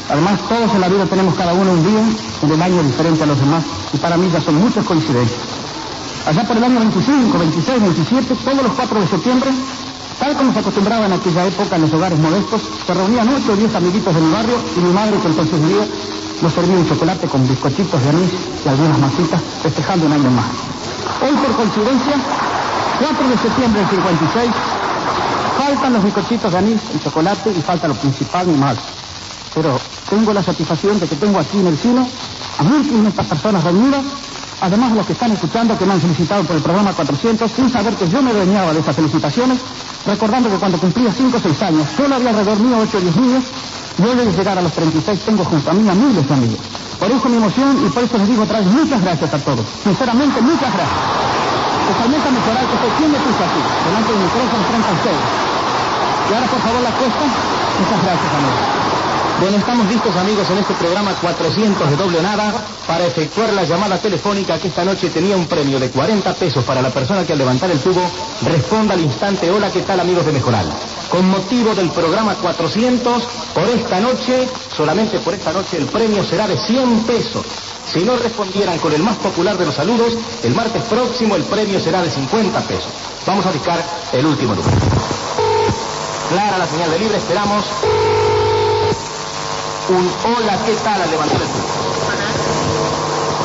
Además, 0.09 0.39
todos 0.49 0.73
en 0.73 0.81
la 0.81 0.89
vida 0.89 1.05
tenemos 1.05 1.35
cada 1.35 1.53
uno 1.53 1.71
un 1.71 1.85
día 1.85 2.01
en 2.41 2.51
el 2.51 2.61
año 2.61 2.81
diferente 2.81 3.23
a 3.23 3.27
los 3.27 3.39
demás 3.39 3.63
y 3.93 3.97
para 3.97 4.17
mí 4.17 4.27
ya 4.33 4.41
son 4.41 4.55
muchas 4.55 4.83
coincidencias. 4.83 5.39
Allá 6.25 6.47
por 6.47 6.57
el 6.57 6.63
año 6.63 6.79
25, 6.79 7.37
26, 7.37 7.81
27, 7.81 8.35
todos 8.43 8.63
los 8.63 8.73
4 8.73 9.01
de 9.01 9.07
septiembre, 9.07 9.51
tal 10.19 10.35
como 10.35 10.51
se 10.51 10.59
acostumbraba 10.59 11.05
en 11.05 11.13
aquella 11.13 11.45
época 11.45 11.75
en 11.75 11.83
los 11.83 11.93
hogares 11.93 12.17
modestos, 12.17 12.61
se 12.87 12.93
reunían 12.93 13.29
8 13.29 13.53
o 13.53 13.55
10 13.55 13.75
amiguitos 13.75 14.15
de 14.15 14.21
mi 14.21 14.31
barrio 14.33 14.55
y 14.75 14.79
mi 14.79 14.91
madre, 14.91 15.17
que 15.21 15.27
entonces 15.27 15.61
vivía, 15.61 15.85
nos 16.41 16.53
servía 16.53 16.77
un 16.77 16.89
chocolate 16.89 17.27
con 17.27 17.47
bizcochitos 17.47 18.01
de 18.01 18.09
anís 18.09 18.31
y 18.65 18.67
algunas 18.67 18.97
masitas, 18.97 19.41
festejando 19.61 20.07
un 20.07 20.13
año 20.13 20.31
más. 20.31 20.45
Hoy, 21.21 21.35
por 21.37 21.55
coincidencia, 21.55 22.15
4 22.97 23.29
de 23.29 23.37
septiembre 23.37 23.81
del 23.81 23.89
56, 23.89 24.51
faltan 25.57 25.93
los 25.93 26.03
bizcochitos 26.03 26.51
de 26.51 26.57
anís, 26.57 26.81
el 26.93 26.99
chocolate 26.99 27.51
y 27.51 27.61
falta 27.61 27.87
lo 27.87 27.93
principal, 27.93 28.47
mi 28.47 28.57
madre. 28.57 28.81
Pero 29.59 29.81
tengo 30.09 30.31
la 30.31 30.41
satisfacción 30.41 30.99
de 31.01 31.09
que 31.09 31.17
tengo 31.17 31.37
aquí 31.37 31.59
en 31.59 31.67
el 31.67 31.77
cine 31.77 31.99
a 32.57 32.63
1.500 32.63 33.27
personas 33.27 33.61
reunidas, 33.65 34.05
además 34.61 34.91
de 34.91 34.95
los 34.95 35.05
que 35.05 35.11
están 35.11 35.33
escuchando 35.33 35.77
que 35.77 35.85
me 35.85 35.91
han 35.91 35.99
felicitado 35.99 36.47
por 36.47 36.55
el 36.55 36.63
programa 36.63 36.95
400, 36.95 37.51
sin 37.51 37.69
saber 37.69 37.97
que 37.97 38.07
yo 38.07 38.21
me 38.21 38.31
dueñaba 38.31 38.73
de 38.73 38.79
esas 38.79 38.95
felicitaciones, 38.95 39.59
recordando 40.05 40.49
que 40.49 40.59
cuando 40.59 40.79
cumplía 40.79 41.11
5 41.11 41.35
o 41.35 41.39
6 41.41 41.61
años, 41.61 41.89
solo 41.97 42.15
había 42.15 42.29
alrededor 42.29 42.57
mío 42.57 42.77
8 42.79 42.97
o 42.97 43.01
10 43.01 43.15
niños, 43.17 43.43
y 43.97 44.01
hoy 44.01 44.15
de 44.15 44.31
llegar 44.31 44.57
a 44.57 44.61
los 44.61 44.73
36 44.73 45.19
tengo 45.25 45.43
junto 45.43 45.71
a 45.71 45.73
mí 45.73 45.89
a 45.89 45.93
miles 45.93 46.25
de 46.25 46.33
amigos. 46.33 46.59
Por 46.97 47.11
eso 47.11 47.27
mi 47.27 47.35
emoción 47.35 47.85
y 47.85 47.89
por 47.89 48.03
eso 48.03 48.17
les 48.17 48.27
digo 48.29 48.43
otra 48.43 48.59
vez 48.59 48.67
muchas 48.71 49.01
gracias 49.01 49.33
a 49.33 49.43
todos. 49.43 49.67
Sinceramente, 49.83 50.39
muchas 50.39 50.71
gracias. 50.71 50.99
Especialmente 51.83 52.27
a 52.29 52.31
mejorar 52.31 52.63
que 52.63 52.77
fue 52.77 52.89
quien 52.95 53.11
me 53.11 53.17
puso 53.19 53.43
aquí, 53.43 53.59
delante 53.83 54.13
del 54.13 54.23
micrófono 54.23 54.63
frente 54.71 54.87
a 54.87 54.93
ustedes. 54.93 55.27
Y 56.29 56.33
ahora, 56.33 56.47
por 56.47 56.59
favor, 56.61 56.81
la 56.81 56.91
cuesta. 56.91 57.25
Muchas 57.79 58.03
gracias, 58.03 58.33
amigos. 58.39 58.88
Bueno, 59.39 59.55
estamos 59.55 59.87
listos 59.87 60.13
amigos 60.17 60.49
en 60.49 60.57
este 60.57 60.73
programa 60.73 61.13
400 61.13 61.89
de 61.89 61.95
doble 61.95 62.21
nada 62.21 62.53
para 62.85 63.05
efectuar 63.05 63.53
la 63.53 63.63
llamada 63.63 63.97
telefónica 63.97 64.59
que 64.59 64.67
esta 64.67 64.83
noche 64.83 65.09
tenía 65.09 65.37
un 65.37 65.47
premio 65.47 65.79
de 65.79 65.89
40 65.89 66.33
pesos 66.33 66.61
para 66.65 66.81
la 66.81 66.89
persona 66.89 67.25
que 67.25 67.31
al 67.31 67.39
levantar 67.39 67.71
el 67.71 67.79
tubo 67.79 68.01
responda 68.43 68.95
al 68.95 68.99
instante 68.99 69.49
hola, 69.49 69.71
¿qué 69.71 69.81
tal 69.83 70.01
amigos 70.01 70.25
de 70.25 70.33
Mejoral? 70.33 70.69
Con 71.09 71.29
motivo 71.29 71.73
del 71.73 71.89
programa 71.89 72.35
400, 72.35 73.23
por 73.53 73.63
esta 73.69 74.01
noche, 74.01 74.45
solamente 74.75 75.19
por 75.19 75.33
esta 75.33 75.53
noche 75.53 75.77
el 75.77 75.85
premio 75.85 76.21
será 76.25 76.45
de 76.45 76.57
100 76.57 77.03
pesos. 77.03 77.45
Si 77.93 78.03
no 78.03 78.17
respondieran 78.17 78.77
con 78.79 78.91
el 78.91 79.01
más 79.01 79.15
popular 79.17 79.57
de 79.57 79.67
los 79.67 79.75
saludos, 79.75 80.17
el 80.43 80.53
martes 80.53 80.83
próximo 80.83 81.37
el 81.37 81.43
premio 81.43 81.79
será 81.79 82.01
de 82.01 82.11
50 82.11 82.59
pesos. 82.61 82.91
Vamos 83.25 83.45
a 83.45 83.51
buscar 83.51 83.81
el 84.11 84.25
último 84.25 84.53
número. 84.53 84.77
Clara 86.29 86.57
la 86.57 86.67
señal 86.67 86.91
de 86.91 86.99
libre, 86.99 87.17
esperamos 87.17 87.63
un 89.89 90.09
hola, 90.23 90.57
¿qué 90.65 90.73
tal 90.83 91.01
al 91.01 91.09
levantar 91.09 91.41
el? 91.41 91.47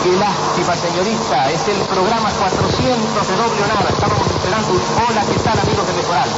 Qué 0.03 0.13
lástima, 0.19 0.77
señorita, 0.77 1.51
es 1.51 1.69
el 1.69 1.81
programa 1.89 2.31
400 2.31 3.29
de 3.29 3.37
doble 3.37 3.63
o 3.63 3.67
nada. 3.67 3.89
Estábamos 3.89 4.27
esperando 4.29 4.73
un 4.73 4.81
hola, 5.01 5.25
¿qué 5.25 5.39
tal, 5.41 5.59
amigos 5.59 5.87
de 5.87 5.93
Mejoral? 5.95 6.29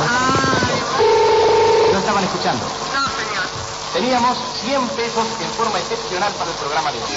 ¿No 1.92 1.98
estaban 1.98 2.22
escuchando? 2.24 2.64
No, 2.94 3.02
señor. 3.18 3.46
Teníamos 3.94 4.38
100 4.62 4.88
pesos 4.90 5.26
en 5.42 5.50
forma 5.58 5.78
excepcional 5.80 6.32
para 6.34 6.50
el 6.50 6.56
programa 6.56 6.92
de 6.92 6.98
hoy. 6.98 7.10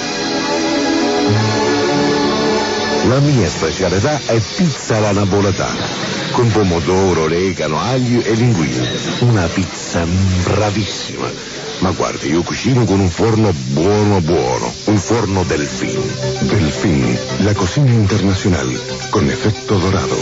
La 3.08 3.20
mia 3.20 3.48
specialità 3.48 4.20
è 4.26 4.40
pizza 4.40 4.96
alla 4.96 5.12
napoletana, 5.12 5.86
con 6.32 6.50
pomodoro, 6.50 7.22
oregano, 7.22 7.80
aglio 7.80 8.22
e 8.22 8.34
linguine. 8.34 8.88
Una 9.20 9.46
pizza 9.46 10.04
bravissima. 10.44 11.69
Ma 11.80 11.92
guardi, 11.92 12.28
io 12.28 12.42
cucino 12.42 12.84
con 12.84 13.00
un 13.00 13.08
forno 13.08 13.50
buono 13.72 14.20
buono, 14.20 14.70
un 14.84 14.98
forno 14.98 15.44
Delfín. 15.44 15.98
Delfín, 16.42 17.18
la 17.38 17.54
cocina 17.54 17.90
internacional, 17.90 18.68
con 19.08 19.26
efecto 19.30 19.78
dorado. 19.78 20.16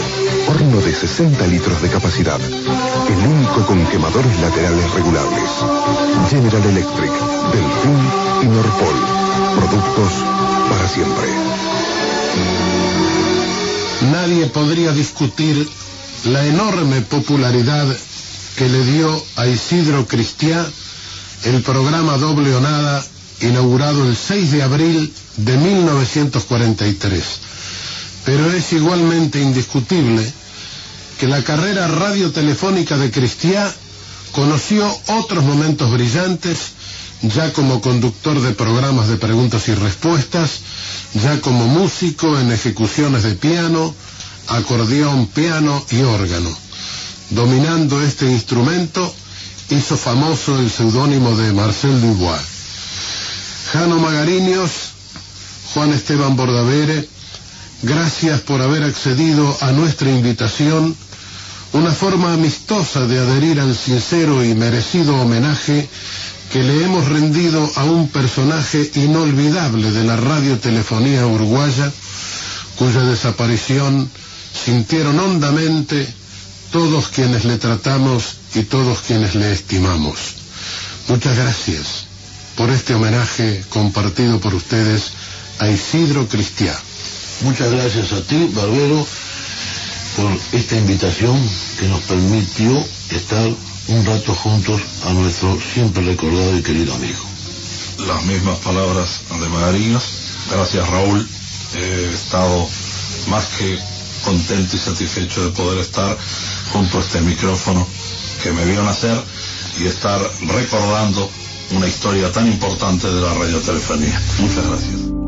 Horno 0.47 0.79
de 0.79 0.93
60 0.93 1.45
litros 1.47 1.81
de 1.81 1.89
capacidad. 1.89 2.39
El 2.39 3.27
único 3.27 3.65
con 3.65 3.85
quemadores 3.87 4.39
laterales 4.39 4.89
regulables. 4.93 5.49
General 6.29 6.63
Electric, 6.63 7.11
Delfín 7.51 7.99
y 8.41 8.45
Norpol. 8.45 8.95
Productos 9.57 10.13
para 10.69 10.87
siempre. 10.87 11.27
Nadie 14.13 14.45
podría 14.47 14.93
discutir 14.93 15.67
la 16.23 16.45
enorme 16.45 17.01
popularidad 17.01 17.85
que 18.55 18.69
le 18.69 18.85
dio 18.85 19.23
a 19.35 19.45
Isidro 19.45 20.07
Cristiá 20.07 20.65
el 21.45 21.61
programa 21.61 22.17
Doble 22.17 22.53
o 22.55 22.61
Nada 22.61 23.03
inaugurado 23.41 24.05
el 24.07 24.15
6 24.15 24.51
de 24.51 24.63
abril 24.63 25.13
de 25.37 25.57
1943. 25.57 27.23
Pero 28.25 28.51
es 28.51 28.73
igualmente 28.73 29.41
indiscutible 29.41 30.21
que 31.19 31.27
la 31.27 31.43
carrera 31.43 31.87
radiotelefónica 31.87 32.97
de 32.97 33.11
Cristiá 33.11 33.73
conoció 34.31 34.85
otros 35.07 35.43
momentos 35.43 35.91
brillantes 35.91 36.57
ya 37.21 37.51
como 37.51 37.81
conductor 37.81 38.39
de 38.41 38.53
programas 38.53 39.09
de 39.09 39.17
preguntas 39.17 39.67
y 39.67 39.73
respuestas, 39.75 40.59
ya 41.21 41.41
como 41.41 41.67
músico 41.67 42.39
en 42.39 42.51
ejecuciones 42.51 43.23
de 43.23 43.35
piano, 43.35 43.93
acordeón, 44.47 45.27
piano 45.27 45.83
y 45.91 46.01
órgano. 46.01 46.49
Dominando 47.31 48.01
este 48.01 48.31
instrumento, 48.31 49.13
hizo 49.69 49.97
famoso 49.97 50.59
el 50.59 50.69
seudónimo 50.69 51.35
de 51.35 51.53
Marcel 51.53 52.01
Dubois. 52.01 52.41
Jano 53.71 53.99
Magariños, 53.99 54.71
Juan 55.73 55.93
Esteban 55.93 56.35
Bordavere, 56.35 57.07
gracias 57.83 58.41
por 58.41 58.61
haber 58.61 58.83
accedido 58.83 59.55
a 59.61 59.71
nuestra 59.71 60.09
invitación, 60.09 60.95
una 61.73 61.91
forma 61.91 62.33
amistosa 62.33 63.05
de 63.05 63.19
adherir 63.19 63.59
al 63.59 63.75
sincero 63.75 64.43
y 64.43 64.55
merecido 64.55 65.15
homenaje 65.21 65.87
que 66.51 66.63
le 66.63 66.83
hemos 66.83 67.07
rendido 67.07 67.69
a 67.75 67.83
un 67.83 68.07
personaje 68.09 68.89
inolvidable 68.95 69.91
de 69.91 70.03
la 70.03 70.15
radiotelefonía 70.17 71.27
uruguaya, 71.27 71.91
cuya 72.75 73.01
desaparición 73.03 74.09
sintieron 74.65 75.19
hondamente 75.19 76.07
todos 76.71 77.09
quienes 77.09 77.45
le 77.45 77.57
tratamos 77.57 78.38
y 78.55 78.63
todos 78.63 79.01
quienes 79.01 79.35
le 79.35 79.51
estimamos. 79.51 80.35
Muchas 81.07 81.37
gracias 81.37 82.05
por 82.55 82.69
este 82.69 82.93
homenaje 82.93 83.63
compartido 83.69 84.39
por 84.39 84.53
ustedes 84.53 85.11
a 85.59 85.67
Isidro 85.69 86.27
Cristiá. 86.27 86.77
Muchas 87.41 87.71
gracias 87.71 88.11
a 88.11 88.21
ti, 88.21 88.49
Barbero, 88.53 89.05
por 90.17 90.31
esta 90.51 90.75
invitación 90.75 91.39
que 91.79 91.87
nos 91.87 92.01
permitió 92.01 92.77
estar 93.11 93.49
un 93.87 94.05
rato 94.05 94.35
juntos 94.35 94.81
a 95.05 95.13
nuestro 95.13 95.57
siempre 95.73 96.03
recordado 96.03 96.57
y 96.57 96.61
querido 96.61 96.93
amigo. 96.93 97.19
Las 98.07 98.23
mismas 98.25 98.57
palabras 98.59 99.21
de 99.29 99.49
Magariños. 99.49 100.03
Gracias 100.51 100.87
Raúl. 100.89 101.27
He 101.75 102.13
estado 102.13 102.67
más 103.29 103.45
que 103.57 103.79
contento 104.23 104.75
y 104.75 104.79
satisfecho 104.79 105.45
de 105.45 105.51
poder 105.51 105.79
estar 105.79 106.17
junto 106.73 106.97
a 106.97 107.01
este 107.01 107.21
micrófono 107.21 107.87
que 108.41 108.51
me 108.51 108.65
vio 108.65 108.81
nacer 108.83 109.17
y 109.79 109.87
estar 109.87 110.19
recordando 110.41 111.29
una 111.71 111.87
historia 111.87 112.31
tan 112.31 112.47
importante 112.47 113.07
de 113.07 113.21
la 113.21 113.33
radiotelefonía. 113.33 114.21
Muchas 114.39 114.67
gracias. 114.67 115.19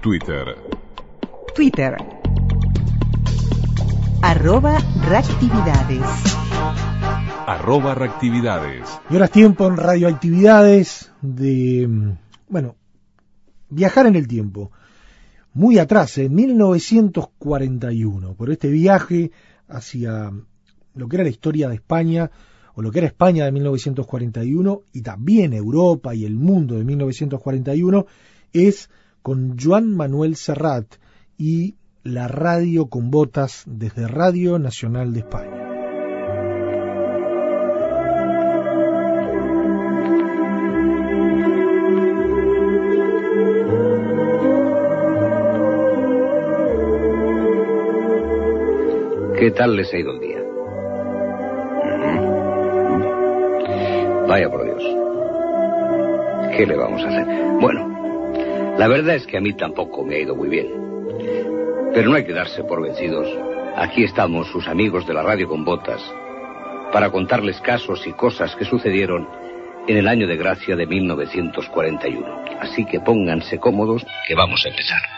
Twitter. 0.00 0.56
Twitter 1.54 2.17
Arroba 4.20 4.78
reactividades. 5.06 6.02
Arroba 7.46 7.94
reactividades. 7.94 8.88
Y 9.08 9.12
ahora 9.12 9.26
es 9.26 9.30
tiempo 9.30 9.68
en 9.68 9.76
radioactividades 9.76 11.12
de, 11.22 11.86
mm, 11.88 12.18
bueno, 12.48 12.74
viajar 13.70 14.06
en 14.06 14.16
el 14.16 14.26
tiempo. 14.26 14.72
Muy 15.54 15.78
atrás, 15.78 16.18
en 16.18 16.34
1941, 16.34 18.34
por 18.34 18.50
este 18.50 18.68
viaje 18.68 19.30
hacia 19.68 20.32
lo 20.94 21.08
que 21.08 21.16
era 21.16 21.22
la 21.22 21.30
historia 21.30 21.68
de 21.68 21.76
España, 21.76 22.28
o 22.74 22.82
lo 22.82 22.90
que 22.90 22.98
era 22.98 23.06
España 23.06 23.44
de 23.44 23.52
1941, 23.52 24.82
y 24.92 25.02
también 25.02 25.52
Europa 25.52 26.12
y 26.12 26.24
el 26.24 26.34
mundo 26.34 26.74
de 26.74 26.84
1941, 26.84 28.06
es 28.52 28.90
con 29.22 29.56
Joan 29.56 29.96
Manuel 29.96 30.34
Serrat 30.34 30.96
y 31.36 31.77
la 32.02 32.28
radio 32.28 32.86
con 32.86 33.10
botas 33.10 33.64
desde 33.66 34.06
Radio 34.06 34.58
Nacional 34.58 35.12
de 35.12 35.20
España. 35.20 35.64
¿Qué 49.38 49.50
tal 49.52 49.76
les 49.76 49.92
ha 49.92 49.98
ido 49.98 50.12
el 50.12 50.20
día? 50.20 50.42
Vaya 54.26 54.50
por 54.50 54.64
Dios. 54.64 54.82
¿Qué 56.56 56.66
le 56.66 56.76
vamos 56.76 57.02
a 57.02 57.08
hacer? 57.08 57.26
Bueno, 57.60 58.74
la 58.78 58.88
verdad 58.88 59.14
es 59.14 59.26
que 59.26 59.36
a 59.36 59.40
mí 59.40 59.52
tampoco 59.54 60.04
me 60.04 60.16
ha 60.16 60.20
ido 60.20 60.34
muy 60.34 60.48
bien. 60.48 60.87
Pero 61.94 62.10
no 62.10 62.16
hay 62.16 62.24
que 62.24 62.32
darse 62.32 62.64
por 62.64 62.82
vencidos. 62.82 63.28
Aquí 63.76 64.04
estamos, 64.04 64.48
sus 64.48 64.68
amigos 64.68 65.06
de 65.06 65.14
la 65.14 65.22
radio 65.22 65.48
con 65.48 65.64
botas, 65.64 66.02
para 66.92 67.10
contarles 67.10 67.60
casos 67.60 68.06
y 68.06 68.12
cosas 68.12 68.54
que 68.56 68.64
sucedieron 68.64 69.28
en 69.86 69.96
el 69.96 70.08
año 70.08 70.26
de 70.26 70.36
gracia 70.36 70.76
de 70.76 70.86
1941. 70.86 72.44
Así 72.60 72.84
que 72.84 73.00
pónganse 73.00 73.58
cómodos, 73.58 74.04
que 74.26 74.34
vamos 74.34 74.64
a 74.64 74.68
empezar. 74.68 75.17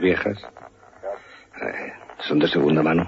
Viejas 0.00 0.38
eh, 1.62 1.92
son 2.20 2.38
de 2.38 2.48
segunda 2.48 2.82
mano. 2.82 3.06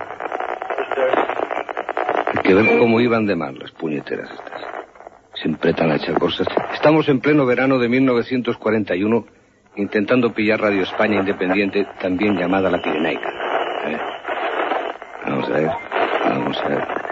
Hay 2.35 2.43
que 2.43 2.55
ver 2.55 2.79
cómo 2.79 3.01
iban 3.01 3.27
de 3.27 3.37
mal 3.37 3.59
las 3.59 3.71
puñeteras 3.73 4.31
estas. 4.31 4.63
Siempre 5.35 5.73
tan 5.73 5.91
achacosas. 5.93 6.49
Estamos 6.75 7.09
en 7.09 7.21
pleno 7.21 7.47
verano 7.47 7.79
de 7.79 7.89
1941 7.89 9.27
intentando 9.77 10.33
pillar 10.35 10.61
Radio 10.61 10.83
España 10.83 11.21
Independiente, 11.21 11.87
también 12.01 12.37
llamada 12.37 12.71
La 12.71 12.83
Pirenaica. 12.83 13.29
Eh, 13.87 13.99
Vamos 15.25 15.49
a 15.51 15.53
ver, 15.53 15.71
vamos 16.25 16.59
a 16.63 16.69
ver. 16.69 17.08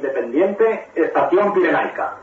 Independiente, 0.00 0.88
Estación 0.94 1.52
Pirenaica. 1.52 2.16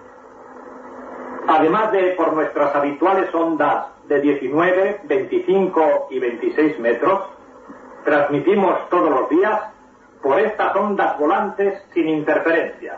Además 1.47 1.91
de 1.91 2.15
por 2.17 2.33
nuestras 2.33 2.75
habituales 2.75 3.33
ondas 3.35 3.85
de 4.07 4.19
19, 4.19 5.01
25 5.03 6.07
y 6.09 6.17
26 6.17 6.79
metros, 6.79 7.21
transmitimos 8.03 8.89
todos 8.89 9.11
los 9.11 9.29
días 9.29 9.61
por 10.23 10.39
estas 10.39 10.75
ondas 10.75 11.19
volantes 11.19 11.79
sin 11.93 12.09
interferencias. 12.09 12.97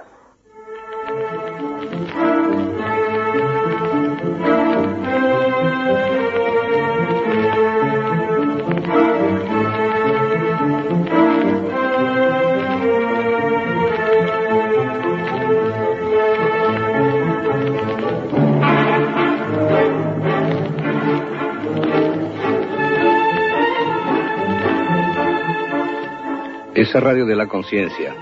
Esa 26.80 27.02
radio 27.02 27.26
de 27.26 27.36
la 27.36 27.48
conciencia, 27.48 28.16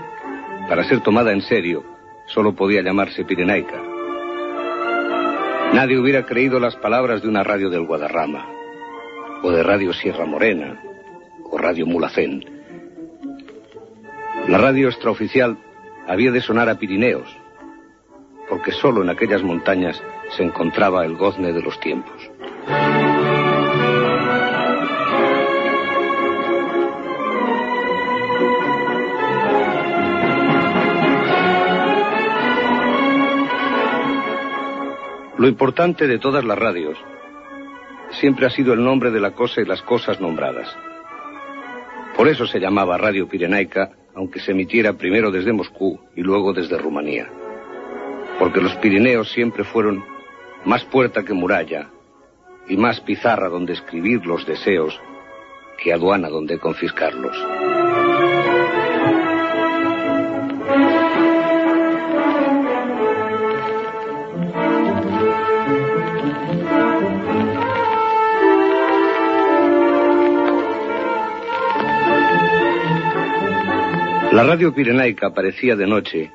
para 0.68 0.82
ser 0.82 1.00
tomada 1.00 1.32
en 1.32 1.42
serio, 1.42 1.84
solo 2.26 2.56
podía 2.56 2.82
llamarse 2.82 3.24
Pirenaica. 3.24 3.80
Nadie 5.74 5.96
hubiera 5.96 6.26
creído 6.26 6.58
las 6.58 6.74
palabras 6.74 7.22
de 7.22 7.28
una 7.28 7.44
radio 7.44 7.70
del 7.70 7.86
Guadarrama, 7.86 8.48
o 9.44 9.52
de 9.52 9.62
Radio 9.62 9.92
Sierra 9.92 10.26
Morena, 10.26 10.82
o 11.48 11.56
Radio 11.56 11.86
Mulacén. 11.86 12.44
La 14.48 14.58
radio 14.58 14.88
extraoficial 14.88 15.56
había 16.08 16.32
de 16.32 16.40
sonar 16.40 16.68
a 16.68 16.80
Pirineos, 16.80 17.28
porque 18.48 18.72
solo 18.72 19.04
en 19.04 19.10
aquellas 19.10 19.44
montañas 19.44 20.02
se 20.36 20.42
encontraba 20.42 21.04
el 21.04 21.14
gozne 21.14 21.52
de 21.52 21.62
los 21.62 21.78
tiempos. 21.78 22.28
Lo 35.38 35.46
importante 35.46 36.08
de 36.08 36.18
todas 36.18 36.44
las 36.44 36.58
radios 36.58 36.98
siempre 38.10 38.46
ha 38.46 38.50
sido 38.50 38.72
el 38.72 38.82
nombre 38.82 39.12
de 39.12 39.20
la 39.20 39.30
cosa 39.30 39.60
y 39.60 39.64
las 39.64 39.82
cosas 39.82 40.20
nombradas. 40.20 40.68
Por 42.16 42.26
eso 42.26 42.44
se 42.44 42.58
llamaba 42.58 42.98
Radio 42.98 43.28
Pirenaica, 43.28 43.92
aunque 44.16 44.40
se 44.40 44.50
emitiera 44.50 44.94
primero 44.94 45.30
desde 45.30 45.52
Moscú 45.52 46.00
y 46.16 46.22
luego 46.22 46.52
desde 46.52 46.76
Rumanía. 46.76 47.30
Porque 48.40 48.60
los 48.60 48.74
Pirineos 48.76 49.30
siempre 49.30 49.62
fueron 49.62 50.04
más 50.64 50.84
puerta 50.84 51.24
que 51.24 51.34
muralla 51.34 51.88
y 52.68 52.76
más 52.76 53.00
pizarra 53.00 53.48
donde 53.48 53.74
escribir 53.74 54.26
los 54.26 54.44
deseos 54.44 55.00
que 55.80 55.92
aduana 55.92 56.28
donde 56.28 56.58
confiscarlos. 56.58 57.36
La 74.38 74.44
radio 74.44 74.72
pirenaica 74.72 75.26
aparecía 75.26 75.74
de 75.74 75.84
noche 75.84 76.30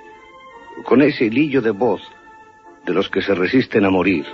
con 0.83 1.01
ese 1.01 1.23
hilillo 1.23 1.61
de 1.61 1.71
voz 1.71 2.01
de 2.85 2.93
los 2.93 3.07
que 3.07 3.21
se 3.21 3.33
resisten 3.33 3.85
a 3.85 3.89
morir, 3.89 4.25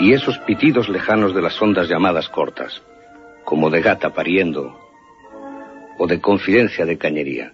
y 0.00 0.12
esos 0.12 0.36
pitidos 0.38 0.88
lejanos 0.88 1.36
de 1.36 1.40
las 1.40 1.62
ondas 1.62 1.88
llamadas 1.88 2.28
cortas, 2.28 2.82
como 3.44 3.70
de 3.70 3.80
gata 3.80 4.12
pariendo 4.12 4.76
o 5.98 6.08
de 6.08 6.20
confidencia 6.20 6.84
de 6.84 6.98
cañería. 6.98 7.52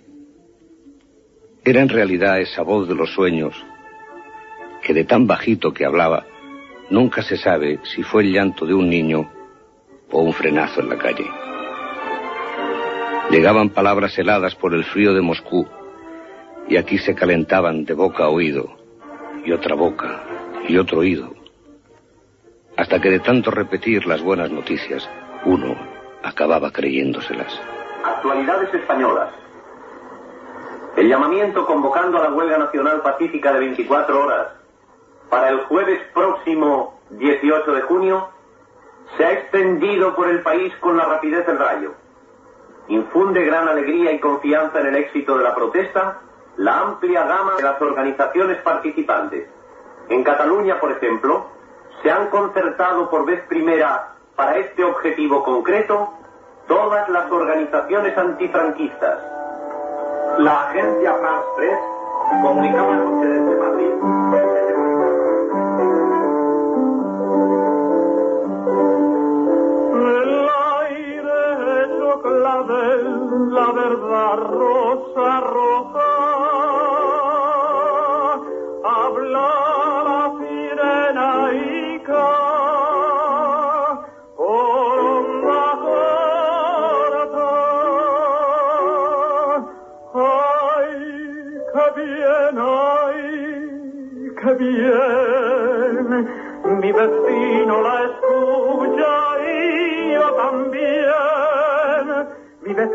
Era 1.67 1.83
en 1.83 1.91
realidad 1.91 2.41
esa 2.41 2.63
voz 2.63 2.89
de 2.89 2.95
los 2.95 3.13
sueños 3.13 3.55
que 4.83 4.95
de 4.95 5.05
tan 5.05 5.27
bajito 5.27 5.75
que 5.75 5.85
hablaba, 5.85 6.25
nunca 6.89 7.21
se 7.21 7.37
sabe 7.37 7.79
si 7.83 8.03
fue 8.03 8.23
el 8.23 8.33
llanto 8.33 8.65
de 8.65 8.73
un 8.73 8.89
niño 8.89 9.31
o 10.11 10.23
un 10.23 10.33
frenazo 10.33 10.81
en 10.81 10.89
la 10.89 10.97
calle. 10.97 11.54
Llegaban 13.31 13.71
palabras 13.71 14.17
heladas 14.19 14.55
por 14.55 14.75
el 14.75 14.85
frío 14.85 15.15
de 15.15 15.21
Moscú 15.21 15.67
y 16.69 16.77
aquí 16.77 16.99
se 16.99 17.15
calentaban 17.15 17.85
de 17.85 17.95
boca 17.95 18.25
a 18.25 18.29
oído 18.29 18.77
y 19.45 19.53
otra 19.53 19.75
boca 19.75 20.23
y 20.69 20.79
otro 20.79 21.01
oído, 21.01 21.35
hasta 22.77 23.01
que 23.01 23.11
de 23.11 23.21
tanto 23.21 23.51
repetir 23.51 24.07
las 24.07 24.23
buenas 24.23 24.51
noticias, 24.51 25.09
uno 25.45 25.77
acababa 26.23 26.71
creyéndoselas. 26.71 27.61
Actualidades 28.05 28.73
españolas. 28.73 29.31
El 30.97 31.09
llamamiento 31.09 31.67
convocando 31.67 32.19
a 32.19 32.29
la 32.29 32.35
huelga 32.35 32.57
nacional 32.57 33.03
pacífica 33.03 33.53
de 33.53 33.59
24 33.61 34.25
horas 34.25 34.47
para 35.29 35.49
el 35.49 35.61
jueves 35.65 36.01
próximo 36.15 37.01
18 37.11 37.73
de 37.73 37.81
junio 37.83 38.29
se 39.17 39.25
ha 39.25 39.33
extendido 39.33 40.15
por 40.15 40.29
el 40.29 40.43
país 40.43 40.73
con 40.77 40.97
la 40.97 41.05
rapidez 41.05 41.47
del 41.47 41.59
rayo. 41.59 41.95
Infunde 42.89 43.45
gran 43.45 43.69
alegría 43.69 44.13
y 44.13 44.21
confianza 44.21 44.81
en 44.81 44.87
el 44.89 44.97
éxito 44.97 45.39
de 45.39 45.45
la 45.45 45.55
protesta 45.55 46.21
la 46.57 46.81
amplia 46.81 47.25
gama 47.25 47.55
de 47.57 47.63
las 47.63 47.81
organizaciones 47.81 48.59
participantes. 48.63 49.49
En 50.09 50.23
Cataluña, 50.23 50.79
por 50.79 50.93
ejemplo, 50.93 51.47
se 52.03 52.11
han 52.11 52.29
concertado 52.29 53.09
por 53.11 53.25
vez 53.25 53.41
primera 53.49 54.15
para 54.37 54.59
este 54.59 54.85
objetivo 54.85 55.43
concreto 55.43 56.13
todas 56.69 57.09
las 57.09 57.31
organizaciones 57.31 58.17
antifranquistas. 58.17 59.19
La 60.39 60.69
agencia 60.69 61.15
France 61.15 61.47
Press 61.57 61.79
comunicaba 62.43 62.95
anoche 62.95 63.27
desde 63.27 63.57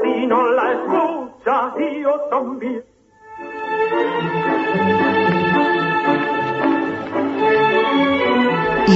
vecino 0.01 0.51
la 0.51 0.71
escucha 0.73 1.73
y 1.79 2.01
yo 2.01 2.19
también. 2.29 2.83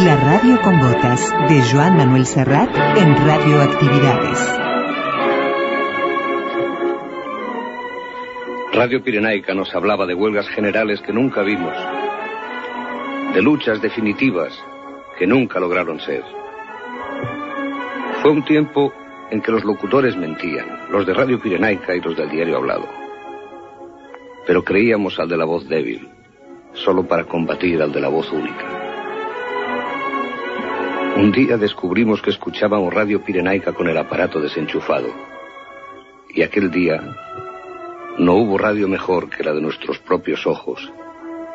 La 0.05 0.15
radio 0.17 0.61
con 0.61 0.79
botas 0.79 1.31
de 1.49 1.61
Joan 1.71 1.97
Manuel 1.97 2.25
Serrat 2.25 2.69
en 2.97 3.15
Radioactividades. 3.27 4.59
Radio 8.73 9.03
Pirenaica 9.03 9.53
nos 9.53 9.73
hablaba 9.75 10.07
de 10.07 10.15
huelgas 10.15 10.47
generales 10.49 10.99
que 11.01 11.13
nunca 11.13 11.43
vimos, 11.43 11.77
de 13.33 13.41
luchas 13.41 13.81
definitivas 13.81 14.51
que 15.17 15.27
nunca 15.27 15.59
lograron 15.59 15.99
ser. 15.99 16.23
Fue 18.23 18.31
un 18.31 18.43
tiempo 18.43 18.91
en 19.33 19.41
que 19.41 19.51
los 19.51 19.63
locutores 19.63 20.15
mentían, 20.15 20.67
los 20.91 21.07
de 21.07 21.13
Radio 21.15 21.41
Pirenaica 21.41 21.95
y 21.95 22.01
los 22.01 22.15
del 22.15 22.29
diario 22.29 22.57
hablado. 22.57 22.87
Pero 24.45 24.63
creíamos 24.63 25.17
al 25.17 25.27
de 25.27 25.37
la 25.37 25.45
voz 25.45 25.67
débil, 25.67 26.07
solo 26.73 27.07
para 27.07 27.23
combatir 27.23 27.81
al 27.81 27.91
de 27.91 27.99
la 27.99 28.09
voz 28.09 28.31
única. 28.31 28.63
Un 31.17 31.31
día 31.31 31.57
descubrimos 31.57 32.21
que 32.21 32.29
escuchábamos 32.29 32.93
Radio 32.93 33.23
Pirenaica 33.23 33.73
con 33.73 33.87
el 33.87 33.97
aparato 33.97 34.39
desenchufado. 34.39 35.07
Y 36.29 36.43
aquel 36.43 36.69
día 36.69 37.01
no 38.19 38.33
hubo 38.35 38.59
radio 38.59 38.87
mejor 38.87 39.31
que 39.31 39.43
la 39.43 39.53
de 39.53 39.61
nuestros 39.61 39.97
propios 39.97 40.45
ojos 40.45 40.91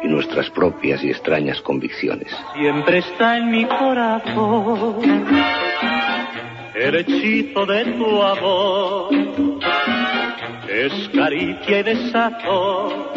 y 0.02 0.08
nuestras 0.08 0.50
propias 0.50 1.04
y 1.04 1.10
extrañas 1.10 1.60
convicciones. 1.60 2.36
Siempre 2.54 2.98
está 2.98 3.36
en 3.36 3.52
mi 3.52 3.64
corazón 3.66 4.96
el 6.80 6.94
hechizo 6.94 7.66
de 7.66 7.84
tu 7.84 8.22
amor. 8.22 9.08
Es 10.68 11.08
caricia 11.14 11.80
y 11.80 11.82
desato, 11.82 13.12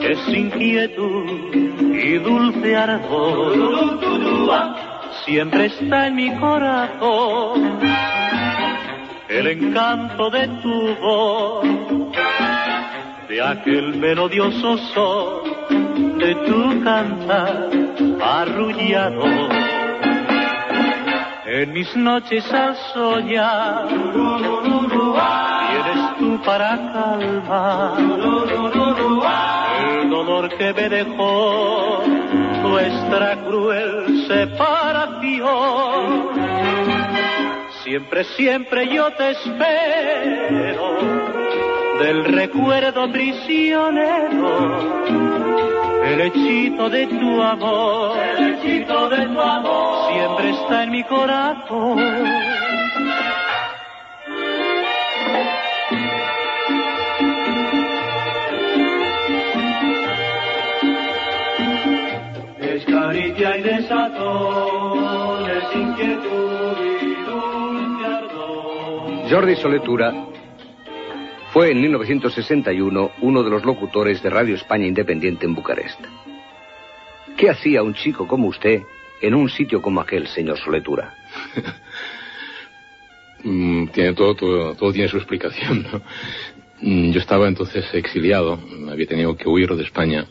es 0.00 0.28
inquietud 0.28 1.54
y 1.54 2.18
dulce 2.18 2.76
ardor. 2.76 4.00
Siempre 5.24 5.66
está 5.66 6.08
en 6.08 6.16
mi 6.16 6.34
corazón 6.36 7.80
el 9.28 9.46
encanto 9.48 10.30
de 10.30 10.46
tu 10.62 10.94
voz, 11.00 11.64
de 13.28 13.42
aquel 13.42 13.96
melodioso 13.96 14.78
son 14.94 16.18
de 16.18 16.34
tu 16.46 16.84
cantar 16.84 17.70
arrullado. 18.22 19.63
En 21.56 21.72
mis 21.72 21.94
noches 21.94 22.44
al 22.52 22.74
soñar, 22.92 23.86
vienes 23.86 24.18
tú 26.18 26.42
para 26.44 26.76
calmar 26.92 28.00
el 28.00 30.10
dolor 30.10 30.48
que 30.58 30.72
me 30.72 30.88
dejó 30.88 32.02
nuestra 32.60 33.36
cruel 33.44 34.26
separación. 34.26 36.30
Siempre, 37.84 38.24
siempre 38.24 38.92
yo 38.92 39.12
te 39.12 39.30
espero 39.30 40.98
del 42.00 42.24
recuerdo 42.24 43.08
prisionero, 43.12 44.90
el 46.06 46.20
hechizo 46.20 46.90
de 46.90 47.06
tu 47.06 47.42
amor, 47.42 48.18
el 48.18 48.54
hechizo 48.54 49.08
de 49.08 49.26
tu 49.26 49.40
amor, 49.40 50.12
siempre 50.12 50.50
está 50.50 50.84
en 50.84 50.90
mi 50.90 51.04
corazón. 51.04 51.98
Es 62.60 62.84
caricia 62.84 63.56
y 63.56 63.62
desatón, 63.62 65.50
es 65.50 65.76
inquietud 65.76 66.76
y 66.82 67.14
dulce 67.24 68.06
ardor. 68.06 69.30
Jordi 69.30 69.56
Soletura 69.56 70.12
fue 71.54 71.70
en 71.70 71.80
1961 71.80 73.12
uno 73.20 73.42
de 73.44 73.48
los 73.48 73.64
locutores 73.64 74.20
de 74.24 74.28
Radio 74.28 74.56
España 74.56 74.88
Independiente 74.88 75.46
en 75.46 75.54
Bucarest. 75.54 76.00
¿Qué 77.36 77.48
hacía 77.48 77.80
un 77.84 77.94
chico 77.94 78.26
como 78.26 78.48
usted 78.48 78.82
en 79.22 79.36
un 79.36 79.48
sitio 79.48 79.80
como 79.80 80.00
aquel, 80.00 80.26
señor 80.26 80.58
Soletura? 80.58 81.14
Mm, 83.46 83.88
tiene 83.88 84.14
todo, 84.14 84.34
todo, 84.34 84.74
todo 84.74 84.90
tiene 84.90 85.06
su 85.06 85.18
explicación. 85.18 85.82
¿no? 85.92 86.00
Mm, 86.80 87.10
Yo 87.10 87.20
estaba 87.20 87.46
entonces 87.46 87.84
exiliado, 87.92 88.58
había 88.90 89.06
tenido 89.06 89.36
que 89.36 89.46
huir 89.46 89.68
de 89.76 89.82
España 89.82 90.24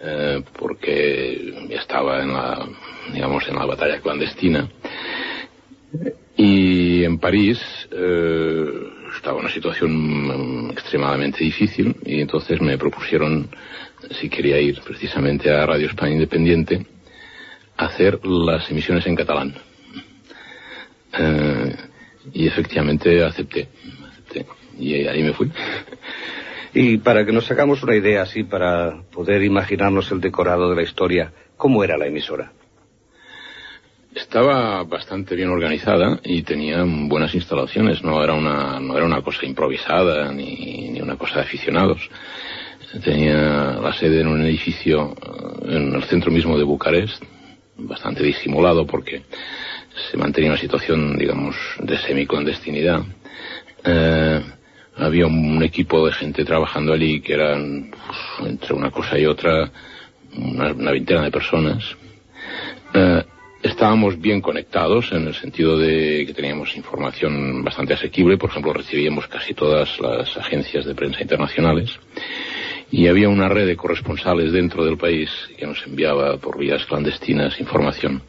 eh, 0.00 0.42
porque 0.58 1.68
estaba 1.70 2.20
en 2.24 2.32
la, 2.32 2.66
digamos, 3.12 3.46
en 3.46 3.54
la 3.54 3.66
batalla 3.66 4.00
clandestina. 4.00 4.68
Y 6.36 7.04
en 7.04 7.20
París 7.20 7.60
eh, 7.92 8.79
una 9.34 9.50
situación 9.50 10.66
mm, 10.66 10.70
extremadamente 10.70 11.44
difícil 11.44 11.96
y 12.04 12.20
entonces 12.20 12.60
me 12.60 12.78
propusieron 12.78 13.48
si 14.20 14.28
quería 14.28 14.58
ir 14.58 14.80
precisamente 14.82 15.50
a 15.50 15.66
Radio 15.66 15.88
España 15.88 16.12
Independiente 16.12 16.86
hacer 17.76 18.24
las 18.24 18.70
emisiones 18.70 19.06
en 19.06 19.16
catalán. 19.16 19.54
Eh, 21.18 21.76
y 22.32 22.46
efectivamente 22.46 23.24
acepté. 23.24 23.68
Y 24.78 25.06
ahí 25.06 25.22
me 25.22 25.32
fui. 25.32 25.50
Y 26.72 26.98
para 26.98 27.26
que 27.26 27.32
nos 27.32 27.50
hagamos 27.50 27.82
una 27.82 27.96
idea 27.96 28.22
así, 28.22 28.44
para 28.44 29.02
poder 29.12 29.42
imaginarnos 29.42 30.10
el 30.12 30.20
decorado 30.20 30.70
de 30.70 30.76
la 30.76 30.82
historia, 30.82 31.32
¿cómo 31.56 31.82
era 31.82 31.98
la 31.98 32.06
emisora? 32.06 32.52
Estaba 34.14 34.82
bastante 34.84 35.36
bien 35.36 35.48
organizada 35.48 36.20
y 36.24 36.42
tenía 36.42 36.84
buenas 36.84 37.34
instalaciones. 37.34 38.02
No 38.02 38.22
era 38.22 38.34
una, 38.34 38.80
no 38.80 38.96
era 38.96 39.06
una 39.06 39.22
cosa 39.22 39.46
improvisada 39.46 40.32
ni, 40.32 40.90
ni 40.90 41.00
una 41.00 41.16
cosa 41.16 41.36
de 41.36 41.42
aficionados. 41.42 42.10
Tenía 43.04 43.78
la 43.80 43.92
sede 43.92 44.20
en 44.20 44.26
un 44.26 44.44
edificio 44.44 45.14
eh, 45.14 45.76
en 45.76 45.94
el 45.94 46.02
centro 46.04 46.30
mismo 46.32 46.58
de 46.58 46.64
Bucarest, 46.64 47.22
bastante 47.76 48.22
disimulado 48.24 48.84
porque 48.86 49.22
se 50.10 50.16
mantenía 50.16 50.50
una 50.50 50.60
situación, 50.60 51.16
digamos, 51.16 51.56
de 51.78 51.98
semiclandestinidad. 51.98 53.02
Eh, 53.84 54.42
había 54.96 55.26
un 55.26 55.62
equipo 55.62 56.04
de 56.04 56.12
gente 56.12 56.44
trabajando 56.44 56.92
allí 56.92 57.20
que 57.20 57.34
eran, 57.34 57.90
pues, 57.90 58.50
entre 58.50 58.74
una 58.74 58.90
cosa 58.90 59.18
y 59.18 59.26
otra, 59.26 59.70
una, 60.36 60.72
una 60.72 60.90
veintena 60.90 61.22
de 61.22 61.30
personas. 61.30 61.84
Eh, 62.92 63.22
estábamos 63.62 64.18
bien 64.18 64.40
conectados 64.40 65.12
en 65.12 65.26
el 65.26 65.34
sentido 65.34 65.78
de 65.78 66.24
que 66.26 66.34
teníamos 66.34 66.76
información 66.76 67.62
bastante 67.62 67.94
asequible. 67.94 68.38
Por 68.38 68.50
ejemplo, 68.50 68.72
recibíamos 68.72 69.26
casi 69.28 69.54
todas 69.54 69.98
las 70.00 70.36
agencias 70.36 70.84
de 70.84 70.94
prensa 70.94 71.20
internacionales. 71.20 71.90
Y 72.90 73.06
había 73.06 73.28
una 73.28 73.48
red 73.48 73.66
de 73.66 73.76
corresponsales 73.76 74.52
dentro 74.52 74.84
del 74.84 74.96
país 74.96 75.30
que 75.56 75.66
nos 75.66 75.86
enviaba 75.86 76.38
por 76.38 76.58
vías 76.58 76.84
clandestinas 76.86 77.60
información. 77.60 78.22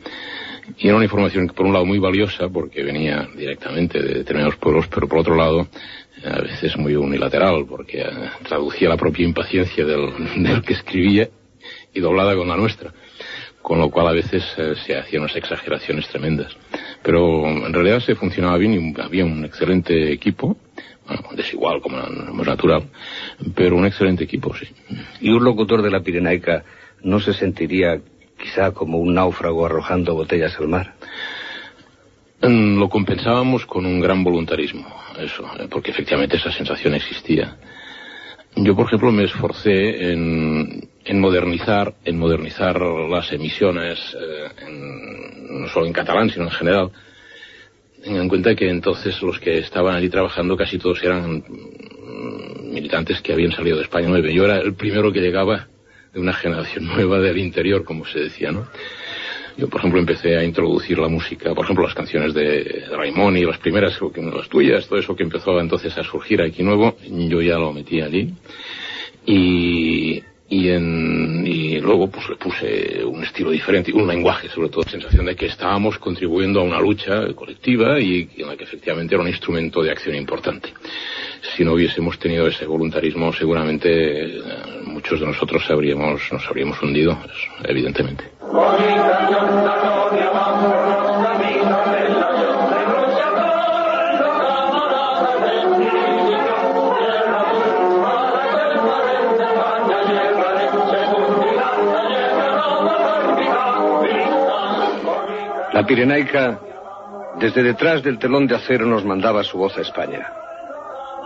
Y 0.78 0.88
era 0.88 0.96
una 0.96 1.06
información 1.06 1.48
que 1.48 1.54
por 1.54 1.66
un 1.66 1.74
lado 1.74 1.86
muy 1.86 1.98
valiosa 1.98 2.48
porque 2.48 2.84
venía 2.84 3.28
directamente 3.36 4.02
de 4.02 4.14
determinados 4.14 4.58
pueblos, 4.58 4.88
pero 4.88 5.08
por 5.08 5.20
otro 5.20 5.36
lado 5.36 5.68
a 6.24 6.42
veces 6.42 6.78
muy 6.78 6.96
unilateral 6.96 7.66
porque 7.68 8.02
eh, 8.02 8.06
traducía 8.48 8.88
la 8.90 8.98
propia 8.98 9.26
impaciencia 9.26 9.84
del, 9.84 10.12
del 10.44 10.62
que 10.62 10.74
escribía 10.74 11.30
y 11.94 12.00
doblada 12.00 12.36
con 12.36 12.48
la 12.48 12.58
nuestra 12.58 12.94
con 13.62 13.80
lo 13.80 13.89
cual 13.89 14.07
a 14.07 14.12
veces 14.12 14.43
eh, 14.57 14.74
se 14.86 14.95
hacían 14.97 15.24
unas 15.24 15.36
exageraciones 15.36 16.07
tremendas. 16.07 16.55
Pero 17.03 17.47
en 17.47 17.74
realidad 17.74 17.99
se 17.99 18.16
funcionaba 18.16 18.57
bien 18.57 18.74
y 18.74 19.01
había 19.01 19.26
un 19.26 19.45
excelente 19.45 20.12
equipo, 20.12 20.57
bueno, 21.05 21.24
desigual 21.36 21.82
como 21.82 21.99
es 21.99 22.47
natural, 22.47 22.89
pero 23.55 23.76
un 23.76 23.86
excelente 23.86 24.24
equipo, 24.24 24.55
sí. 24.55 24.68
¿Y 25.20 25.30
un 25.30 25.43
locutor 25.43 25.82
de 25.82 25.91
la 25.91 26.01
Pirenaica 26.01 26.64
no 27.03 27.20
se 27.20 27.34
sentiría 27.34 27.99
quizá 28.39 28.72
como 28.72 28.97
un 28.97 29.14
náufrago 29.14 29.66
arrojando 29.66 30.16
botellas 30.16 30.57
al 30.59 30.68
mar? 30.68 30.93
Mm, 32.41 32.80
Lo 32.80 32.89
compensábamos 32.89 33.66
con 33.66 33.86
un 33.86 33.99
gran 33.99 34.24
voluntarismo, 34.24 34.86
eso, 35.20 35.45
eh, 35.59 35.68
porque 35.70 35.91
efectivamente 35.91 36.38
esa 36.38 36.51
sensación 36.51 36.95
existía. 36.95 37.57
Yo, 38.56 38.76
por 38.76 38.86
ejemplo, 38.88 39.12
me 39.12 39.24
esforcé 39.24 40.12
en, 40.12 40.89
en 41.06 41.20
modernizar, 41.20 41.93
en 42.04 42.18
modernizar 42.18 42.80
las 42.82 43.32
emisiones, 43.32 43.97
eh, 44.20 44.47
en- 44.68 45.62
no 45.62 45.68
solo 45.70 45.86
en 45.86 45.93
catalán, 45.93 46.30
sino 46.30 46.45
en 46.45 46.52
general. 46.52 46.91
Tengan 48.04 48.24
en 48.24 48.30
cuenta 48.30 48.56
que 48.56 48.70
entonces 48.70 49.22
los 49.22 49.39
que 49.39 49.60
estaban 49.60 49.95
allí 49.95 50.10
trabajando 50.10 50.58
casi 50.58 50.78
todos 50.80 51.02
eran 51.04 51.38
mm, 51.47 52.74
militantes 52.74 53.22
que 53.22 53.32
habían 53.34 53.52
salido 53.52 53.78
de 53.78 53.84
España 53.84 54.08
9. 54.10 54.34
Yo 54.34 54.45
era 54.45 54.58
el 54.60 54.74
primero 54.74 55.12
que 55.12 55.22
llegaba 55.22 55.68
de 56.14 56.20
una 56.20 56.34
generación 56.34 56.86
nueva 56.93 57.20
del 57.20 57.38
interior, 57.38 57.84
como 57.84 58.06
se 58.06 58.20
decía, 58.20 58.52
¿no? 58.52 58.68
Yo, 59.58 59.68
por 59.70 59.80
ejemplo, 59.80 59.99
empecé 59.99 60.38
a 60.38 60.43
introducir 60.43 60.97
la 60.97 61.08
música, 61.08 61.54
por 61.54 61.66
ejemplo, 61.66 61.86
las 61.86 61.95
canciones 61.95 62.34
de 62.34 62.86
Raimoni, 62.91 63.43
las 63.43 63.58
primeras, 63.60 63.99
las 64.02 64.49
tuyas, 64.49 64.88
todo 64.88 64.99
eso 64.99 65.16
que 65.16 65.24
empezó 65.24 65.60
entonces 65.60 65.97
a 65.97 66.04
surgir 66.04 66.41
aquí 66.41 66.64
nuevo, 66.64 66.95
yo 67.08 67.41
ya 67.41 67.58
lo 67.58 67.74
metí 67.74 68.02
allí. 68.02 68.34
Y, 69.26 70.24
y, 70.52 70.68
en, 70.68 71.47
y 71.47 71.80
luego 71.80 72.10
pues 72.10 72.28
le 72.28 72.36
puse 72.36 73.06
un 73.06 73.24
estilo 73.24 73.52
diferente, 73.52 73.93
un 73.93 74.06
lenguaje 74.06 74.49
sobre 74.49 74.68
todo, 74.68 74.84
sensación 74.84 75.26
de 75.26 75.34
que 75.34 75.45
estábamos 75.45 75.97
contribuyendo 75.97 76.60
a 76.60 76.64
una 76.64 76.78
lucha 76.78 77.34
colectiva 77.34 77.97
y 78.02 78.30
en 78.36 78.47
la 78.49 78.58
que 78.58 78.66
efectivamente 78.66 79.16
era 79.16 79.24
un 79.24 79.30
instrumento 79.30 79.82
de 79.82 79.91
acción 79.91 80.14
importante. 80.14 80.74
Si 81.56 81.64
no 81.64 81.72
hubiésemos 81.74 82.20
tenido 82.20 82.47
ese 82.47 82.66
voluntarismo, 82.66 83.32
seguramente 83.32 84.26
eh, 84.26 84.41
muchos 84.84 85.22
de 85.22 85.26
nosotros 85.26 85.64
habríamos, 85.70 86.22
nos 86.34 86.45
habríamos 86.45 86.82
hundido, 86.84 87.18
evidentemente. 87.64 88.26
La 105.74 105.86
Pirenaica, 105.86 106.60
desde 107.40 107.64
detrás 107.64 108.04
del 108.04 108.20
telón 108.20 108.46
de 108.46 108.56
acero, 108.56 108.86
nos 108.86 109.06
mandaba 109.06 109.44
su 109.44 109.58
voz 109.58 109.78
a 109.78 109.82
España. 109.82 110.32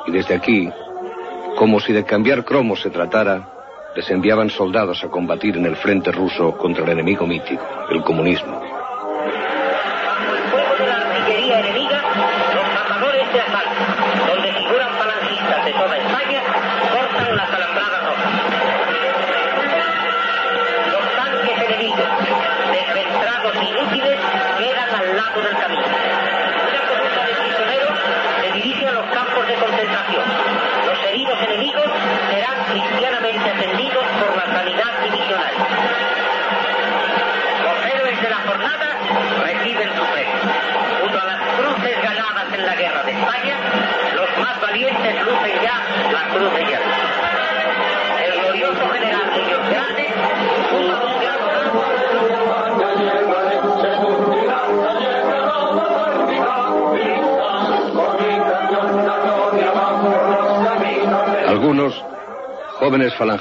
Y 0.05 0.11
desde 0.11 0.35
aquí, 0.35 0.69
como 1.57 1.79
si 1.79 1.93
de 1.93 2.03
cambiar 2.03 2.45
cromos 2.45 2.81
se 2.81 2.91
tratara, 2.91 3.49
les 3.95 4.07
enviaban 4.11 4.51
soldados 4.51 5.03
a 5.03 5.09
combatir 5.09 5.57
en 5.57 5.65
el 5.65 5.75
frente 5.77 6.11
ruso 6.11 6.55
contra 6.57 6.83
el 6.83 6.91
enemigo 6.91 7.25
mítico, 7.25 7.63
el 7.89 8.03
comunismo. 8.03 8.74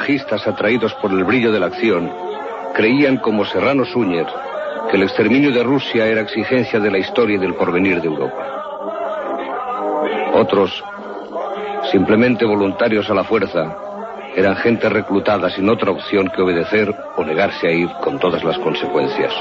Falangistas 0.04 0.46
atraídos 0.46 0.92
por 0.94 1.10
el 1.12 1.24
brillo 1.24 1.50
de 1.50 1.58
la 1.58 1.66
acción, 1.66 2.12
creían 2.74 3.16
como 3.16 3.46
Serrano 3.46 3.86
Súñer 3.86 4.26
que 4.90 4.96
el 4.98 5.04
exterminio 5.04 5.50
de 5.50 5.62
Rusia 5.62 6.06
era 6.06 6.20
exigencia 6.20 6.78
de 6.78 6.90
la 6.90 6.98
historia 6.98 7.36
y 7.36 7.38
del 7.38 7.54
porvenir 7.54 8.02
de 8.02 8.08
Europa. 8.08 8.44
Otros, 10.34 10.84
simplemente 11.90 12.44
voluntarios 12.44 13.08
a 13.08 13.14
la 13.14 13.24
fuerza, 13.24 13.76
eran 14.36 14.56
gente 14.56 14.90
reclutada 14.90 15.48
sin 15.48 15.70
otra 15.70 15.90
opción 15.90 16.28
que 16.28 16.42
obedecer 16.42 16.94
o 17.16 17.24
negarse 17.24 17.68
a 17.68 17.72
ir 17.72 17.88
con 18.02 18.18
todas 18.18 18.44
las 18.44 18.58
consecuencias. 18.58 19.32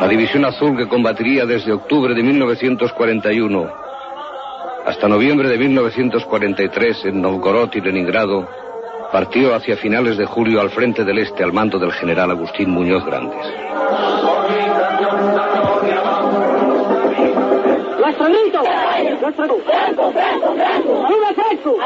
La 0.00 0.08
División 0.08 0.44
Azul 0.44 0.76
que 0.76 0.88
combatiría 0.88 1.46
desde 1.46 1.72
octubre 1.72 2.14
de 2.14 2.22
1941 2.22 3.86
hasta 4.86 5.08
noviembre 5.08 5.48
de 5.48 5.58
1943 5.58 7.06
en 7.06 7.20
Novgorod 7.20 7.74
y 7.74 7.80
Leningrado 7.80 8.46
partió 9.10 9.54
hacia 9.54 9.76
finales 9.76 10.16
de 10.16 10.26
julio 10.26 10.60
al 10.60 10.70
frente 10.70 11.02
del 11.04 11.18
este 11.18 11.42
al 11.42 11.52
mando 11.52 11.78
del 11.78 11.92
general 11.92 12.30
Agustín 12.30 12.70
Muñoz 12.70 13.04
Grandes. 13.04 13.46
¡Nuestro 17.98 18.26
grito! 18.26 18.62
¡Nuestro! 19.20 19.58
¡Franco, 19.64 20.12
Franco, 20.12 20.54
Franco! 20.54 21.08
¡Viva 21.08 21.34
Franco! 21.34 21.76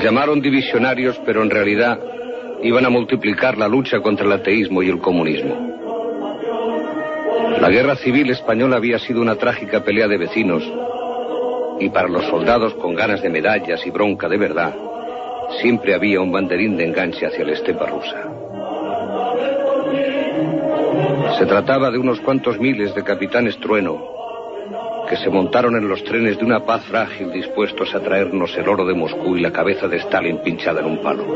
Les 0.00 0.06
llamaron 0.06 0.40
divisionarios, 0.40 1.20
pero 1.26 1.42
en 1.42 1.50
realidad 1.50 2.00
iban 2.62 2.86
a 2.86 2.88
multiplicar 2.88 3.58
la 3.58 3.68
lucha 3.68 4.00
contra 4.00 4.24
el 4.24 4.32
ateísmo 4.32 4.82
y 4.82 4.88
el 4.88 4.98
comunismo. 4.98 5.76
La 7.60 7.68
guerra 7.68 7.96
civil 7.96 8.30
española 8.30 8.76
había 8.76 8.98
sido 8.98 9.20
una 9.20 9.36
trágica 9.36 9.84
pelea 9.84 10.08
de 10.08 10.16
vecinos, 10.16 10.62
Y 11.80 11.90
para 11.90 12.08
los 12.08 12.24
soldados 12.28 12.72
con 12.76 12.94
ganas 12.94 13.20
de 13.20 13.28
medallas 13.28 13.86
y 13.86 13.90
bronca 13.90 14.26
de 14.26 14.38
verdad, 14.38 14.74
siempre 15.60 15.94
había 15.94 16.22
un 16.22 16.32
banderín 16.32 16.78
de 16.78 16.86
enganche 16.86 17.26
hacia 17.26 17.44
la 17.44 17.52
estepa 17.52 17.84
rusa. 17.84 18.24
Se 21.38 21.44
trataba 21.44 21.90
de 21.90 21.98
unos 21.98 22.20
cuantos 22.20 22.58
miles 22.58 22.94
de 22.94 23.04
capitanes 23.04 23.58
trueno 23.58 24.19
que 25.10 25.16
se 25.16 25.28
montaron 25.28 25.74
en 25.74 25.88
los 25.88 26.04
trenes 26.04 26.38
de 26.38 26.44
una 26.44 26.64
paz 26.64 26.84
frágil 26.84 27.32
dispuestos 27.32 27.92
a 27.96 28.00
traernos 28.00 28.56
el 28.56 28.68
oro 28.68 28.86
de 28.86 28.94
Moscú 28.94 29.36
y 29.36 29.40
la 29.40 29.50
cabeza 29.50 29.88
de 29.88 29.96
Stalin 29.96 30.38
pinchada 30.38 30.78
en 30.78 30.86
un 30.86 31.02
palo. 31.02 31.26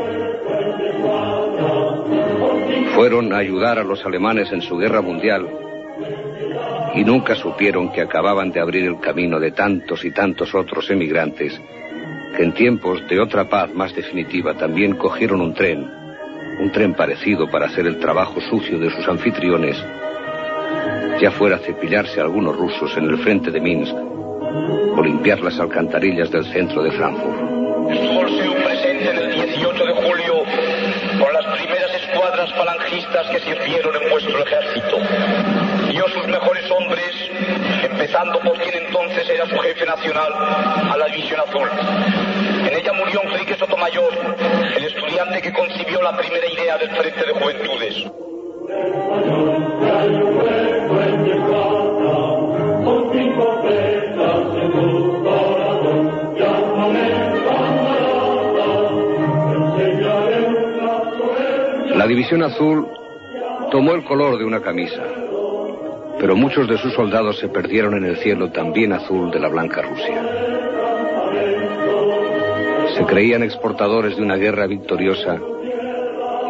Fueron 2.95 3.33
a 3.33 3.39
ayudar 3.39 3.81
a 3.81 3.83
los 3.83 4.07
alemanes 4.07 4.53
en 4.53 4.63
su 4.63 4.77
guerra 4.77 5.01
mundial 5.01 5.49
y 6.95 7.03
nunca 7.03 7.35
supieron 7.35 7.91
que 7.91 8.01
acababan 8.01 8.53
de 8.53 8.61
abrir 8.61 8.85
el 8.85 9.01
camino 9.01 9.41
de 9.41 9.51
tantos 9.51 10.05
y 10.05 10.13
tantos 10.13 10.55
otros 10.55 10.89
emigrantes 10.91 11.61
que 12.37 12.45
en 12.45 12.55
tiempos 12.55 13.05
de 13.09 13.19
otra 13.19 13.49
paz 13.49 13.75
más 13.75 13.93
definitiva 13.93 14.55
también 14.55 14.95
cogieron 14.95 15.41
un 15.41 15.53
tren, 15.53 15.91
un 16.61 16.71
tren 16.71 16.95
parecido 16.95 17.51
para 17.51 17.67
hacer 17.67 17.89
el 17.89 17.99
trabajo 17.99 18.41
sucio 18.41 18.79
de 18.79 18.91
sus 18.91 19.09
anfitriones, 19.09 19.77
ya 21.25 21.31
fuera 21.31 21.57
cepillarse 21.57 22.21
a 22.21 22.25
algunos 22.25 22.55
rusos 22.55 22.95
en 22.99 23.05
el 23.05 23.17
frente 23.17 23.51
de 23.51 23.59
Minsk 23.59 23.97
o 23.97 25.03
limpiar 25.03 25.41
las 25.41 25.59
alcantarillas 25.59 26.31
del 26.31 26.45
centro 26.53 26.83
de 26.83 26.91
Frankfurt. 26.93 27.39
Estuvo 27.91 28.55
presente 28.63 29.09
en 29.09 29.17
el 29.17 29.33
18 29.33 29.87
de 29.87 29.95
julio 30.03 30.35
con 31.19 31.33
las 31.33 31.47
primeras 31.57 31.95
escuadras 31.95 32.53
falangistas 32.53 33.27
que 33.31 33.41
sirvieron 33.41 34.03
en 34.03 34.11
vuestro 34.11 34.39
ejército. 34.39 34.99
Dio 35.89 36.07
sus 36.09 36.27
mejores 36.29 36.71
hombres, 36.71 37.31
empezando 37.91 38.39
por 38.41 38.59
quien 38.59 38.85
entonces 38.85 39.27
era 39.27 39.47
su 39.47 39.57
jefe 39.57 39.87
nacional, 39.87 40.31
a 40.31 40.95
la 40.95 41.07
División 41.07 41.41
Azul. 41.41 41.71
En 42.69 42.75
ella 42.77 42.93
murió 42.93 43.23
Enrique 43.23 43.57
Sotomayor, 43.57 44.13
el 44.77 44.85
estudiante 44.85 45.41
que 45.41 45.55
concibió 45.55 46.03
la 46.03 46.15
primera 46.19 46.47
idea 46.47 46.77
del 46.77 46.91
Frente 46.91 47.25
de 47.25 47.33
Juventudes. 47.33 48.34
La 48.67 48.73
División 62.07 62.43
Azul 62.43 62.87
tomó 63.71 63.93
el 63.93 64.05
color 64.05 64.39
de 64.39 64.47
una 64.47 64.63
camisa, 64.63 65.03
pero 66.19 66.35
muchos 66.35 66.67
de 66.67 66.79
sus 66.79 66.95
soldados 66.95 67.39
se 67.39 67.49
perdieron 67.49 67.95
en 67.99 68.05
el 68.05 68.17
cielo 68.17 68.51
también 68.51 68.95
azul 68.95 69.31
de 69.31 69.41
la 69.41 69.49
blanca 69.49 69.83
Rusia. 69.83 70.23
Se 72.97 73.05
creían 73.05 73.43
exportadores 73.43 74.17
de 74.17 74.23
una 74.23 74.37
guerra 74.37 74.67
victoriosa 74.67 75.39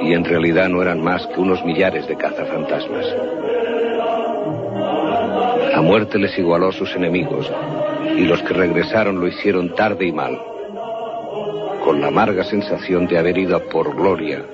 y 0.05 0.13
en 0.13 0.25
realidad 0.25 0.69
no 0.69 0.83
eran 0.83 1.03
más 1.03 1.27
que 1.29 1.41
unos 1.41 1.65
millares 1.65 2.07
de 2.07 2.17
cazafantasmas. 2.17 3.07
La 5.73 5.81
muerte 5.81 6.19
les 6.19 6.39
igualó 6.39 6.69
a 6.69 6.73
sus 6.73 6.95
enemigos 6.95 7.51
y 8.17 8.27
los 8.27 8.43
que 8.43 8.53
regresaron 8.53 9.19
lo 9.19 9.27
hicieron 9.27 9.75
tarde 9.75 10.07
y 10.07 10.13
mal, 10.13 10.39
con 11.83 12.01
la 12.01 12.09
amarga 12.09 12.45
sensación 12.45 13.07
de 13.07 13.19
haber 13.19 13.39
ido 13.39 13.57
a 13.57 13.61
por 13.61 13.97
gloria 13.97 14.45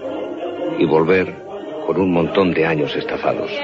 y 0.78 0.86
volver 0.86 1.34
con 1.86 2.00
un 2.00 2.12
montón 2.12 2.54
de 2.54 2.64
años 2.66 2.94
estafados. 2.94 3.50
Y 3.50 3.56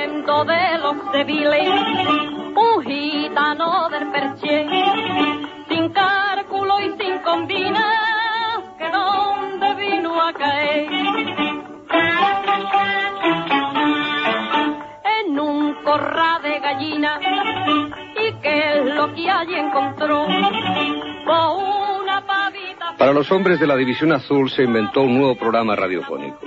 sin 6.99 7.19
combina, 7.23 7.85
que 8.79 9.75
vino 9.77 10.21
a 10.21 10.33
caer. 10.33 11.06
Para 22.99 23.13
los 23.13 23.31
hombres 23.31 23.61
de 23.61 23.67
la 23.67 23.77
División 23.77 24.13
Azul 24.13 24.51
se 24.51 24.63
inventó 24.63 25.03
un 25.03 25.19
nuevo 25.19 25.37
programa 25.37 25.77
radiofónico. 25.77 26.41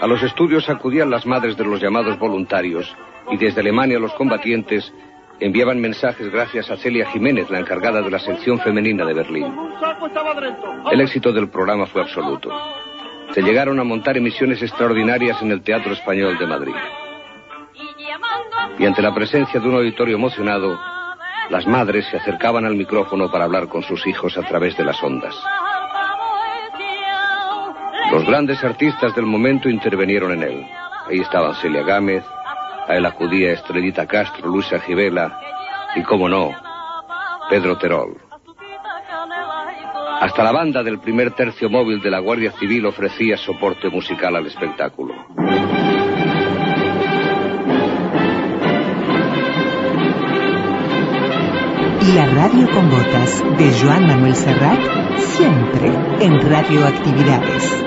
A 0.00 0.06
los 0.06 0.22
estudios 0.22 0.68
acudían 0.68 1.10
las 1.10 1.26
madres 1.26 1.56
de 1.56 1.64
los 1.64 1.80
llamados 1.80 2.18
voluntarios 2.18 2.94
y 3.30 3.36
desde 3.36 3.60
Alemania 3.60 3.98
los 3.98 4.12
combatientes 4.14 4.92
enviaban 5.40 5.80
mensajes 5.80 6.30
gracias 6.30 6.70
a 6.70 6.76
Celia 6.76 7.06
Jiménez, 7.10 7.50
la 7.50 7.58
encargada 7.58 8.00
de 8.02 8.10
la 8.10 8.18
sección 8.18 8.58
femenina 8.60 9.04
de 9.04 9.14
Berlín. 9.14 9.52
El 10.90 11.00
éxito 11.00 11.32
del 11.32 11.48
programa 11.48 11.86
fue 11.86 12.02
absoluto. 12.02 12.50
Se 13.32 13.42
llegaron 13.42 13.80
a 13.80 13.84
montar 13.84 14.16
emisiones 14.16 14.62
extraordinarias 14.62 15.42
en 15.42 15.50
el 15.50 15.62
Teatro 15.62 15.92
Español 15.92 16.38
de 16.38 16.46
Madrid. 16.46 16.74
Y 18.78 18.86
ante 18.86 19.02
la 19.02 19.14
presencia 19.14 19.60
de 19.60 19.68
un 19.68 19.76
auditorio 19.76 20.16
emocionado, 20.16 20.78
las 21.50 21.66
madres 21.66 22.06
se 22.10 22.16
acercaban 22.16 22.64
al 22.64 22.74
micrófono 22.74 23.30
para 23.30 23.44
hablar 23.44 23.68
con 23.68 23.82
sus 23.82 24.06
hijos 24.06 24.36
a 24.38 24.42
través 24.42 24.76
de 24.76 24.84
las 24.84 25.02
ondas. 25.02 25.34
Los 28.10 28.24
grandes 28.26 28.62
artistas 28.62 29.14
del 29.14 29.26
momento 29.26 29.68
intervinieron 29.68 30.32
en 30.32 30.42
él. 30.42 30.66
Ahí 31.08 31.20
estaban 31.20 31.54
Celia 31.56 31.82
Gámez, 31.82 32.24
a 32.88 32.94
él 32.94 33.04
acudía 33.06 33.52
Estrellita 33.52 34.06
Castro, 34.06 34.48
Luisa 34.48 34.78
Gibela 34.80 35.38
y, 35.96 36.02
como 36.02 36.28
no, 36.28 36.50
Pedro 37.50 37.76
Terol. 37.76 38.16
Hasta 40.20 40.42
la 40.44 40.52
banda 40.52 40.82
del 40.82 41.00
primer 41.00 41.32
tercio 41.32 41.68
móvil 41.68 42.00
de 42.00 42.10
la 42.10 42.20
Guardia 42.20 42.52
Civil 42.52 42.86
ofrecía 42.86 43.36
soporte 43.36 43.90
musical 43.90 44.36
al 44.36 44.46
espectáculo. 44.46 45.14
Y 52.06 52.12
la 52.12 52.26
radio 52.26 52.68
con 52.70 52.90
botas 52.90 53.42
de 53.56 53.72
Joan 53.80 54.06
Manuel 54.06 54.34
Serrat, 54.34 54.78
siempre 55.16 55.88
en 56.20 56.38
radioactividades. 56.50 57.84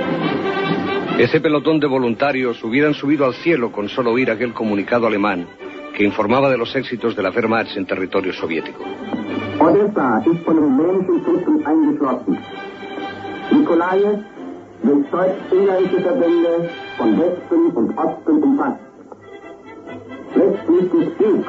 Ese 1.19 1.39
pelotón 1.39 1.79
de 1.79 1.87
voluntarios 1.87 2.63
hubieran 2.63 2.95
subido 2.95 3.25
al 3.25 3.35
cielo 3.35 3.71
con 3.71 3.89
solo 3.89 4.11
oír 4.11 4.31
aquel 4.31 4.53
comunicado 4.53 5.05
alemán 5.05 5.47
que 5.95 6.03
informaba 6.03 6.49
de 6.49 6.57
los 6.57 6.75
éxitos 6.75 7.15
de 7.15 7.21
la 7.21 7.29
Wehrmacht 7.29 7.77
en 7.77 7.85
territorio 7.85 8.33
soviético. 8.33 8.83
Odessa 9.59 10.23
ist 10.25 10.43
von 10.45 10.57
rumänischen 10.57 11.23
Truppen 11.23 11.65
eingeschlossen. 11.65 12.37
Nikolaev 13.51 14.19
durch 14.83 15.09
deutsch-ungarische 15.09 16.01
Verbände 16.01 16.69
von 16.97 17.19
Westen 17.19 17.71
und 17.75 17.97
Osten 17.97 18.43
umfasst. 18.43 18.79
Letztlich 20.35 20.93
ist 20.93 21.17
Krieg, 21.17 21.45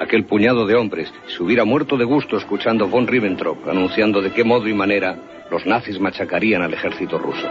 Aquel 0.00 0.24
puñado 0.24 0.66
de 0.66 0.74
hombres 0.74 1.12
se 1.28 1.42
hubiera 1.42 1.64
muerto 1.64 1.96
de 1.96 2.04
gusto 2.04 2.36
escuchando 2.36 2.88
von 2.88 3.06
Ribbentrop 3.06 3.68
anunciando 3.68 4.20
de 4.20 4.32
qué 4.32 4.42
modo 4.44 4.68
y 4.68 4.74
manera 4.74 5.16
los 5.50 5.64
nazis 5.66 6.00
machacarían 6.00 6.62
al 6.62 6.74
ejército 6.74 7.18
ruso. 7.18 7.46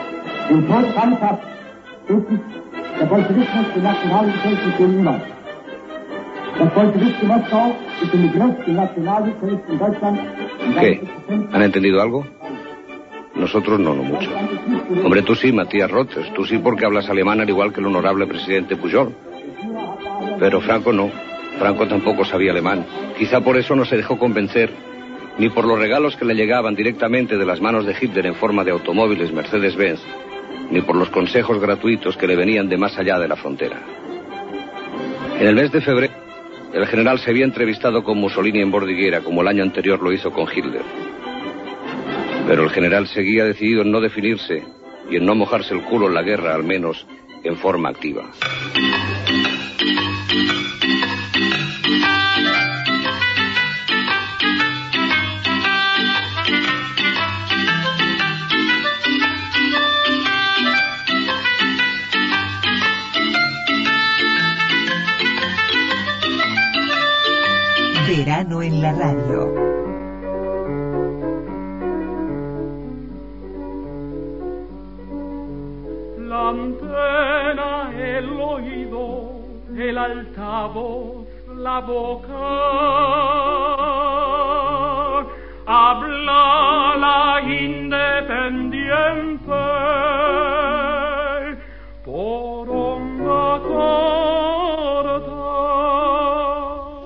¿Qué? 10.79 11.01
¿Han 11.51 11.61
entendido 11.61 12.01
algo? 12.01 12.25
Nosotros 13.35 13.79
no, 13.79 13.95
no 13.95 14.03
mucho. 14.03 14.29
Hombre, 15.03 15.23
tú 15.23 15.35
sí, 15.35 15.51
Matías 15.51 15.89
Rotes, 15.89 16.31
tú 16.33 16.45
sí 16.45 16.59
porque 16.59 16.85
hablas 16.85 17.09
alemán 17.09 17.41
al 17.41 17.49
igual 17.49 17.73
que 17.73 17.79
el 17.79 17.87
honorable 17.87 18.27
presidente 18.27 18.75
Pujol. 18.75 19.15
Pero 20.39 20.61
Franco 20.61 20.93
no. 20.93 21.09
Franco 21.57 21.87
tampoco 21.87 22.25
sabía 22.25 22.51
alemán. 22.51 22.85
Quizá 23.17 23.41
por 23.41 23.57
eso 23.57 23.75
no 23.75 23.85
se 23.85 23.97
dejó 23.97 24.17
convencer 24.17 24.71
ni 25.37 25.49
por 25.49 25.65
los 25.65 25.79
regalos 25.79 26.15
que 26.15 26.25
le 26.25 26.35
llegaban 26.35 26.75
directamente 26.75 27.37
de 27.37 27.45
las 27.45 27.59
manos 27.59 27.85
de 27.85 27.95
Hitler 27.99 28.27
en 28.27 28.35
forma 28.35 28.63
de 28.63 28.71
automóviles 28.71 29.31
Mercedes-Benz, 29.31 30.01
ni 30.69 30.81
por 30.81 30.95
los 30.95 31.09
consejos 31.09 31.59
gratuitos 31.59 32.17
que 32.17 32.27
le 32.27 32.35
venían 32.35 32.69
de 32.69 32.77
más 32.77 32.97
allá 32.97 33.17
de 33.19 33.27
la 33.27 33.35
frontera. 33.35 33.79
En 35.39 35.47
el 35.47 35.55
mes 35.55 35.71
de 35.71 35.81
febrero, 35.81 36.13
el 36.73 36.85
general 36.87 37.19
se 37.19 37.31
había 37.31 37.45
entrevistado 37.45 38.03
con 38.03 38.17
Mussolini 38.17 38.61
en 38.61 38.71
Bordiguera, 38.71 39.21
como 39.21 39.41
el 39.41 39.47
año 39.47 39.63
anterior 39.63 40.01
lo 40.01 40.11
hizo 40.11 40.31
con 40.31 40.47
Hitler. 40.47 40.83
Pero 42.47 42.63
el 42.63 42.69
general 42.69 43.07
seguía 43.07 43.45
decidido 43.45 43.81
en 43.81 43.91
no 43.91 44.01
definirse 44.01 44.63
y 45.09 45.17
en 45.17 45.25
no 45.25 45.35
mojarse 45.35 45.73
el 45.73 45.83
culo 45.83 46.07
en 46.07 46.13
la 46.13 46.23
guerra, 46.23 46.55
al 46.55 46.63
menos 46.63 47.05
en 47.43 47.55
forma 47.57 47.89
activa. 47.89 48.29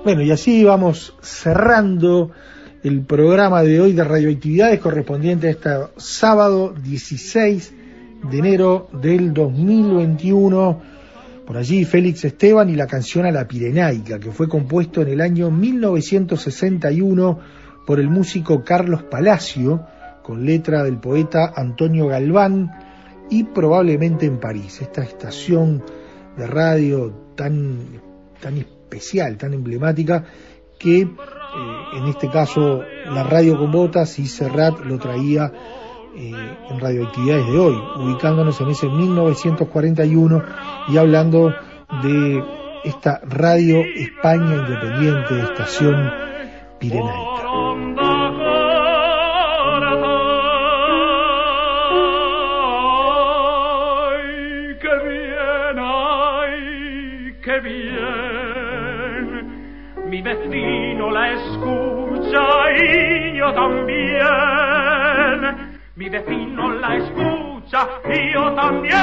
Bueno, 0.07 0.21
y 0.21 0.31
así 0.31 0.63
vamos 0.63 1.13
cerrando 1.21 2.31
el 2.81 3.01
programa 3.01 3.61
de 3.61 3.81
hoy 3.81 3.91
de 3.91 4.05
radioactividades 4.05 4.79
correspondiente 4.79 5.47
a 5.47 5.51
este 5.51 5.69
sábado 5.97 6.73
16 6.81 7.73
de 8.31 8.37
enero 8.37 8.87
del 8.93 9.33
2021. 9.33 10.81
Por 11.45 11.57
allí 11.57 11.83
Félix 11.83 12.23
Esteban 12.23 12.69
y 12.69 12.77
la 12.77 12.87
canción 12.87 13.25
a 13.25 13.31
la 13.31 13.49
Pirenaica, 13.49 14.17
que 14.17 14.31
fue 14.31 14.47
compuesto 14.47 15.01
en 15.01 15.09
el 15.09 15.19
año 15.19 15.51
1961 15.51 17.39
por 17.85 17.99
el 17.99 18.09
músico 18.09 18.63
Carlos 18.63 19.03
Palacio, 19.03 19.85
con 20.23 20.45
letra 20.45 20.85
del 20.85 20.99
poeta 21.01 21.51
Antonio 21.53 22.07
Galván, 22.07 22.71
y 23.29 23.43
probablemente 23.43 24.25
en 24.25 24.39
París, 24.39 24.79
esta 24.81 25.03
estación 25.03 25.83
de 26.37 26.47
radio 26.47 27.11
tan, 27.35 27.79
tan 28.39 28.57
especial, 28.87 29.37
tan 29.37 29.53
emblemática, 29.53 30.25
que 30.79 31.01
eh, 31.01 31.07
en 31.93 32.05
este 32.07 32.29
caso 32.29 32.83
la 33.05 33.23
radio 33.23 33.57
con 33.57 33.71
botas 33.71 34.17
y 34.19 34.27
Serrat 34.27 34.79
lo 34.79 34.97
traía 34.97 35.51
eh, 36.15 36.57
en 36.69 36.79
radioactividades 36.79 37.47
de 37.47 37.59
hoy, 37.59 37.75
ubicándonos 37.97 38.59
en 38.61 38.69
ese 38.69 38.87
1941 38.87 40.43
y 40.87 40.97
hablando 40.97 41.53
de 42.03 42.43
esta 42.83 43.19
radio 43.23 43.79
España 43.95 44.55
independiente 44.55 45.33
de 45.33 45.41
estación 45.41 46.11
Pirenaica. 46.79 47.37
Mi 60.09 60.21
vecino 60.21 61.11
la 61.11 61.33
escucha 61.33 62.39
y 62.81 63.37
yo 63.37 63.53
también. 63.53 64.21
Mi 65.97 66.07
vecino 66.07 66.71
la 66.75 66.95
escucha 66.95 67.89
y 68.05 68.33
yo 68.33 68.53
también. 68.55 68.95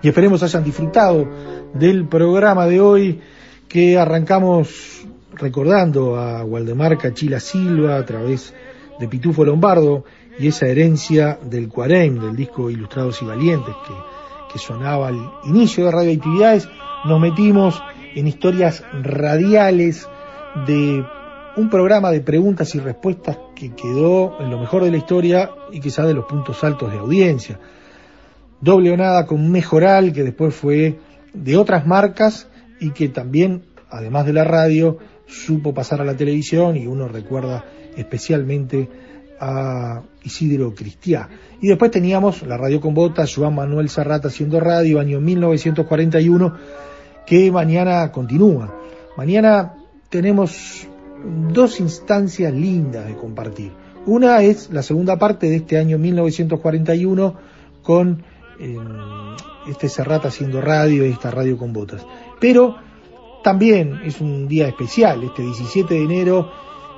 y 0.00 0.08
esperemos 0.08 0.44
hayan 0.44 0.62
disfrutado 0.62 1.26
del 1.74 2.06
programa 2.06 2.66
de 2.66 2.80
hoy 2.80 3.20
que 3.68 3.98
arrancamos 3.98 5.04
recordando 5.32 6.16
a 6.16 6.44
Waldemar 6.44 6.96
Cachila 6.96 7.40
Silva 7.40 7.96
a 7.96 8.06
través 8.06 8.54
de 9.00 9.08
Pitufo 9.08 9.44
Lombardo 9.44 10.04
y 10.38 10.46
esa 10.46 10.66
herencia 10.66 11.36
del 11.42 11.68
Cuarem, 11.68 12.20
del 12.20 12.36
disco 12.36 12.70
Ilustrados 12.70 13.20
y 13.22 13.24
Valientes 13.24 13.74
que, 13.88 13.94
que 14.52 14.58
sonaba 14.60 15.08
al 15.08 15.18
inicio 15.46 15.86
de 15.86 15.90
radioactividades, 15.90 16.68
nos 17.06 17.20
metimos 17.20 17.82
en 18.14 18.26
historias 18.26 18.84
radiales 19.02 20.08
de 20.66 21.04
un 21.56 21.70
programa 21.70 22.10
de 22.10 22.20
preguntas 22.20 22.74
y 22.74 22.80
respuestas 22.80 23.38
que 23.54 23.74
quedó 23.74 24.40
en 24.40 24.50
lo 24.50 24.58
mejor 24.58 24.84
de 24.84 24.90
la 24.90 24.96
historia 24.96 25.50
y 25.72 25.80
quizá 25.80 26.06
de 26.06 26.14
los 26.14 26.24
puntos 26.24 26.62
altos 26.64 26.90
de 26.92 26.98
audiencia 26.98 27.58
doble 28.60 28.90
o 28.90 28.96
nada 28.96 29.26
con 29.26 29.50
Mejoral, 29.50 30.12
que 30.12 30.22
después 30.22 30.54
fue 30.54 30.98
de 31.32 31.56
otras 31.56 31.86
marcas 31.86 32.48
y 32.78 32.90
que 32.90 33.08
también, 33.08 33.64
además 33.88 34.26
de 34.26 34.32
la 34.32 34.44
radio, 34.44 34.98
supo 35.26 35.72
pasar 35.74 36.00
a 36.00 36.04
la 36.04 36.16
televisión 36.16 36.76
y 36.76 36.86
uno 36.86 37.08
recuerda 37.08 37.64
especialmente 37.96 38.88
a 39.40 40.02
Isidro 40.22 40.74
Cristiá. 40.74 41.28
Y 41.60 41.68
después 41.68 41.90
teníamos 41.90 42.42
la 42.42 42.56
radio 42.56 42.80
con 42.80 42.94
botas, 42.94 43.34
Joan 43.34 43.54
Manuel 43.54 43.88
Serrata 43.88 44.28
haciendo 44.28 44.60
radio, 44.60 45.00
año 45.00 45.20
1941, 45.20 46.56
que 47.26 47.50
mañana 47.50 48.10
continúa. 48.12 48.74
Mañana 49.16 49.74
tenemos 50.08 50.86
dos 51.52 51.80
instancias 51.80 52.52
lindas 52.52 53.06
de 53.06 53.16
compartir. 53.16 53.72
Una 54.06 54.42
es 54.42 54.70
la 54.70 54.82
segunda 54.82 55.18
parte 55.18 55.48
de 55.48 55.56
este 55.56 55.78
año 55.78 55.98
1941 55.98 57.34
con 57.82 58.22
eh, 58.58 58.76
este 59.68 59.88
Serrata 59.88 60.28
haciendo 60.28 60.60
radio 60.60 61.06
y 61.06 61.10
esta 61.10 61.30
radio 61.30 61.58
con 61.58 61.72
botas. 61.72 62.06
Pero 62.40 62.76
también 63.42 64.00
es 64.04 64.20
un 64.20 64.48
día 64.48 64.68
especial, 64.68 65.22
este 65.22 65.42
17 65.42 65.94
de 65.94 66.02
enero 66.02 66.50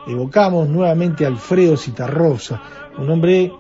evocamos 0.06 0.68
nuevamente 0.68 1.24
a 1.24 1.28
Alfredo 1.28 1.76
Citarrosa, 1.76 2.60
un 2.98 3.10
hombre, 3.10 3.52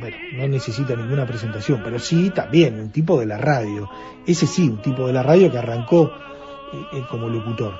bueno, 0.00 0.16
no 0.32 0.48
necesita 0.48 0.96
ninguna 0.96 1.26
presentación, 1.26 1.80
pero 1.84 1.98
sí 1.98 2.30
también 2.30 2.80
un 2.80 2.90
tipo 2.90 3.20
de 3.20 3.26
la 3.26 3.38
radio, 3.38 3.88
ese 4.26 4.46
sí, 4.46 4.68
un 4.68 4.82
tipo 4.82 5.06
de 5.06 5.12
la 5.12 5.22
radio 5.22 5.50
que 5.50 5.58
arrancó 5.58 6.10
eh, 6.72 6.98
eh, 6.98 7.02
como 7.10 7.28
locutor. 7.28 7.74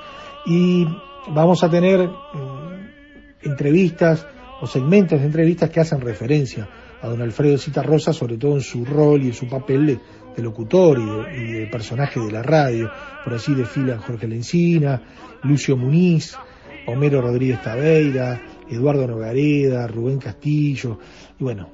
Y 0.45 0.87
vamos 1.29 1.63
a 1.63 1.69
tener 1.69 2.07
mm, 2.07 3.49
entrevistas 3.49 4.25
o 4.61 4.67
segmentos 4.67 5.19
de 5.19 5.25
entrevistas 5.25 5.69
que 5.69 5.79
hacen 5.79 6.01
referencia 6.01 6.67
a 7.01 7.07
don 7.07 7.21
Alfredo 7.21 7.57
Citarrosa, 7.57 8.13
sobre 8.13 8.37
todo 8.37 8.55
en 8.55 8.61
su 8.61 8.85
rol 8.85 9.23
y 9.23 9.27
en 9.27 9.33
su 9.33 9.47
papel 9.47 9.85
de, 9.87 10.43
locutor 10.43 10.99
y 10.99 11.05
de, 11.05 11.43
y 11.43 11.51
de 11.53 11.67
personaje 11.67 12.19
de 12.19 12.31
la 12.31 12.43
radio. 12.43 12.91
Por 13.23 13.33
allí 13.33 13.55
desfilan 13.55 13.99
Jorge 13.99 14.27
Lencina, 14.27 15.01
Lucio 15.43 15.75
Muniz, 15.75 16.37
Homero 16.85 17.21
Rodríguez 17.21 17.61
Tabeira, 17.63 18.39
Eduardo 18.69 19.07
Nogareda, 19.07 19.87
Rubén 19.87 20.19
Castillo, 20.19 20.99
y 21.39 21.43
bueno, 21.43 21.69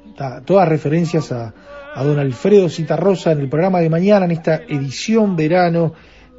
todas 0.46 0.68
referencias 0.68 1.32
a, 1.32 1.54
don 2.04 2.20
Alfredo 2.20 2.70
Citarrosa 2.70 3.32
en 3.32 3.40
el 3.40 3.50
programa 3.50 3.80
de 3.80 3.90
mañana, 3.90 4.26
en 4.26 4.32
esta 4.32 4.56
edición 4.56 5.36
verano 5.36 5.94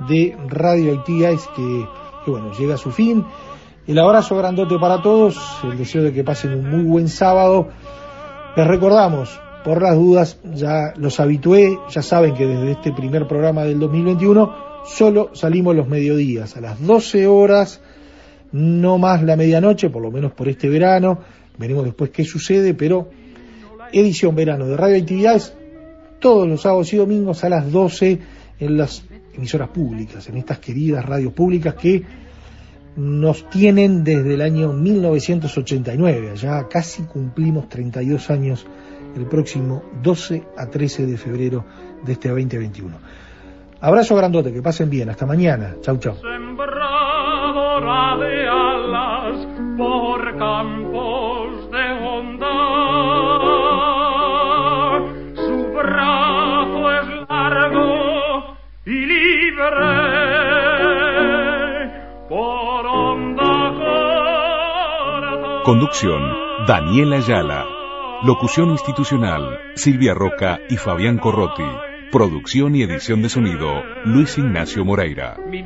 de 0.08 0.36
Radio 0.46 0.98
Actividades 0.98 1.48
que, 1.56 1.86
que 2.24 2.30
bueno, 2.30 2.52
llega 2.52 2.74
a 2.74 2.78
su 2.78 2.90
fin. 2.92 3.24
El 3.86 3.98
abrazo 3.98 4.36
grandote 4.36 4.78
para 4.78 5.02
todos, 5.02 5.38
el 5.64 5.78
deseo 5.78 6.02
de 6.02 6.12
que 6.12 6.22
pasen 6.22 6.54
un 6.54 6.70
muy 6.70 6.84
buen 6.84 7.08
sábado. 7.08 7.68
Les 8.54 8.66
recordamos, 8.66 9.40
por 9.64 9.82
las 9.82 9.96
dudas, 9.96 10.38
ya 10.44 10.92
los 10.96 11.20
habitué, 11.20 11.78
ya 11.88 12.02
saben 12.02 12.34
que 12.34 12.46
desde 12.46 12.72
este 12.72 12.92
primer 12.92 13.26
programa 13.26 13.64
del 13.64 13.78
2021 13.78 14.68
solo 14.84 15.30
salimos 15.34 15.74
los 15.74 15.88
mediodías, 15.88 16.56
a 16.56 16.60
las 16.60 16.80
12 16.84 17.26
horas, 17.26 17.80
no 18.52 18.98
más 18.98 19.22
la 19.22 19.36
medianoche, 19.36 19.90
por 19.90 20.02
lo 20.02 20.10
menos 20.10 20.32
por 20.32 20.48
este 20.48 20.68
verano, 20.68 21.20
veremos 21.58 21.84
después 21.84 22.10
qué 22.10 22.24
sucede, 22.24 22.74
pero 22.74 23.10
edición 23.92 24.34
verano 24.34 24.66
de 24.66 24.76
Radio 24.76 24.96
Actividades 24.96 25.54
todos 26.18 26.48
los 26.48 26.62
sábados 26.62 26.92
y 26.92 26.96
domingos 26.96 27.44
a 27.44 27.48
las 27.48 27.70
12 27.70 28.18
en 28.58 28.76
las 28.76 29.04
emisoras 29.34 29.68
públicas, 29.68 30.28
en 30.28 30.36
estas 30.36 30.58
queridas 30.58 31.04
radios 31.04 31.32
públicas 31.32 31.74
que 31.74 32.02
nos 32.96 33.48
tienen 33.48 34.02
desde 34.02 34.34
el 34.34 34.42
año 34.42 34.72
1989, 34.72 36.32
ya 36.36 36.66
casi 36.68 37.04
cumplimos 37.04 37.68
32 37.68 38.30
años 38.30 38.66
el 39.16 39.26
próximo 39.26 39.84
12 40.02 40.42
a 40.56 40.66
13 40.66 41.06
de 41.06 41.16
febrero 41.16 41.64
de 42.04 42.12
este 42.12 42.28
2021. 42.28 42.96
Abrazo 43.80 44.16
grandote, 44.16 44.52
que 44.52 44.60
pasen 44.60 44.90
bien, 44.90 45.08
hasta 45.08 45.24
mañana, 45.26 45.76
chau 45.80 45.98
chau. 45.98 46.16
Sembradora 47.78 48.16
de 48.16 48.48
alas 48.48 49.46
por 49.76 50.36
campos 50.36 51.70
de 51.70 51.92
onda. 52.02 52.56
Su 55.34 55.72
brazo 55.72 56.92
es 56.98 57.06
largo 57.28 58.56
y 58.84 59.06
libre 59.06 59.62
por 62.28 62.86
onda 62.86 63.72
corta. 65.20 65.62
Conducción, 65.64 66.22
Daniela 66.66 67.16
Ayala. 67.16 67.64
Locución 68.24 68.70
institucional, 68.70 69.60
Silvia 69.76 70.14
Roca 70.14 70.58
y 70.68 70.76
Fabián 70.76 71.18
Corrotti. 71.18 71.62
Producción 72.10 72.74
y 72.74 72.82
edición 72.82 73.22
de 73.22 73.28
sonido, 73.28 73.84
Luis 74.04 74.36
Ignacio 74.38 74.84
Moreira. 74.84 75.36
Mi 75.48 75.62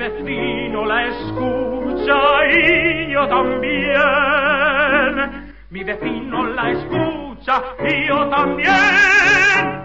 yo 3.22 3.28
también. 3.28 3.94
Mi 5.70 5.84
vecino 5.84 6.46
la 6.46 6.70
escucha 6.70 7.62
y 7.88 8.06
yo 8.06 8.28
también. 8.28 9.81